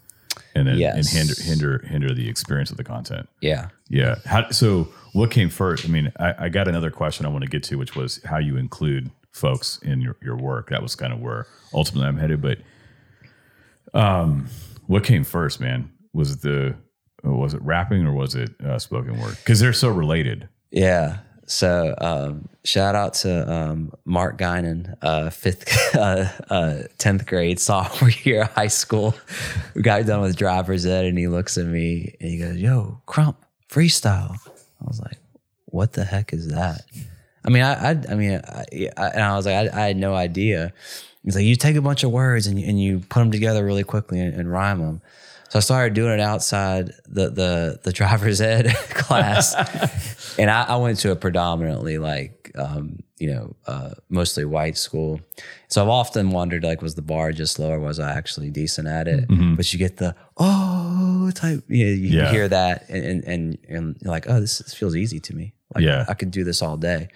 [0.54, 0.96] and then Yes.
[0.96, 3.28] and hinder hinder hinder the experience of the content.
[3.40, 3.68] Yeah.
[3.88, 4.16] Yeah.
[4.24, 5.84] How, so what came first?
[5.84, 8.38] I mean, I, I got another question I want to get to, which was how
[8.38, 10.70] you include folks in your, your work.
[10.70, 12.40] That was kind of where ultimately I'm headed.
[12.42, 12.58] But
[13.94, 14.48] um,
[14.86, 15.90] what came first, man?
[16.12, 16.74] Was it the
[17.34, 19.36] was it rapping or was it uh, spoken word?
[19.36, 20.48] Because they're so related.
[20.70, 21.18] Yeah.
[21.46, 28.10] So um, shout out to um, Mark Guinan, uh, fifth, uh, uh, tenth grade sophomore
[28.24, 29.14] year of high school.
[29.74, 33.00] We got done with driver's ed, and he looks at me and he goes, "Yo,
[33.06, 34.36] Crump, freestyle."
[34.80, 35.18] I was like,
[35.66, 36.82] "What the heck is that?"
[37.44, 38.64] I mean, I, I, I mean, I,
[38.96, 40.72] I, and I was like, I, I had no idea.
[41.22, 43.84] He's like, you take a bunch of words and and you put them together really
[43.84, 45.00] quickly and, and rhyme them.
[45.48, 49.54] So I started doing it outside the the the driver's ed class,
[50.38, 55.20] and I, I went to a predominantly like um, you know uh, mostly white school.
[55.68, 58.88] So I've often wondered like was the bar just low or was I actually decent
[58.88, 59.26] at it?
[59.56, 62.30] But you get the oh type, you, know, you Yeah.
[62.30, 65.54] hear that and and, and and you're like oh this, this feels easy to me.
[65.74, 66.04] Like Yeah.
[66.08, 67.08] I could do this all day.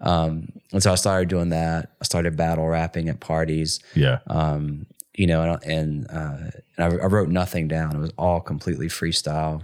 [0.00, 1.90] Um, and so I started doing that.
[2.00, 4.18] I started battle rapping at parties Yeah.
[4.26, 7.96] um, you know, and and, uh, and I, I wrote nothing down.
[7.96, 9.62] It was all completely freestyle.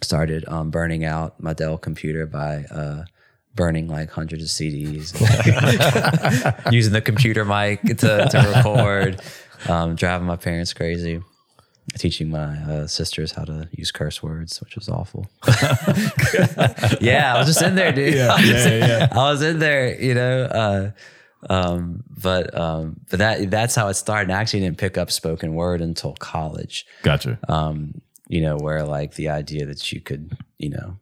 [0.00, 3.04] Started um, burning out my Dell computer by uh,
[3.54, 5.12] burning like hundreds of CDs,
[6.72, 7.94] using the computer mic to,
[8.28, 9.20] to record,
[9.68, 11.20] um, driving my parents crazy,
[11.94, 15.28] teaching my uh, sisters how to use curse words, which was awful.
[17.00, 18.18] yeah, I was just in there, dude.
[18.18, 20.42] I, was just- I was in there, you know.
[20.44, 20.90] Uh,
[21.50, 24.30] um, but um, but that that's how it started.
[24.30, 26.86] And I actually didn't pick up spoken word until college.
[27.02, 27.38] Gotcha.
[27.48, 30.96] Um, you know, where like the idea that you could, you know,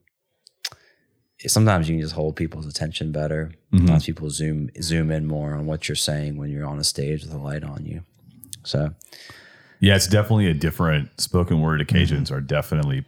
[1.47, 3.53] sometimes you can just hold people's attention better.
[3.73, 7.23] Sometimes people zoom zoom in more on what you're saying when you're on a stage
[7.23, 8.03] with a light on you.
[8.65, 8.95] So
[9.79, 13.05] Yeah, it's definitely a different spoken word occasions are definitely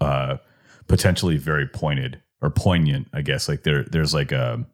[0.00, 0.38] uh
[0.86, 3.48] potentially very pointed or poignant, I guess.
[3.48, 4.64] Like there there's like a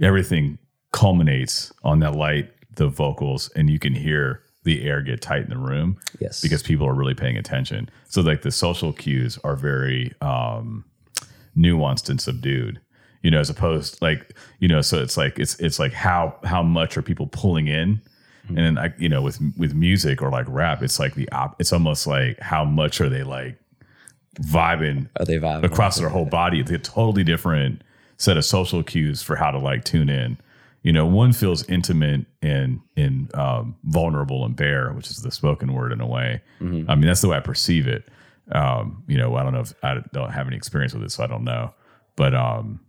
[0.00, 0.58] everything
[0.92, 5.50] culminates on that light, the vocals, and you can hear the air get tight in
[5.50, 7.90] the room yes, because people are really paying attention.
[8.08, 10.84] So like the social cues are very um
[11.56, 12.80] nuanced and subdued.
[13.22, 16.62] You know, as opposed like, you know, so it's like it's it's like how how
[16.62, 18.00] much are people pulling in?
[18.48, 21.60] And then I you know, with with music or like rap, it's like the op
[21.60, 23.58] it's almost like how much are they like
[24.40, 26.60] vibing are they vibing across their whole body.
[26.60, 27.82] It's a totally different
[28.16, 30.36] set of social cues for how to like tune in.
[30.82, 35.72] You know, one feels intimate and and um, vulnerable and bare, which is the spoken
[35.74, 36.42] word in a way.
[36.90, 38.08] I mean, that's the way I perceive it.
[38.50, 41.22] Um, you know, I don't know if I don't have any experience with it, so
[41.22, 41.72] I don't know.
[42.16, 42.80] But um,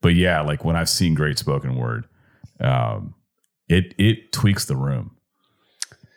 [0.00, 2.04] but yeah, like when I've seen great spoken word,
[2.60, 3.14] um,
[3.68, 5.16] it it tweaks the room.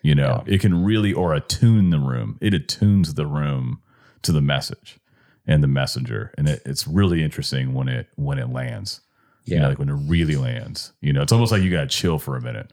[0.04, 2.38] You know, it can really or attune the room.
[2.40, 3.82] It attunes the room
[4.22, 5.00] to the message
[5.46, 9.02] and the messenger, and it, it's really interesting when it when it lands.
[9.50, 9.68] You know, Yeah.
[9.70, 10.94] like when it really lands.
[11.02, 12.72] You know, it's almost like you got to chill for a minute.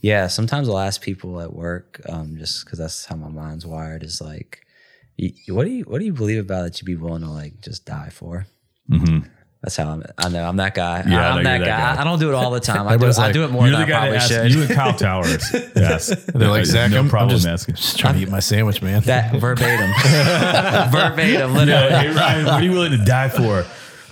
[0.00, 4.02] Yeah, sometimes I'll ask people at work, um, just because that's how my mind's wired.
[4.02, 4.60] Is like,
[5.18, 7.60] y- what do you what do you believe about that you'd be willing to like
[7.62, 8.46] just die for?
[9.62, 10.02] That's how I'm.
[10.18, 11.00] I know I'm that guy.
[11.00, 11.10] Mm-hmm.
[11.10, 11.94] Yeah, I know I'm you're that, that guy.
[11.94, 12.00] guy.
[12.02, 12.80] I don't do it all the time.
[12.86, 14.54] I do, Everybody's I do it more You're than the I guy probably that should.
[14.54, 15.50] you and Kyle Towers.
[15.74, 16.24] yes.
[16.26, 17.76] They're like, Zach, no I'm, problem I'm just, asking.
[17.76, 19.00] just trying to eat my sandwich, man.
[19.04, 19.90] that verbatim,
[20.92, 21.70] verbatim, literally.
[21.70, 23.64] Yeah, hey Ryan, what are you willing to die for?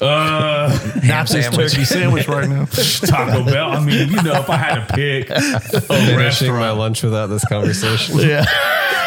[0.02, 2.64] Uh, Naps his turkey sandwich right now.
[2.70, 3.70] Taco Bell.
[3.70, 6.58] I mean, you know, if I had to pick a Finishing restaurant.
[6.58, 8.18] my lunch without this conversation.
[8.18, 8.44] yeah.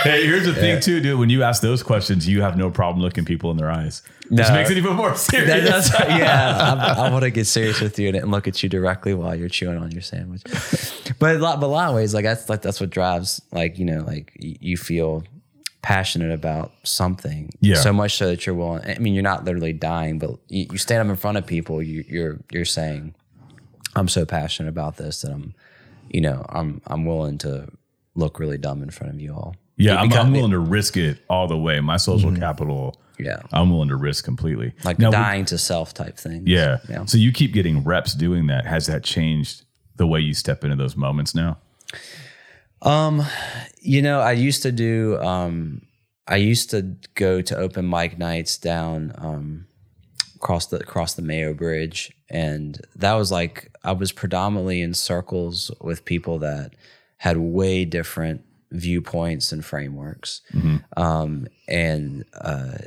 [0.03, 1.17] Hey, here's the thing, too, dude.
[1.17, 4.03] When you ask those questions, you have no problem looking people in their eyes.
[4.29, 4.53] Which No.
[4.53, 5.89] makes it even more That- serious.
[5.89, 8.69] that's, yeah, I, I want to get serious with you and, and look at you
[8.69, 10.43] directly while you're chewing on your sandwich.
[11.17, 13.79] But a lot, but a lot of ways, like that's like that's what drives, like
[13.79, 15.23] you know, like y- you feel
[15.85, 17.75] passionate about something, Yeah.
[17.75, 18.81] so much so that you're willing.
[18.89, 21.79] I mean, you're not literally dying, but you, you stand up in front of people,
[21.79, 23.13] you, you're you're saying,
[23.95, 25.53] "I'm so passionate about this that I'm,
[26.09, 27.67] you know, I'm I'm willing to
[28.15, 31.19] look really dumb in front of you all." Yeah, I'm, I'm willing to risk it
[31.29, 31.79] all the way.
[31.81, 32.39] My social mm-hmm.
[32.39, 34.73] capital, Yeah, I'm willing to risk completely.
[34.83, 36.43] like Now, dying to self type thing.
[36.47, 36.79] Yeah.
[36.89, 37.05] yeah.
[37.05, 38.65] So you keep getting reps doing that.
[38.65, 39.65] Has that changed
[39.97, 41.57] the way you step into those moments now?
[43.81, 45.17] You know, I used to do.
[45.19, 45.81] Um,
[46.27, 49.67] I used to go to open mic nights down um,
[50.35, 55.71] across the across the Mayo Bridge, and that was like I was predominantly in circles
[55.81, 56.73] with people that
[57.17, 60.41] had way different viewpoints and frameworks,
[60.97, 62.77] um, and uh,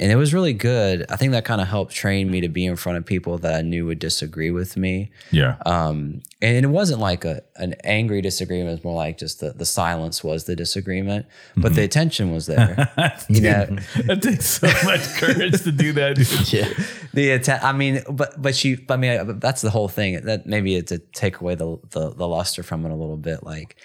[0.00, 1.04] and it was really good.
[1.08, 3.54] I think that kind of helped train me to be in front of people that
[3.54, 5.10] I knew would disagree with me.
[5.32, 5.56] Yeah.
[5.66, 8.68] Um, and it wasn't like a an angry disagreement.
[8.68, 11.26] It was more like just the, the silence was the disagreement,
[11.56, 12.90] but the attention was there.
[13.28, 13.66] you know,
[13.96, 16.16] it takes so much courage to do that.
[16.16, 16.52] Dude.
[16.52, 16.68] Yeah.
[17.12, 18.78] the atten- I mean, but but you.
[18.88, 20.20] I mean, that's the whole thing.
[20.24, 23.42] That maybe it's to take away the, the the luster from it a little bit.
[23.42, 23.76] Like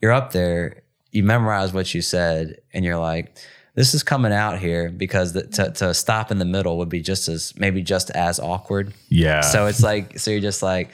[0.00, 3.36] you're up there, you memorize what you said, and you're like.
[3.74, 7.00] This is coming out here because the, to, to stop in the middle would be
[7.00, 8.92] just as maybe just as awkward.
[9.08, 9.40] Yeah.
[9.40, 10.90] So it's like, so you're just like,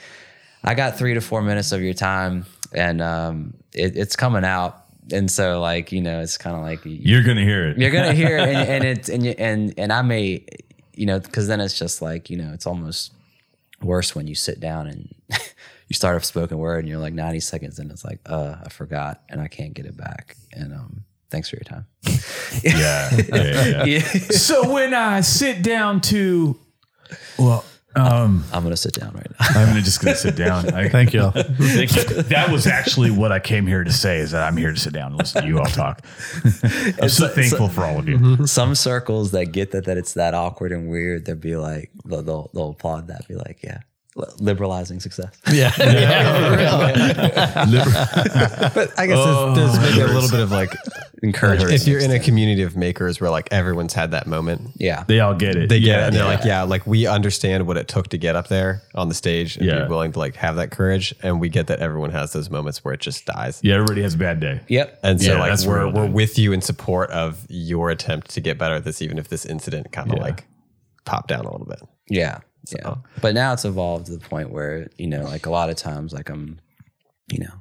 [0.63, 4.83] I got three to four minutes of your time, and um, it, it's coming out,
[5.11, 7.77] and so like you know, it's kind of like You're going to hear it.
[7.77, 10.45] you're gonna hear, it and, and it's and you, and and I may,
[10.93, 13.13] you know, because then it's just like you know, it's almost
[13.81, 15.15] worse when you sit down and
[15.87, 18.69] you start a spoken word, and you're like 90 seconds, and it's like, uh, I
[18.69, 21.85] forgot, and I can't get it back, and um, thanks for your time.
[22.63, 23.09] Yeah.
[23.31, 23.99] yeah, yeah.
[24.31, 26.59] so when I sit down to,
[27.37, 27.63] well,
[27.95, 29.45] um, I'm gonna sit down right now.
[29.61, 30.73] I'm just going to sit down.
[30.73, 31.29] I, Thank you.
[31.31, 32.03] Thank you.
[32.23, 34.93] That was actually what I came here to say is that I'm here to sit
[34.93, 36.01] down and listen to you all talk.
[37.01, 38.45] I'm so thankful for all of you.
[38.47, 42.21] Some circles that get that that it's that awkward and weird, they'll be like, they'll
[42.23, 43.83] they'll, they'll applaud that, be like, yeah, li-
[44.39, 45.35] liberalizing success.
[45.51, 45.71] Yeah.
[48.73, 49.53] But I guess there's, oh.
[49.55, 50.73] there's maybe a little bit of like
[51.23, 51.73] Encouragement.
[51.73, 54.71] if you're in a community of makers where like everyone's had that moment.
[54.75, 55.67] yeah, They all get it.
[55.69, 58.17] They get yeah, it and they're like, yeah, like we understand what it took to
[58.17, 59.83] get up there on the stage and Yeah.
[59.83, 61.13] be willing to like have that courage.
[61.21, 63.59] And we get that everyone has those moments where it just dies.
[63.63, 64.61] Yeah, everybody has a bad day.
[64.67, 64.97] yep.
[65.03, 68.57] And so Yeah, like we're we're with you in support of your attempt to get
[68.57, 70.23] better at this, even if this incident kind of Yeah.
[70.23, 70.45] like
[71.05, 71.81] popped down a little bit.
[72.09, 72.39] Yeah.
[72.75, 72.95] Yeah.
[73.21, 76.13] But now it's evolved to the point where, you know, like a lot of times,
[76.13, 76.59] like I'm,
[77.31, 77.53] you know,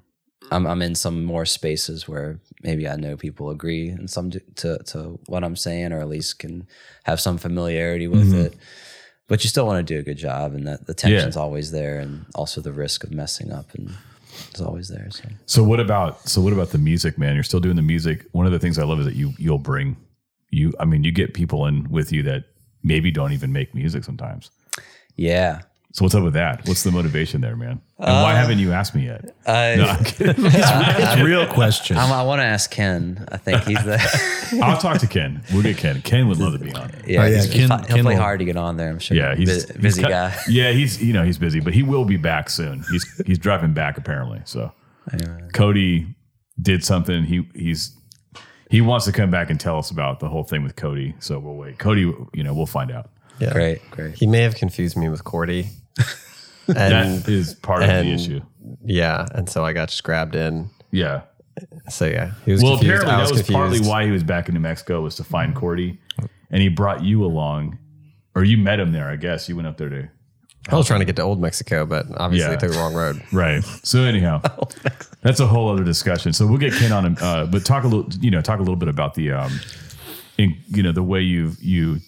[0.51, 4.41] I'm, I'm in some more spaces where maybe I know people agree and some to,
[4.57, 6.67] to, to what I'm saying, or at least can
[7.05, 8.47] have some familiarity with mm-hmm.
[8.47, 8.57] it.
[9.29, 11.99] But you still want to do a good job, and that the tension's always there,
[11.99, 13.95] and also the risk of messing up, and
[14.55, 15.07] is always there.
[15.11, 17.35] So So what about so what about the music, man?
[17.35, 18.25] You're still doing the music.
[18.33, 19.99] One of the things I love is that you you'll bring
[20.49, 20.73] you.
[20.81, 22.45] I mean, you get people in with you that
[22.89, 24.51] maybe don't even make music sometimes.
[25.17, 25.61] yeah,
[25.93, 26.67] So what's up with that?
[26.67, 27.81] What's the motivation there, man?
[27.99, 29.35] And why uh, haven't you asked me yet?
[29.47, 30.35] I, No, I'm kidding.
[30.39, 31.97] It's real question.
[31.99, 33.27] I'm, I want to ask Ken.
[33.33, 33.99] I think he's the
[34.63, 35.43] I'll talk to Ken.
[35.53, 36.01] We'll get Ken.
[36.03, 36.91] Ken would love to be on.
[37.07, 37.23] yeah.
[37.23, 38.91] Oh, yeah, he's- Ken- he'll Ken play will- hard to get on there.
[38.91, 39.17] I'm sure.
[39.17, 40.37] Yeah, he's Bu- he's busy cut- guy.
[40.49, 42.85] Yeah, he's you know he's busy, but he will be back soon.
[42.93, 44.41] He's he's driving back apparently.
[44.45, 44.73] So
[45.53, 46.15] Cody
[46.61, 47.25] did something.
[47.25, 47.97] He he's
[48.71, 51.15] he wants to come back and tell us about the whole thing with Cody.
[51.21, 51.79] So we'll wait.
[51.79, 53.11] Cody, you know, we'll find out.
[53.41, 53.53] Yeah.
[53.53, 54.15] Great, great.
[54.15, 55.69] He may have confused me with Cordy.
[56.67, 58.41] and That is part of the issue.
[58.85, 60.71] yeah, and so I got just grabbed in.
[60.91, 61.23] Yeah.
[61.89, 63.03] So yeah, he was Well, confused.
[63.03, 63.53] apparently I that was confused.
[63.53, 65.99] partly why he was back in New Mexico was to find Cordy,
[66.51, 67.79] and he brought you along,
[68.35, 69.09] or you met him there.
[69.09, 70.09] I guess you went up there to
[70.69, 72.57] I was trying to get to Old Mexico, but obviously Yeah.
[72.59, 73.23] took the wrong road.
[73.33, 73.65] Right.
[73.83, 74.41] So anyhow,
[75.23, 76.33] that's a whole other discussion.
[76.33, 78.63] So we'll get Ken on him, uh, but talk a little, you know, talk a
[78.63, 79.53] little bit about the, um,
[80.37, 81.99] in, you know, the way you you.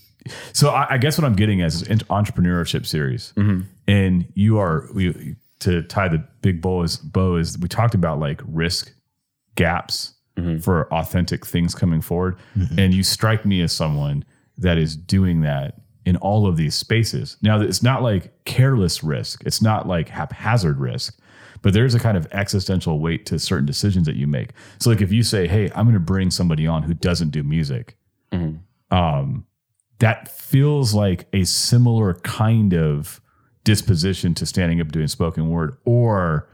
[0.53, 3.33] So I, I guess what I'm getting at is an entrepreneurship series,
[3.89, 8.19] and you are we to tie the big bow is bow is we talked about
[8.21, 8.93] like risk
[9.57, 10.15] gaps
[10.63, 12.37] for authentic things coming forward,
[12.79, 14.25] and you strike me as someone
[14.59, 15.75] that is doing that
[16.11, 17.37] in all of these spaces.
[17.41, 21.17] Now, it's not like careless risk, it's not like haphazard risk,
[21.63, 24.51] but there's a kind of existential weight to certain decisions that you make.
[24.81, 27.43] So, like if you say, "Hey, I'm going to bring somebody on who doesn't do
[27.45, 27.97] music,"
[28.91, 29.47] um,
[30.01, 33.21] that feels like a similar kind of
[33.65, 36.49] disposition to standing up doing spoken word or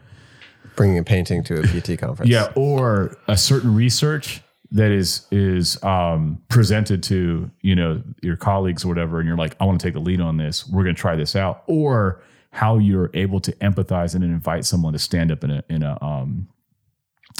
[0.74, 2.30] Bringing a painting to a PT conference.
[2.30, 8.84] yeah or a certain research that is is um, presented to you know your colleagues
[8.84, 10.66] or whatever and you're like i want to take the lead on this.
[10.66, 11.62] We're going to try this out.
[11.66, 15.82] Or how you're able to empathize and invite someone to stand up in a in
[15.82, 16.48] a um,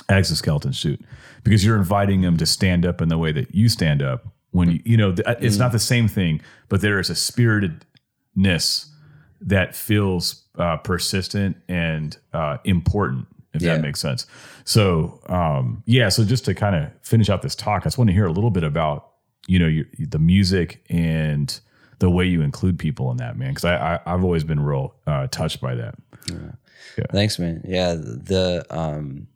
[0.09, 1.01] exoskeleton suit.
[1.43, 4.27] Because you're inviting them to stand up in the way that you stand up
[4.57, 8.87] when you you know th- it's not the same thing but there is a spiritedness
[9.41, 13.27] that feels uh, persistent and uh, important
[13.57, 13.75] if Yeah.
[13.75, 14.27] that makes sense
[14.65, 18.09] so um, yeah so just to kind of finish out this talk i just want
[18.09, 19.11] to hear a little bit about
[19.47, 21.61] you know your, the music and
[21.99, 24.95] the way you include people in that man because I, I i've always been real
[25.07, 25.95] uh, touched by that
[27.13, 27.63] Thanks, man.
[27.67, 29.27] Yeah, the um,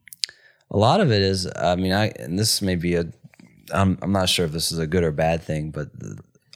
[0.70, 1.46] a lot of it is.
[1.56, 3.04] I mean, I and this may be a.
[3.72, 5.88] I'm I'm not sure if this is a good or bad thing, but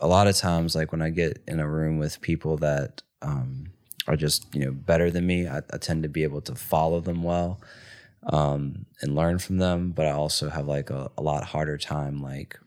[0.01, 3.67] a lot of times, like when I get in a room with people that um,
[4.07, 7.01] are just you know better than me, I, I tend to be able to follow
[7.01, 7.61] them well
[8.27, 9.93] um, and learn from them.
[9.93, 12.59] But I also have like a, a lot harder time like.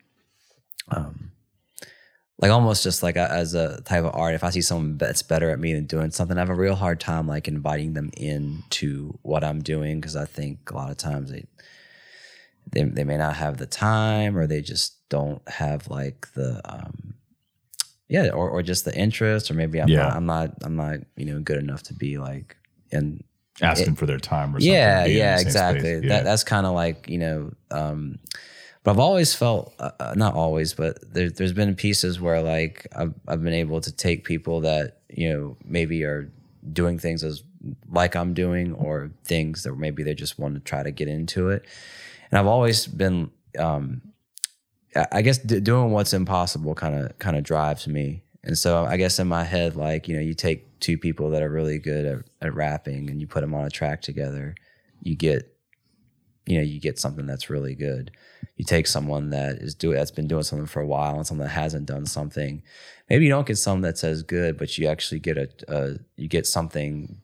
[0.89, 1.31] Um,
[2.39, 5.23] like almost just like a, as a type of art if i see someone that's
[5.23, 8.11] better at me than doing something i have a real hard time like inviting them
[8.15, 11.45] into what i'm doing because i think a lot of times they,
[12.71, 17.15] they they may not have the time or they just don't have like the um
[18.09, 20.03] yeah or, or just the interest or maybe i'm Yeah.
[20.03, 22.55] not i'm not i'm not you know good enough to be like
[22.91, 23.23] and
[23.61, 25.93] asking for their time or something yeah yeah exactly.
[25.95, 26.09] Yeah.
[26.09, 28.19] that that's kind of like you know um
[28.83, 32.85] but i've always felt uh, uh, not always but there, there's been pieces where like
[32.95, 36.31] I've, I've been able to take people that you know maybe are
[36.71, 37.43] doing things as
[37.91, 41.49] like i'm doing or things that maybe they just want to try to get into
[41.49, 41.65] it
[42.29, 44.01] and i've always been um
[45.11, 48.23] I- guess d- doing what's impossible kind of kind of drives me.
[48.43, 51.41] And so I guess in my head, like you know, you take two people that
[51.43, 52.17] are really good at,
[52.47, 54.55] at rapping and you put them on a track together,
[55.01, 55.51] you get,
[56.45, 58.11] you know, you get something that's really good.
[58.55, 61.47] You take someone that is do that's been doing something for a while and someone
[61.47, 62.61] that hasn't done something.
[63.09, 66.27] Maybe you don't get someone that's as good, but you actually get a, a you
[66.27, 67.17] get something,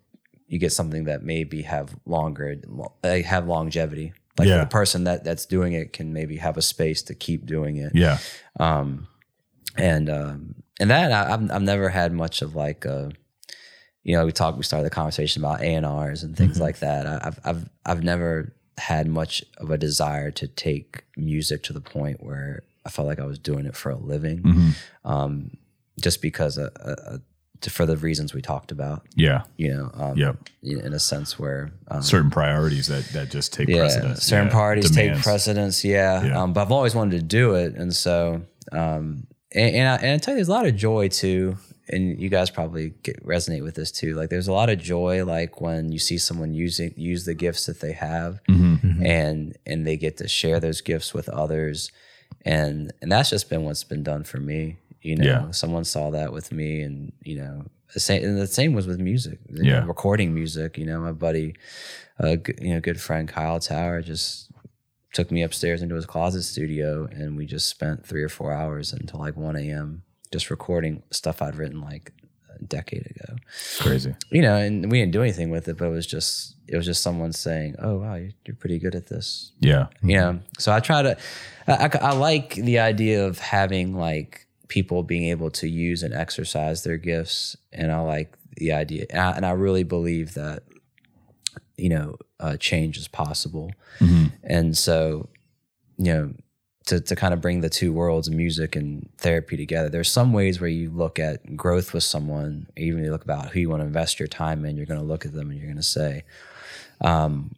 [0.47, 2.57] you get something that maybe have longer,
[3.03, 4.13] have longevity.
[4.37, 4.59] Like Yeah.
[4.61, 7.91] the person that that's doing it can maybe have a space to keep doing it.
[7.93, 8.17] Yeah.
[8.59, 9.07] Um,
[9.77, 13.11] and um, and that I, I've I've never had much of like a,
[14.03, 17.05] you know, we talked, we started the conversation about A and and things like that.
[17.07, 21.81] I, I've I've I've never had much of a desire to take music to the
[21.81, 24.73] point where I felt like I was doing it for a living,
[25.05, 25.57] um,
[26.01, 27.17] just because uh, uh, uh,
[27.63, 30.37] to, for the reasons we talked about, yeah you know, um, Yep.
[30.61, 34.53] in a sense where um, certain priorities that that just take yeah, precedence certain Yeah,
[34.53, 35.17] parties demands.
[35.17, 35.83] take precedence.
[35.83, 36.41] Yeah, Yeah.
[36.41, 38.41] Um, but I've always wanted to do it, and so
[38.71, 41.57] um, and and I, and I tell you, there's a lot of joy too.
[41.89, 44.13] And you guys probably get, resonate with this too.
[44.15, 47.65] Like, there's a lot of joy, like when you see someone using use the gifts
[47.65, 49.05] that they have, Mm-hmm.
[49.05, 51.91] and and they get to share those gifts with others,
[52.45, 54.77] and and that's just been what's been done for me.
[55.03, 55.51] You know, Yeah.
[55.51, 58.23] someone saw that with me, and you know, the same.
[58.23, 59.39] And the same was with music.
[59.49, 59.81] Yeah.
[59.81, 60.77] know, recording music.
[60.77, 61.55] You know, my buddy,
[62.23, 64.49] uh, you know, good friend Kyle Tower just
[65.13, 68.93] took me upstairs into his closet studio, and we just spent three or four hours
[68.93, 70.03] until like one a.m.
[70.31, 72.11] just recording stuff I'd written like
[72.59, 73.35] a decade ago.
[73.79, 76.77] crazy You know, and we didn't do anything with it, but it was just it
[76.77, 80.39] was just someone saying, "Oh wow, you're, you're pretty good at this." yeah you know
[80.57, 81.17] so i try to
[81.67, 86.13] I, I, I like the idea of having like people being able to use and
[86.13, 87.55] exercise their gifts.
[87.71, 89.05] And i like the idea.
[89.09, 90.63] And i, and I really believe that
[91.77, 93.71] you know uh, change is possible.
[94.43, 95.29] And so
[95.97, 96.33] you know
[96.85, 100.59] to, to kind of bring the two worlds music and therapy together there's some ways
[100.59, 103.87] where you look at growth with someone even you look about who you want to
[103.87, 106.23] invest your time in you're going to look at them and you're going to say
[107.01, 107.55] um,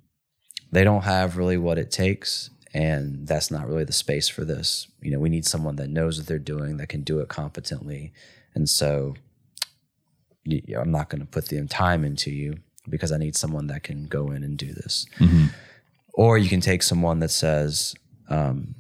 [0.72, 4.88] they don't have really what it takes and that's not really the space for this.
[5.02, 8.11] You know we need someone that knows what they're doing that can do it competently.
[8.53, 9.15] And so
[10.45, 12.57] I'm not going to put the time into you
[12.88, 15.07] because i need someone that can go in and do this.
[16.14, 17.95] Or you can take someone that says
[18.30, 18.76] um,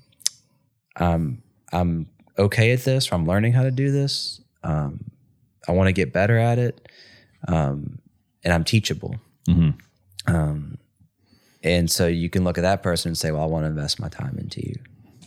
[0.97, 1.41] I'm,
[1.71, 2.07] I'm
[2.37, 4.41] okay at this or i'm learning how to do this.
[4.63, 5.05] Um,
[5.67, 6.87] i want to get better at it
[7.47, 7.99] um,
[8.43, 9.15] and i'm teachable.
[10.27, 10.77] Um,
[11.65, 13.99] and so you can look at that person and say, well, I want to invest
[13.99, 14.75] my time into you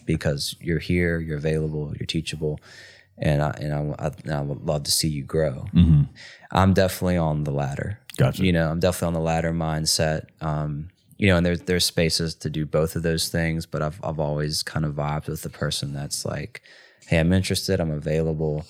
[0.06, 2.60] because you're here, you're available, you're teachable.
[3.20, 5.66] And I, and I, I, and I would love to see you grow.
[6.52, 7.98] I'm definitely on the ladder.
[8.16, 8.44] Gotcha.
[8.44, 10.26] You know, I'm definitely on the ladder mindset.
[10.40, 13.98] Um, you know, and there's there's spaces to do both of those things, but I've
[14.04, 16.62] I've always kind of vibed with the person that's like
[17.08, 18.66] hey, I'm interested, I'm available,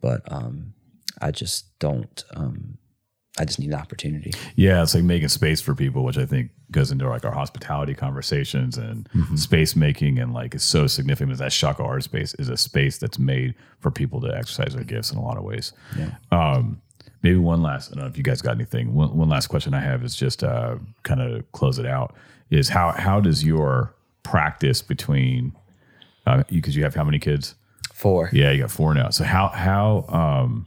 [0.00, 0.72] but um,
[1.20, 2.24] I just don't.
[2.34, 2.78] Um,
[3.38, 4.32] I just need an opportunity.
[4.56, 7.94] Yeah, it's like making space for people, which I think goes into like our hospitality
[7.94, 11.38] conversations and space making, and like it's so significant.
[11.38, 15.12] That Shockoe Art Space is a space that's made for people to exercise their gifts
[15.12, 15.72] in a lot of ways.
[15.96, 16.10] Yeah.
[16.30, 16.82] Um,
[17.22, 17.90] maybe one last.
[17.90, 18.94] I don't know if you guys got anything.
[18.94, 22.14] One, one last question I have is just uh, kind of close it out.
[22.50, 23.94] Is how how does your
[24.24, 25.56] practice between
[26.26, 27.54] uh, because you have how many kids?
[27.94, 28.28] Four.
[28.32, 29.08] Yeah, you got four now.
[29.08, 30.66] So how how um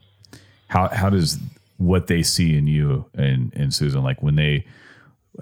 [0.67, 1.37] how how does
[1.77, 4.65] what they see in you and and Susan like when they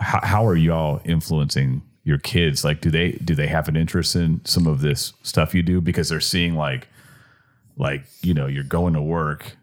[0.01, 2.63] how, how are y'all influencing your kids?
[2.63, 5.81] Like do they do they have an interest in some of this stuff you do?
[5.81, 6.87] Because they're seeing like
[7.77, 9.57] like you know you're going to work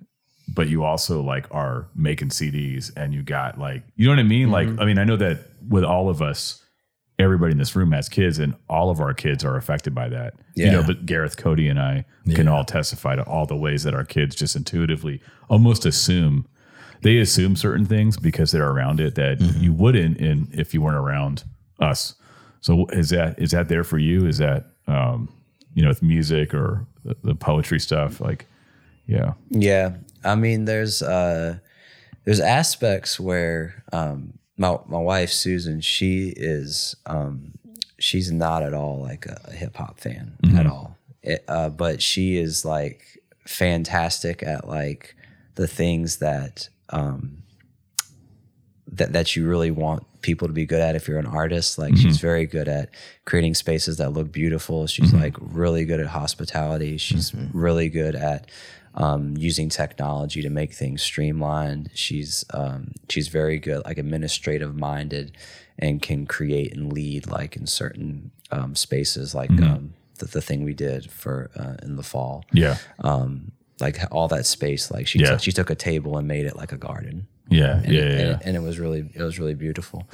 [0.53, 4.25] but you also like are making CDs and you got like you know what I
[4.25, 4.51] mean?
[4.51, 4.81] Like mm-hmm.
[4.81, 5.39] I mean I know that
[5.69, 6.65] with all of us
[7.19, 10.35] everybody in this room has kids and all of our kids are affected by that.
[10.57, 13.95] You know but Gareth Cody and I can all testify to all the ways that
[13.95, 16.47] our kids just intuitively almost assume
[17.03, 20.97] they assume certain things because they're around it that you wouldn't in if you weren't
[20.97, 21.45] around
[21.79, 22.15] us.
[22.61, 24.27] So is that is that there for you?
[24.27, 25.33] Is that um
[25.75, 28.21] you know with music or the, the poetry stuff?
[28.21, 28.47] Like
[29.11, 29.33] yeah.
[29.51, 29.95] Yeah,
[30.25, 31.59] I mean, there's uh,
[32.25, 37.55] there's aspects where um, my my wife Susan, she is um,
[37.99, 42.01] she's not at all like a, a hip hop fan at all, It, uh, but
[42.01, 43.03] she is like
[43.47, 45.17] fantastic at like
[45.57, 47.43] the things that um,
[48.93, 51.79] that that you really want people to be good at if you're an artist.
[51.79, 52.91] Like she's very good at
[53.25, 54.87] creating spaces that look beautiful.
[54.87, 56.99] She's like really good at hospitality.
[56.99, 58.51] She's really good at
[58.95, 61.91] um, using technology to make things streamlined.
[61.95, 65.37] She's um, she's very good, like administrative minded,
[65.79, 70.63] and can create and lead like in certain um, spaces, like um, the, the thing
[70.65, 74.91] we did for uh, in the fall yeah um, like all that space.
[74.91, 75.31] Like she Yeah.
[75.31, 77.27] took she took a table and made it like a garden.
[77.49, 80.07] yeah And, yeah it, yeah and, and it was really it was really beautiful.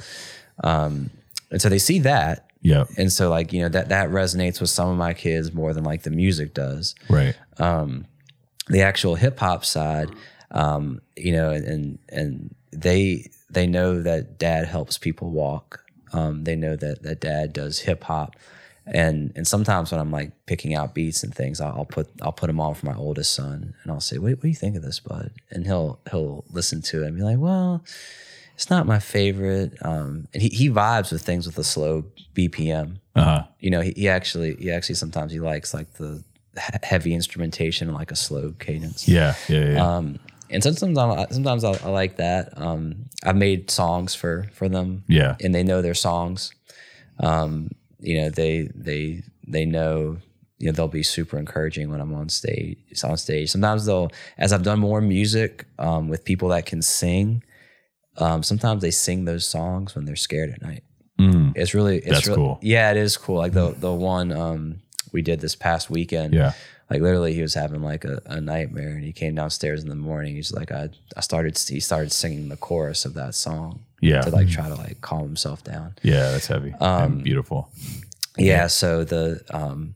[0.63, 1.09] Um,
[1.51, 4.69] and so they see that, yeah and so like you know that that resonates with
[4.69, 6.95] some of my kids more than like the music does.
[7.09, 8.05] right Um,
[8.69, 10.09] The actual hip hop side,
[10.51, 15.83] um, you know, and, and and they they know that dad helps people walk.
[16.11, 18.35] Um, they know that that dad does hip hop.
[18.93, 22.31] And and sometimes when I'm like picking out beats and things, I'll, I'll put I'll
[22.31, 24.75] put them on for my oldest son, and I'll say, "What, what do you think
[24.75, 27.83] of this, bud?" And he'll he'll listen to it and be like, "Well,
[28.55, 32.97] it's not my favorite." Um, and he, he vibes with things with a slow BPM.
[33.15, 36.23] uh-huh You know, he, he actually he actually sometimes he likes like the
[36.83, 39.07] heavy instrumentation and like a slow cadence.
[39.07, 40.19] yeah yeah yeah Um,
[40.49, 42.57] and sometimes I sometimes I, I like that.
[42.57, 45.03] Um, I've made songs for for them.
[45.09, 45.35] Yeah.
[45.43, 46.51] and they know their songs.
[47.19, 50.17] Um, you know, they they they know.
[50.59, 52.79] You know, they'll be super encouraging when I'm on stage.
[52.89, 53.51] It's on stage.
[53.51, 54.09] Sometimes they'll,
[54.39, 57.43] as I've done more music um, with people that can sing.
[58.17, 60.83] Um, sometimes they sing those songs when they're scared at night.
[61.19, 61.53] Mm.
[61.55, 62.59] It's really, it's That's real- cool.
[62.63, 63.37] Yeah, it is cool.
[63.37, 64.81] Like the the one um,
[65.13, 66.33] we did this past weekend.
[66.33, 66.53] Yeah.
[66.89, 69.95] Like literally, he was having like a, a nightmare, and he came downstairs in the
[69.95, 70.35] morning.
[70.35, 73.83] He's like, I, I started, he started singing the chorus of that song.
[73.99, 74.21] Yeah.
[74.21, 75.95] To like try to like calm himself down.
[76.03, 77.71] Yeah, that's heavy and beautiful.
[78.37, 78.67] Yeah.
[78.67, 79.95] So the, um,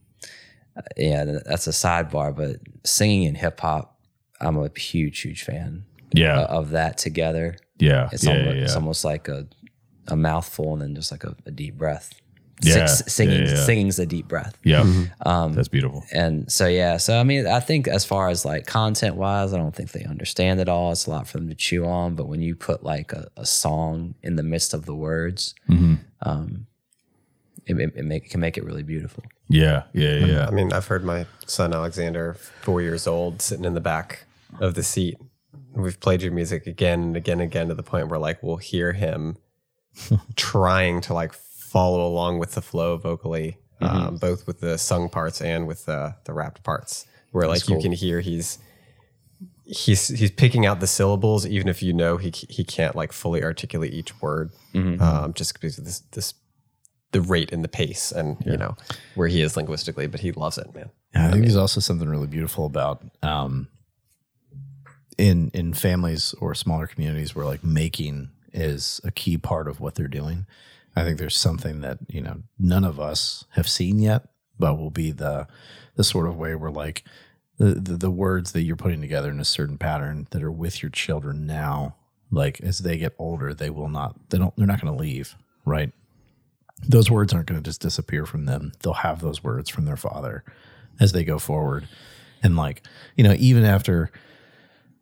[0.98, 4.00] yeah, that's a sidebar, but singing in hip hop,
[4.40, 7.58] I'm a huge, huge fan Yeah, of that together.
[7.78, 9.48] yeah, It's, yeah, almost, yeah, it's almost like a,
[10.08, 12.12] a mouthful and then just like a, a deep breath.
[12.64, 13.66] Yeah, S- singing, yeah, yeah.
[13.66, 14.58] singing's a deep breath.
[14.64, 14.82] Yeah,
[15.26, 16.04] Um, that's beautiful.
[16.12, 19.58] and so yeah so i mean i think as far as like content wise i
[19.58, 22.28] don't think they understand it all it's a lot for them to chew on but
[22.28, 25.96] when you put like a, a song in the midst of the words Mm-hmm.
[26.22, 26.68] um
[27.66, 30.48] it, it, it make, can make it really beautiful Yeah, yeah, yeah.
[30.48, 34.26] I mean, I've heard my son Alexander, four years old, sitting in the back
[34.60, 35.18] of the seat.
[35.76, 38.58] We've played your music again and again and again to the point where like we'll
[38.58, 39.38] hear him
[40.36, 41.34] trying to like
[41.72, 46.16] follow along with the flow vocally, um, both with the sung parts and with the
[46.26, 47.06] the rapped parts.
[47.32, 48.60] Where like you can hear he's
[49.64, 53.42] he's he's picking out the syllables even if you know he he can't like fully
[53.42, 54.52] articulate each word
[55.00, 56.34] um, just because of this this
[57.12, 58.76] the rate and the pace and you know
[59.16, 62.10] where he is linguistically but he loves it man Yeah, I think there's also something
[62.10, 63.68] really beautiful about um,
[65.18, 69.96] in in families or smaller communities where like making is a key part of what
[69.96, 70.46] they're doing.
[70.96, 74.24] I think there's something that you know none of us have seen yet,
[74.60, 75.48] but will be the
[75.96, 77.04] the sort of way where like
[77.58, 80.82] the, the the words that you're putting together in a certain pattern that are with
[80.82, 81.96] your children now,
[82.32, 85.36] like as they get older, they will not they don't they're not going to leave,
[85.66, 85.92] right?
[86.88, 88.72] those words aren't going to just disappear from them.
[88.82, 90.44] They'll have those words from their father.
[91.00, 91.88] as they go forward.
[92.42, 92.82] And like,
[93.16, 94.10] you know, even after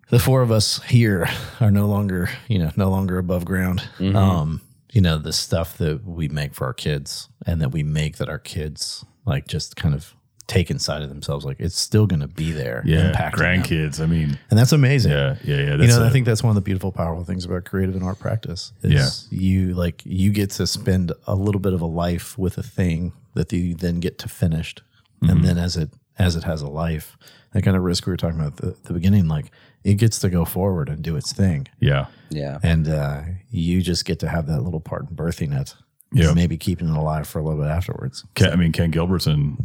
[0.10, 1.30] the four of us here
[1.61, 3.88] are no longer, you know, no longer above ground.
[4.18, 4.61] Um,
[4.91, 8.30] you know, the stuff that we make for our kids and that we make that
[8.30, 10.14] our kids like just kind of
[10.48, 12.82] take inside of themselves, like it's still going to be there.
[12.86, 13.61] Yeah, impacting them.
[13.64, 14.02] grandkids.
[14.02, 15.11] I mean, And that's amazing.
[15.11, 15.76] yeah, yeah, yeah.
[15.76, 18.03] You know, a- I think that's one of the beautiful, powerful things about creative and
[18.03, 18.74] art practice.
[18.82, 22.64] Is you like you get to spend a little bit of a life with a
[22.64, 24.82] thing that you then get to finished,
[25.22, 25.30] Mm-hmm.
[25.36, 27.16] and then as it as it has a life,
[27.52, 29.52] that kind of risk we were talking about at the, the beginning, like
[29.84, 32.60] it gets to go forward and do its thing, yeah, Yeah.
[32.64, 35.76] and uh, you just get to have that little part in birthing it,
[36.11, 36.34] Yeah.
[36.34, 38.26] maybe keeping it alive for a little bit afterwards.
[38.35, 39.57] Ken, I mean, Ken Gilbertson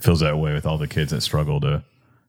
[0.00, 1.82] feels that way with all the kids that struggle to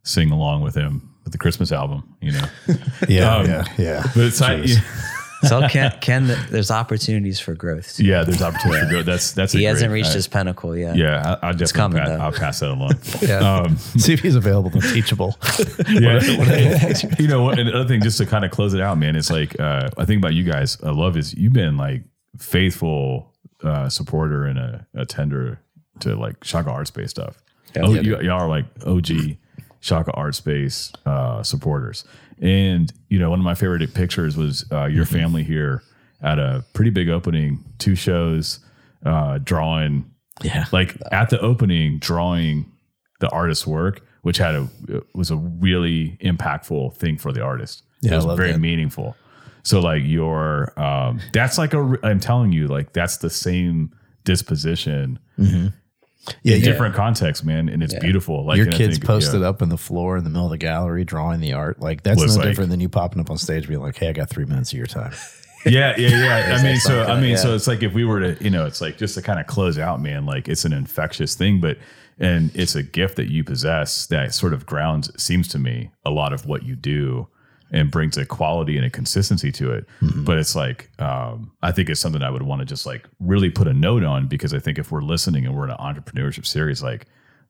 [0.04, 2.16] sing along with him with the Christmas album.
[2.22, 2.46] You know,
[3.08, 4.04] Yeah, Um, yeah, yeah.
[4.16, 4.66] but it's like,
[5.44, 7.98] So Ken, Ken, there's opportunities for growth.
[7.98, 8.06] too.
[8.06, 9.06] yeah, there's opportunity for growth.
[9.06, 10.96] That's that's a He hasn't great- reached I- his pinnacle yet.
[10.96, 12.18] Yeah, I, I'll definitely coming, pa- though.
[12.24, 12.94] I'll pass that along.
[13.22, 13.38] Yeah.
[13.62, 15.38] Um, See if he's available and teachable.
[15.90, 16.20] yeah,
[17.20, 19.60] you know, what- another thing, just to kind of close it out, man, it's like
[19.60, 20.78] uh, I think about you guys.
[20.84, 22.04] I love is you've been like
[22.38, 25.60] faithful uh, supporter and a, a tender
[26.02, 27.38] to like Shockoe Art Space stuff.
[27.76, 27.84] Yeah.
[27.86, 29.38] oh, Yeah, you, y'all are like OG
[29.82, 32.04] Shockoe Art Space uh, supporters,
[32.42, 35.84] and you know, one of my favorite pictures was uh, your family here
[36.22, 38.60] at a pretty big opening, two shows,
[39.06, 40.12] uh, drawing.
[40.44, 42.72] Yeah, like at the opening drawing
[43.20, 44.68] the artist's work which had a
[45.14, 47.84] was a really impactful thing for the artist.
[48.02, 48.60] Yeah, it was very that.
[48.60, 49.16] meaningful.
[49.64, 53.92] So like your um that's like a i'm telling you like that's the same
[54.24, 55.20] disposition
[56.44, 56.58] yeah.
[56.60, 59.50] different contexts man and it's beautiful like your kids think, posted yeah.
[59.50, 61.80] up in the floor in the middle of the gallery drawing the art.
[61.80, 64.14] Like that's no like- different than you popping up on stage being like, "Hey, I
[64.14, 65.14] got three minutes of your time."
[65.66, 67.36] yeah yeah yeah i mean so i mean yeah.
[67.36, 69.46] so it's like if we were to you know it's like just to kind of
[69.46, 71.78] close out man like it's an infectious thing but
[72.18, 76.10] and it's a gift that you possess that sort of grounds seems to me a
[76.10, 77.28] lot of what you do
[77.72, 79.88] and brings a quality and a consistency to it.
[80.02, 80.24] Mm-hmm.
[80.24, 83.50] But it's like um, i think it's something i would want to just like really
[83.50, 86.46] put a note on because i think if we're listening and we're in an entrepreneurship
[86.46, 87.08] series like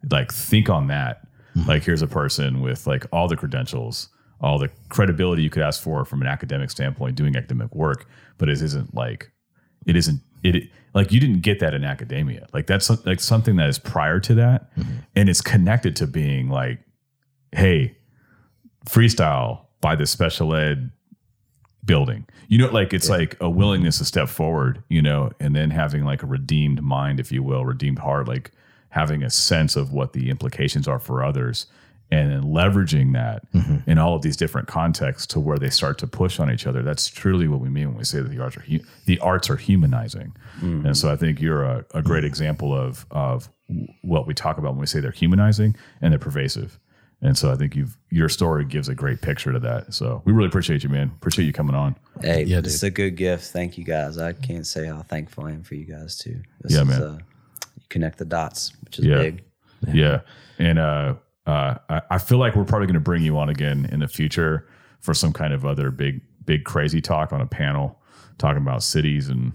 [0.10, 1.28] like think on that.
[1.56, 1.70] Mm-hmm.
[1.70, 4.10] Like here's a person with like all the credentials
[4.44, 8.08] all the credibility you could ask for from an academic standpoint doing academic work
[8.40, 9.32] but it isn't like
[9.86, 12.48] it isn't it like you didn't get that in academia.
[12.54, 14.94] Like that's like something that is prior to that mm-hmm.
[15.16, 16.80] and it's connected to being like
[17.52, 17.96] hey
[18.86, 20.92] freestyle by the special ed
[21.84, 22.28] building.
[22.48, 26.04] You know like it's like a willingness to step forward you know and then having
[26.04, 28.52] like a redeemed mind if you will redeemed heart like
[28.90, 31.66] having a sense of what the implications are for others
[32.12, 33.90] and then leveraging that mm-hmm.
[33.90, 36.82] in all of these different contexts to where they start to push on each other.
[36.82, 39.50] That's truly what we mean when we say that the arts are hu- the arts
[39.50, 40.36] are humanizing.
[40.60, 40.86] Mm.
[40.86, 42.28] And so i think you're a, a great mm.
[42.28, 43.50] example of of
[44.02, 46.78] what we talk about when we say they're humanizing and they're pervasive
[47.22, 49.94] and so I think you've your story gives a great picture to that.
[49.94, 51.12] So we really appreciate you, man.
[51.16, 51.96] Appreciate you coming on.
[52.22, 53.46] Hey, Yeah, it's a good gift.
[53.52, 54.18] Thank you guys.
[54.18, 56.42] I can't say how thankful I am for you guys too.
[56.62, 57.02] This Yeah, is, man.
[57.02, 57.18] Uh,
[57.78, 59.18] you connect the dots, which is Yeah.
[59.18, 59.44] big.
[59.94, 60.22] Yeah.
[60.60, 61.16] And uh,
[61.48, 64.08] uh, I, I feel like we're probably going to bring you on again in the
[64.08, 64.68] future
[65.00, 68.00] for some kind of other big, big crazy talk on a panel
[68.38, 69.54] talking about cities and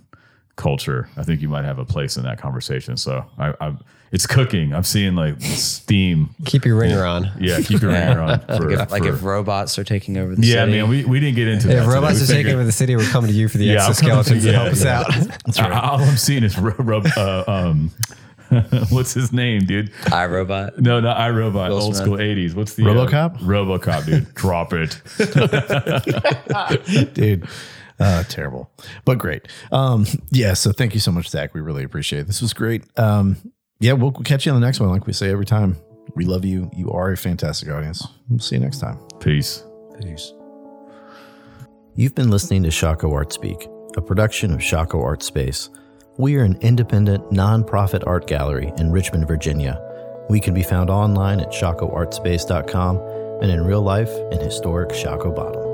[0.56, 1.08] culture.
[1.16, 2.96] I think you might have a place in that conversation.
[2.96, 3.76] So I, I
[4.12, 4.72] it's cooking.
[4.72, 6.30] I'm seeing like steam.
[6.44, 7.30] Keep your ringer on.
[7.40, 8.40] Yeah, keep your ringer on.
[8.46, 10.72] For, Like, if, like for- if robots are taking over the yeah, city.
[10.72, 11.76] Yeah, man, we, we didn't get into that.
[11.78, 11.94] If today.
[11.94, 13.94] robots We are taking over the city, we're coming to you for the Yeah, I'm
[13.94, 15.00] coming to- exoskeletons to yeah, help us yeah.
[15.70, 15.84] out.
[15.84, 17.90] All I'm seeing is ro- ro- uh, um,
[18.90, 19.92] what's his name, dude?
[20.04, 20.78] iRobot.
[20.78, 21.68] No, not iRobot.
[21.70, 22.06] Will old Smith.
[22.06, 22.54] school '80s.
[22.54, 23.36] What's the RoboCop?
[23.36, 24.32] Uh, RoboCop, dude.
[24.34, 25.02] Drop it.
[27.14, 27.48] dude.
[27.98, 28.70] Uh, terrible,
[29.06, 29.48] but great.
[29.72, 30.52] Um, yeah.
[30.52, 31.54] So thank you so much, Zach.
[31.54, 32.26] We really appreciate it.
[32.26, 32.84] This was great.
[32.98, 33.36] Um,
[33.78, 34.90] yeah, we'll, we'll catch you on the next one.
[34.90, 35.76] Like we say every time,
[36.14, 36.70] we love you.
[36.74, 38.06] You are a fantastic audience.
[38.28, 38.98] We'll see you next time.
[39.20, 39.64] Peace.
[40.00, 40.32] Peace.
[41.94, 45.70] You've been listening to Shockoe Art Speak, a production of Shockoe Art Space.
[46.18, 49.82] We are an independent, nonprofit art gallery in Richmond, Virginia.
[50.28, 52.96] We can be found online at shockoeartspace.com
[53.42, 55.65] and in real life in historic Shockoe Bottom.